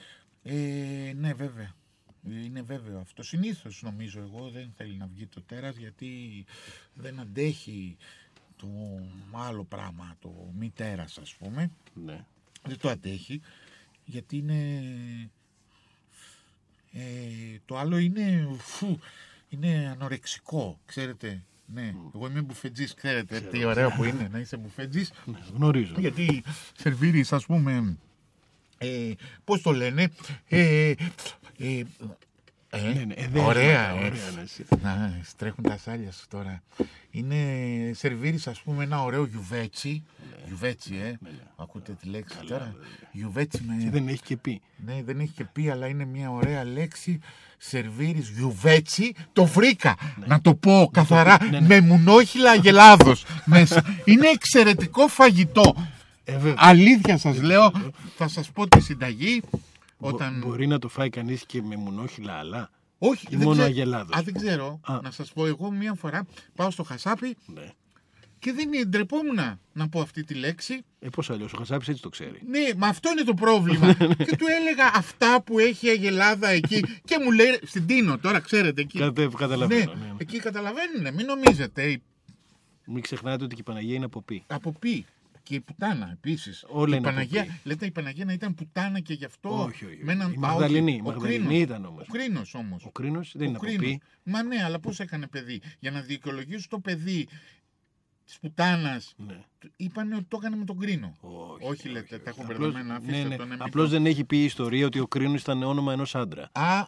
[0.43, 1.75] Ε, ναι, βέβαια.
[2.23, 3.23] Είναι βέβαιο αυτό.
[3.23, 6.45] Συνήθως νομίζω εγώ δεν θέλει να βγει το τέρας γιατί
[6.93, 7.97] δεν αντέχει
[8.57, 8.67] το
[9.31, 11.71] άλλο πράγμα, το μη τέρας ας πούμε.
[11.93, 12.25] Ναι.
[12.63, 13.41] Δεν το αντέχει
[14.05, 14.81] γιατί είναι...
[16.91, 18.99] Ε, το άλλο είναι, φου,
[19.49, 21.43] είναι ανορεξικό, ξέρετε.
[21.73, 25.11] Ναι, εγώ είμαι μπουφετζής, ξέρετε τι ωραίο που είναι να είσαι μπουφετζής.
[25.25, 25.93] Ναι, γνωρίζω.
[25.97, 26.43] Γιατί
[26.77, 27.97] σερβίρεις ας πούμε,
[28.77, 29.11] ε,
[29.43, 30.11] πώς το λένε,
[30.47, 30.93] ε,
[31.57, 31.83] ε,
[32.70, 34.05] ε, Ναι, ναι, ε, δεν ωραία, είναι, ε.
[34.05, 34.65] ωραία, ναι, εσύ.
[34.82, 36.63] Να, στρέχουν τα σάλια σου τώρα.
[37.11, 37.36] Είναι
[37.93, 40.03] σερβίρεις ας πούμε ένα ωραίο γιουβέτσι.
[40.47, 41.18] Γιουβέτσι, ε.
[41.55, 42.76] Ακούτε τη λέξη τώρα.
[43.11, 43.84] Γιουβέτσι με...
[43.84, 44.61] Και δεν έχει και πει.
[44.86, 47.20] Ναι, δεν έχει και πει, αλλά είναι μια ωραία λέξη.
[47.57, 49.13] Σερβίρεις γιουβέτσι.
[49.34, 49.95] Το βρήκα,
[50.26, 53.84] να το πω καθαρά, με μουνόχυλα αγελάδος μέσα.
[54.05, 55.76] Είναι εξαιρετικό φαγητό.
[56.24, 56.53] Ε, βέβαια.
[56.57, 57.72] Αλήθεια σας λέω,
[58.18, 59.41] θα σας πω τη συνταγή.
[59.97, 60.39] Όταν...
[60.39, 62.69] Μπο- Μπορεί να το φάει κανείς και με μουνόχυλα αλλά.
[62.97, 63.67] Όχι, ή δεν μόνο ξέρω.
[63.67, 64.15] αγελάδος.
[64.17, 64.79] Α, δεν ξέρω.
[64.83, 64.99] Α.
[65.03, 66.25] Να σας πω, εγώ μία φορά
[66.55, 67.69] πάω στο χασάπι Ναι.
[68.39, 70.81] και δεν ντρεπόμουν να πω αυτή τη λέξη.
[70.99, 72.41] Ε, πώς αλλιώς, ο Χασάπης έτσι το ξέρει.
[72.47, 73.93] Ναι, μα αυτό είναι το πρόβλημα.
[74.27, 76.79] και του έλεγα αυτά που έχει η Αγελάδα εκεί.
[77.05, 78.99] και μου λέει, στην Τίνο, τώρα ξέρετε εκεί.
[78.99, 80.13] Κατε- καταλαβαίνω, ναι, ναι.
[80.17, 82.01] εκεί καταλαβαίνουν, μην νομίζετε.
[82.85, 84.43] Μην ξεχνάτε ότι και η Παναγία είναι από πει.
[84.47, 85.05] Από πει.
[85.47, 86.65] Και η πουτάνα επίσης.
[86.67, 87.59] Όλα η είναι από Παναγία, πει.
[87.63, 89.49] λέτε η Παναγία να ήταν πουτάνα και γι' αυτό.
[89.63, 90.03] Όχι, όχι, όχι.
[90.03, 91.61] με έναν- Η Α, Μαγδαληνή, όχι, η ο Μαγδαληνή Κρίνος.
[91.61, 92.07] ήταν όμως.
[92.07, 92.83] Ο Κρίνος όμως.
[92.85, 93.85] Ο κρίνος δεν είναι Ο από Κρίνος.
[93.85, 94.01] πει.
[94.23, 97.27] Μα ναι, αλλά πώς έκανε παιδί; Για να δικαιολογήσει το παιδί
[98.25, 99.39] της πουτάνας, Ναι.
[99.75, 101.15] είπαν ότι το έκανε με τον Κρίνο.
[101.21, 102.95] Όχι, Όχι, λέτε, τα έχω Απλώς- μπερδεμένα.
[102.95, 103.35] Αφήστε ναι, ναι.
[103.35, 105.93] το, ναι, μην Απλώς το- δεν έχει πει η ιστορία ότι ο Κρίνος ήταν όνομα
[105.93, 106.49] ενός άντρα.
[106.51, 106.85] Α, α,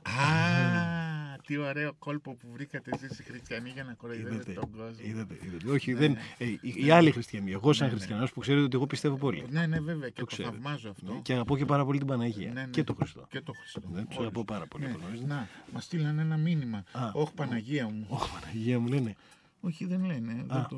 [1.50, 5.06] τι ωραίο κόλπο που βρήκατε εσείς οι χριστιανοί για να κοροϊδεύετε Είδατε, τον κόσμο.
[5.10, 5.72] είδατε, είδατε.
[5.72, 7.52] Όχι, δεν, ε, οι, οι άλλοι χριστιανοί.
[7.52, 8.00] Εγώ, σαν Ναι, ναι.
[8.00, 9.45] χριστιανός που ξέρετε ότι εγώ πιστεύω πολύ.
[9.50, 10.54] Ναι, ναι, βέβαια, και Το το, ξέρετε.
[10.56, 11.20] θαυμάζω αυτό.
[11.24, 12.52] Και αγαπώ και πάρα πολύ την Παναγία.
[12.54, 12.68] Ναι, ναι.
[12.68, 13.28] Και τον Χριστό.
[13.30, 13.82] Και το Χριστό.
[13.84, 14.18] Δεν τους Όλους.
[14.20, 14.91] αγαπώ πάρα πολύ, Ναι.
[14.91, 15.28] το γνωρίζετε.
[15.28, 16.84] Να, μας στείλαν ένα μήνυμα.
[16.91, 17.10] Α.
[17.14, 18.06] Όχι Παναγία μου.
[18.10, 19.16] Ωχ, Παναγία μου λένε.
[19.62, 20.34] Όχι, δεν λένε.
[20.34, 20.78] Δεν το, το,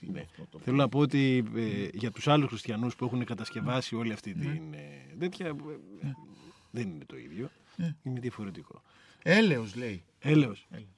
[0.00, 0.20] τι είναι Ναι.
[0.20, 4.12] αυτό το Θέλω να πω ότι ε, για τους άλλους χριστιανούς που έχουν κατασκευάσει όλη
[4.12, 5.52] αυτή την ε, τέτοια, ε,
[6.70, 7.50] δεν είναι το ίδιο.
[7.76, 7.94] Ναι.
[8.02, 8.82] Είναι διαφορετικό.
[9.26, 10.04] Έλεος λέει.
[10.18, 10.66] Έλεος.
[10.70, 10.88] Έλεος.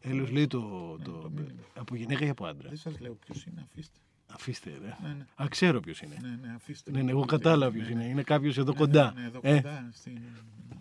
[0.00, 0.60] Έλεος λέει το,
[1.04, 1.60] το, το μήνυμα.
[1.74, 3.98] από γυναίκα ή από άντρα; Δεν σας λέω ποιος είναι, αφήστε.
[4.26, 4.96] Αφήστε, ρε.
[5.02, 5.26] Ναι, ναι.
[5.42, 6.16] Α, ξέρω ποιος είναι.
[6.20, 6.90] Ναι, ναι, αφήστε.
[6.90, 8.04] Ναι, ναι, εγώ κατάλαβα ποιος είναι.
[8.04, 9.12] Είναι κάποιος εδώ Ναι, κοντά.
[9.14, 10.18] Ναι, ναι, εδώ Ε, κοντά, στην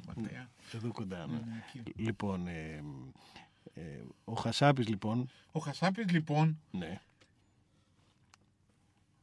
[0.08, 0.50] Ματέα.
[0.74, 1.34] Εδώ κοντά, ναι.
[1.34, 1.94] Ναι, ναι, εκεί.
[2.02, 2.84] Λοιπόν, ε,
[3.74, 3.82] ε,
[4.24, 7.02] ο Χασάπης λοιπόν, Ο Χασάπης λοιπόν, ναι,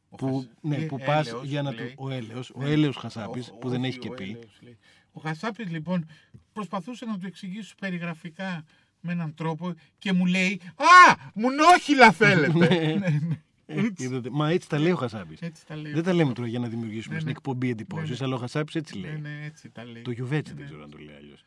[0.08, 1.88] ο που, Χασ- ναι, ε, που πας έλεος, για να λέει.
[1.88, 2.70] του, ο Έλεος, ο Ναι.
[2.70, 4.78] Έλεος Χασάπης, Ο- που δεν όχι, έχει και ο πει, Έλεος, λέει.
[5.12, 6.06] Ο Χασάπης λοιπόν
[6.52, 8.64] προσπαθούσε να του εξηγήσει περιγραφικά
[9.00, 12.58] με έναν τρόπο και μου λέει «Α, μουνόχυλα θέλετε».
[12.68, 13.42] ναι, ναι.
[13.66, 15.40] Ε, είδατε, μα έτσι τα λέει ο Χασάπης.
[15.40, 15.92] Έτσι τα λέει.
[15.92, 17.38] Δεν τα λέμε τώρα για να δημιουργήσουμε Ναι, στην ναι.
[17.38, 18.24] εκπομπή εντυπώσεις, Ναι, ναι.
[18.24, 19.20] αλλά ο Χασάπης έτσι Ναι, λέει.
[19.20, 20.02] ναι, έτσι τα λέει.
[20.02, 20.70] Το Γιουβέτσι Ναι, δεν ναι.
[20.70, 21.44] ξέρω αν το λέει αλλιώς.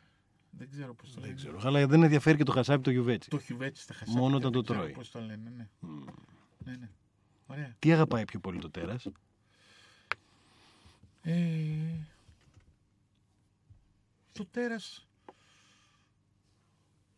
[0.57, 1.27] Δεν ξέρω πώς το λένε.
[1.27, 1.59] Δεν ξέρω.
[1.63, 3.29] Αλλά δεν ενδιαφέρει και το Χασάπη το Γιουβέτσι.
[3.29, 4.21] Το χιουβέτσι στα χασάπια.
[4.21, 4.91] Μόνο δεν όταν το ξέρω τρώει.
[4.91, 5.67] Πώς το λένε, ναι.
[6.65, 6.89] Ναι, ναι.
[7.45, 7.75] Ωραία.
[7.79, 9.07] Τι αγαπάει πιο πολύ το τέρας;
[11.21, 11.33] Ε,
[14.33, 15.07] το τέρας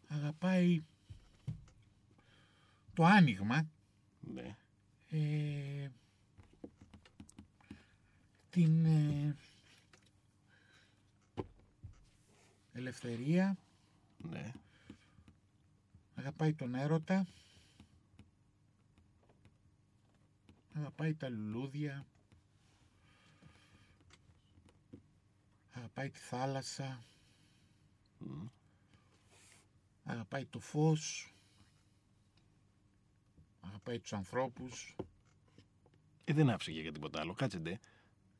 [0.07, 0.84] αγαπάει
[2.93, 3.68] το άνοιγμα,
[4.34, 4.55] Ναι.
[5.09, 5.89] ε,
[8.49, 9.36] την ε,
[12.74, 13.57] ελευθερία,
[14.18, 14.53] ναι.
[16.16, 17.28] αγαπάει τον έρωτα,
[20.74, 22.05] αγαπάει τα λουλούδια,
[25.76, 27.04] αγαπάει τη θάλασσα,
[30.04, 31.34] αγαπάει το φως,
[33.62, 34.96] αγαπάει τους ανθρώπους.
[36.24, 37.34] Ε, δεν άφησε για τίποτα άλλο.
[37.34, 37.80] Κάτσε ντε.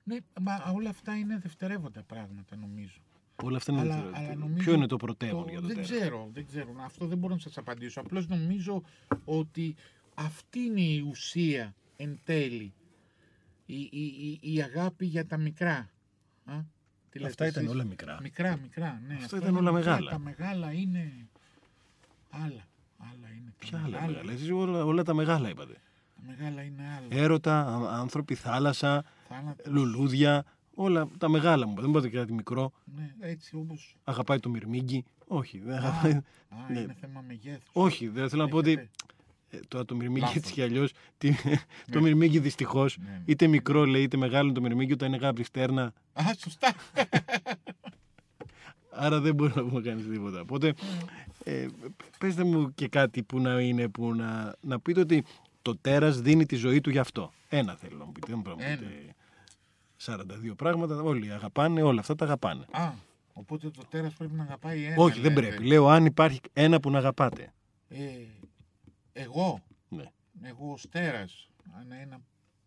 [0.04, 3.00] Ναι, μα όλα αυτά είναι δευτερεύοντα πράγματα νομίζω.
[3.44, 4.26] Όλα αυτά είναι Αλλά- δευτερεύοντα.
[4.32, 5.92] αλλά νομίζω Ποιο είναι το πρωτεύον Το- για το δεν τέρας.
[5.92, 6.76] ξέρω, δεν ξέρω.
[6.80, 8.00] Αυτό δεν μπορώ να σας απαντήσω.
[8.00, 8.84] Απλώς νομίζω
[9.26, 9.76] ότι
[10.16, 12.74] αυτή είναι η ουσία εν τέλει.
[13.66, 15.90] Η, η, η, η αγάπη για τα μικρά.
[16.46, 16.60] Α,
[17.16, 18.18] τι λέτε Αυτά ήταν εσείς; όλα μικρά.
[18.22, 19.14] Μικρά, μικρά, ναι.
[19.14, 19.90] Αυτά Αυτό ήταν είναι όλα μικρά.
[19.92, 20.12] μεγάλα.
[20.12, 21.12] Τα μεγάλα είναι
[22.30, 22.64] άλλα.
[22.98, 23.54] Άλλα είναι.
[23.60, 24.08] τα Ποια άλλα μεγάλα.
[24.12, 25.74] μεγάλα; Εσείς όλα, όλα τα μεγάλα είπατε.
[26.16, 27.22] Τα μεγάλα είναι άλλα.
[27.22, 30.46] Έρωτα, α- άνθρωποι, θάλασσα, Θάνατος, λουλούδια.
[30.76, 31.82] Όλα τα μεγάλα μου.
[31.82, 32.72] Δεν μπορείτε και κάτι μικρό.
[32.96, 33.96] Ναι, έτσι όπως...
[34.04, 35.04] Αγαπάει το μυρμήγκι.
[35.28, 35.60] Όχι.
[35.60, 36.12] Δεν Α, αγαπάει.
[36.12, 36.24] α,
[36.70, 36.80] Ναι.
[36.80, 37.70] είναι θέμα μεγέθους.
[37.74, 38.70] Όχι, δεν θέλω να πω ότι.
[38.72, 39.14] Έχετε- ε,
[39.68, 40.36] Τώρα το μυρμήγκι Λάθος.
[40.36, 40.92] έτσι κι αλλιώς.
[41.92, 42.98] Το μυρμήγκι δυστυχώς.
[42.98, 43.22] Ναι, ναι.
[43.26, 45.94] Είτε μικρό λέει, είτε μεγάλο είναι το μυρμήγκι, όταν είναι γάπρι στέρνα.
[46.14, 46.74] Α, σωστά.
[48.98, 50.42] Άρα δεν μπορεί να πούμε κανεί τίποτα.
[50.42, 50.74] Οπότε,
[51.44, 51.68] ε,
[52.20, 55.26] πέστε μου και κάτι που να είναι, που να, να πείτε ότι
[55.62, 57.32] το τέρας δίνει τη ζωή του γι' αυτό.
[57.50, 58.28] Ένα θέλω να μου πείτε.
[58.30, 59.16] Δεν μπορώ να μου πείτε
[60.06, 61.02] 42 πράγματα.
[61.02, 62.66] Όλοι αγαπάνε, όλα αυτά τα αγαπάνε.
[62.72, 62.92] Α,
[63.34, 64.96] οπότε το τέρας πρέπει να αγαπάει ένα.
[64.98, 65.48] Όχι, δεν λέτε.
[65.48, 65.68] πρέπει.
[65.68, 67.54] Λέω αν υπάρχει ένα που να αγαπάτε.
[67.90, 67.98] Ε,
[69.18, 70.12] εγώ, Ναι.
[70.42, 72.18] εγώ ως τέρας, αν ένα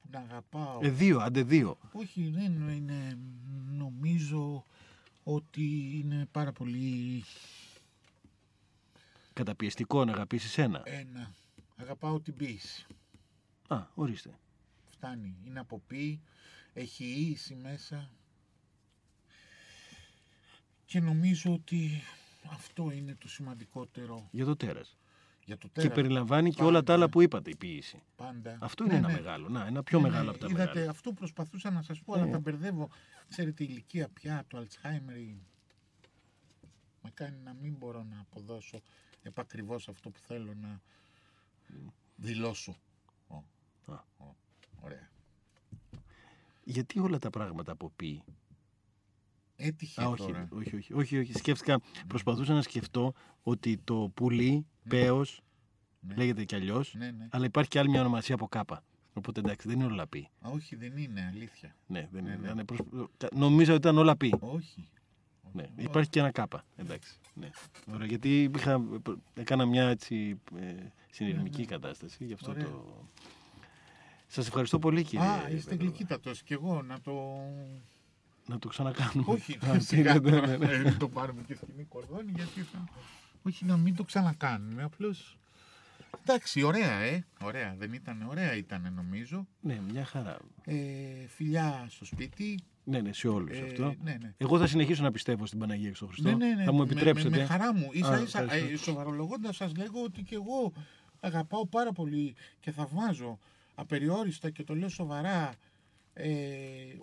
[0.01, 0.79] που να αγαπάω.
[0.83, 1.79] Ε, δύο, άντε δύο.
[1.93, 3.19] Όχι, δεν είναι,
[3.77, 4.65] νομίζω
[5.25, 7.25] ότι είναι πάρα πολύ
[9.33, 10.83] Καταπιεστικό να αγαπήσεις ένα.
[10.85, 11.35] ένα.
[11.77, 12.87] Αγαπάω την ποίηση.
[13.69, 14.31] Α, ορίστε.
[14.91, 15.37] Φτάνει.
[15.45, 16.21] Είναι από ποίη,
[16.73, 18.11] έχει ίηση μέσα.
[20.85, 22.03] Και νομίζω ότι
[22.51, 24.97] αυτό είναι το σημαντικότερο Για το τέρας.
[25.49, 25.95] Για το Και τέρας.
[25.95, 27.13] περιλαμβάνει και όλα τα άλλα Πάντα.
[27.13, 28.03] που είπατε, η ποίηση.
[28.17, 28.59] Πάντα.
[28.61, 29.13] Αυτό είναι Ναι, ένα ναι.
[29.13, 29.49] μεγάλο.
[29.49, 30.91] Να, ένα πιο Ναι, μεγάλο ναι, από τα είδατε, μεγάλα.
[30.91, 32.89] αυτό προσπαθούσα να σας πω, αλλά τα μπερδεύω.
[33.29, 35.43] Ξέρετε, η ηλικία πια, το Alzheimer, η-
[37.03, 38.81] με κάνει να μην μπορώ να αποδώσω
[39.23, 40.81] επακριβώς αυτό που θέλω να
[42.17, 42.77] δηλώσω.
[43.29, 43.37] Ω,
[43.93, 44.05] Α.
[44.17, 44.35] ω,
[44.81, 45.09] Ωραία.
[46.65, 48.23] Γιατί όλα τα πράγματα από πει.
[49.61, 50.49] Έτυχε Α, όχι, τώρα.
[50.53, 51.33] όχι, όχι, όχι, όχι.
[51.33, 53.13] Σκέφτηκα, προσπαθούσα να σκεφτώ
[53.43, 55.41] ότι το πουλί, πέος,
[56.01, 56.15] Ναι.
[56.15, 57.27] λέγεται κι αλλιώς, Ναι, ναι.
[57.31, 58.83] αλλά υπάρχει και άλλη μια ονομασία από κάπα.
[59.13, 60.29] Οπότε εντάξει, δεν είναι όλα πει.
[60.41, 61.75] Α, όχι, δεν είναι αλήθεια.
[61.87, 62.39] Ναι, δεν Ναι, είναι.
[62.41, 62.51] ναι.
[62.51, 64.35] ήταν προσ- Νομίζω ότι ήταν όλα πει.
[64.41, 64.89] Όχι.
[65.53, 66.65] Ναι, υπάρχει και ένα κάπα.
[66.77, 67.19] Εντάξει.
[67.35, 67.51] Ναι.
[67.95, 68.83] Ωραία, γιατί είχα,
[69.35, 70.75] έκανα μια έτσι ε,
[71.11, 72.25] συνειρμική κατάσταση.
[72.25, 72.71] Γι' αυτό Ναι, Ωραία.
[72.73, 73.09] το.
[74.27, 75.27] Σας ευχαριστώ πολύ κύριε.
[75.27, 75.85] Α, είστε Πέτρο.
[75.85, 77.13] γλυκύτατος κι εγώ να το...
[78.49, 79.25] Να το ξανακάνουμε.
[79.33, 80.67] Όχι, Α, σιγά ναι, ναι, τώρα, ναι.
[80.73, 82.85] ε, μην το πάρουμε και σκηνή κορδόνι γιατί θα...
[83.43, 85.39] Όχι, να μην το ξανακάνουμε, απλώς
[86.23, 87.25] Εντάξει, ωραία, ε.
[87.43, 89.47] Ωραία, δεν ήταν ωραία, ήταν νομίζω.
[89.61, 90.37] Ναι, μια χαρά.
[90.65, 90.75] Ε,
[91.29, 92.59] φιλιά στο σπίτι.
[92.85, 93.95] Ναι, ναι, σε όλους Ε, αυτό.
[94.03, 94.35] ναι, ναι.
[94.37, 96.29] Εγώ θα συνεχίσω να πιστεύω στην Παναγία και στον Χριστό.
[96.29, 96.65] Ναι, ναι, ναι.
[96.65, 97.29] Θα μου Με- επιτρέψετε.
[97.31, 97.89] Με, με, χαρά μου.
[97.93, 98.73] Ίσα Α, ίσα, ευχαριστώ.
[98.73, 100.73] ε, σοβαρολογώντας σας λέγω ότι και εγώ
[101.21, 103.39] αγαπάω πάρα πολύ και θαυμάζω
[103.75, 105.53] απεριόριστα και το λέω σοβαρά.
[106.21, 106.31] Ε,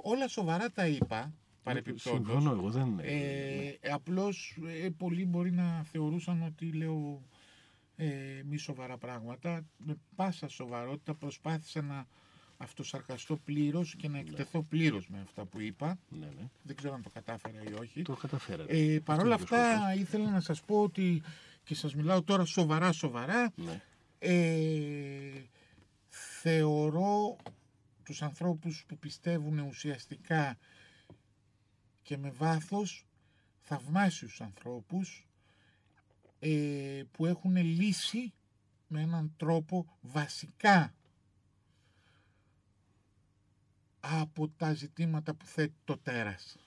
[0.01, 1.33] όλα σοβαρά τα είπα,
[1.63, 2.25] παρεπιπτόντως.
[2.25, 2.99] Συμφωνώ, εγώ δεν.
[3.01, 7.21] Ε, απλώς ε, πολλοί μπορεί να θεωρούσαν ότι λέω
[7.95, 8.07] ε,
[8.45, 9.65] μη σοβαρά πράγματα.
[9.77, 12.05] Με πάσα σοβαρότητα προσπάθησα να
[12.57, 15.99] αυτοσαρκαστώ πλήρως και να εκτεθώ πλήρως με αυτά που είπα.
[16.09, 16.49] Ναι, ναι.
[16.63, 18.01] Δεν ξέρω αν το κατάφερα ή όχι.
[18.01, 18.77] Το καταφέρατε.
[18.77, 21.21] Ε, Παρ' όλα Αυτό είναι το αυτά ήθελα να σας πω ότι
[21.63, 23.81] και σας μιλάω τώρα σοβαρά σοβαρά Ναι.
[24.19, 25.43] ε,
[26.09, 27.35] θεωρώ
[28.05, 30.57] τους ανθρώπους που πιστεύουν ουσιαστικά
[32.01, 33.05] και με βάθος
[33.61, 35.27] θαυμάσιους ανθρώπους
[36.39, 38.33] ε, που έχουν λύσει
[38.87, 40.93] με έναν τρόπο βασικά
[43.99, 46.57] από τα ζητήματα που θέτει το τέρας.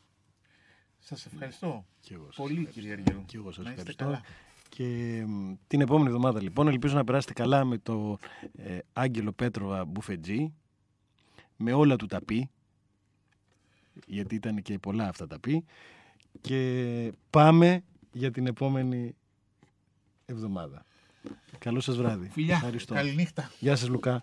[0.98, 1.86] Σας ευχαριστώ.
[2.00, 2.80] Και εγώ σας Πολύ ευχαριστώ.
[2.80, 3.22] κύριε Αργυρό.
[3.26, 4.04] Και εγώ σας Να είστε ευχαριστώ.
[4.04, 4.22] καλά.
[4.68, 8.18] Και μ, την επόμενη εβδομάδα λοιπόν ελπίζω να περάσετε καλά με το
[8.56, 10.54] ε, Άγγελο Πέτροβα Μπουφετζή
[11.58, 12.50] με όλα του τα πει
[14.06, 15.64] γιατί ήταν και πολλά αυτά τα πει
[16.40, 17.82] και πάμε
[18.12, 19.14] για την επόμενη
[20.26, 20.84] εβδομάδα.
[21.58, 22.28] Καλό σας βράδυ.
[22.28, 22.94] Φιλιά, Ευχαριστώ.
[22.94, 23.50] καληνύχτα.
[23.58, 24.20] Γεια σας Λουκά.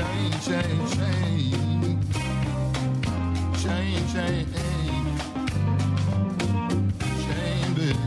[0.00, 1.54] Change, change, change.
[3.62, 4.48] Change, change.
[7.22, 7.98] Shame, baby.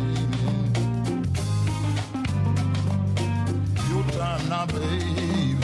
[3.90, 5.56] Your time now, baby.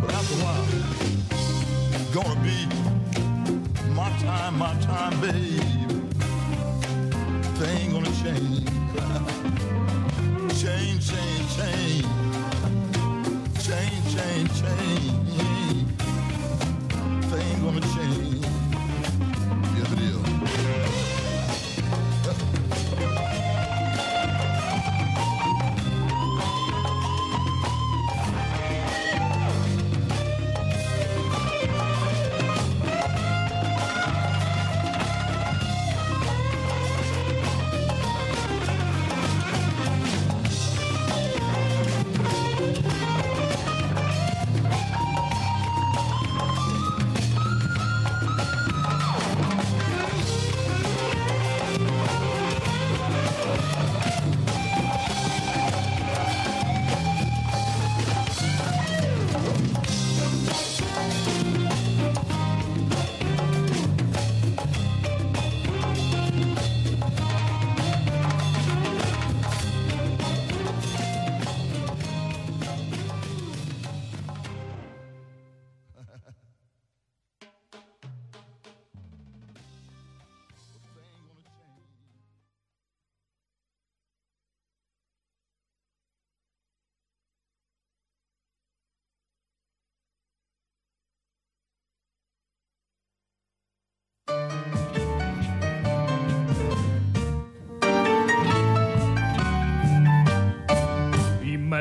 [0.00, 0.12] But
[2.12, 2.58] gonna be
[3.94, 5.60] my time, my time, baby.
[7.92, 8.64] Gonna change.
[10.60, 11.56] change, change, change.
[11.56, 11.87] Change,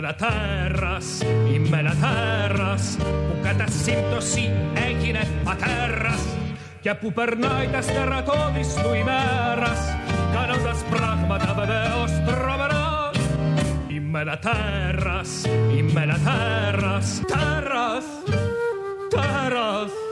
[0.08, 1.22] Είμαι
[1.54, 4.52] η μελατέρας που κατά σύμπτωση
[4.88, 6.22] έγινε πατέρας
[6.82, 9.80] και που περνάει τα στερατόδης του ημέρας
[10.34, 13.12] κάνοντας πράγματα βεβαίως τρομερά.
[13.88, 14.20] Η είμαι
[15.78, 18.06] η μελατέρας, τέρας,
[19.10, 20.07] τέρας.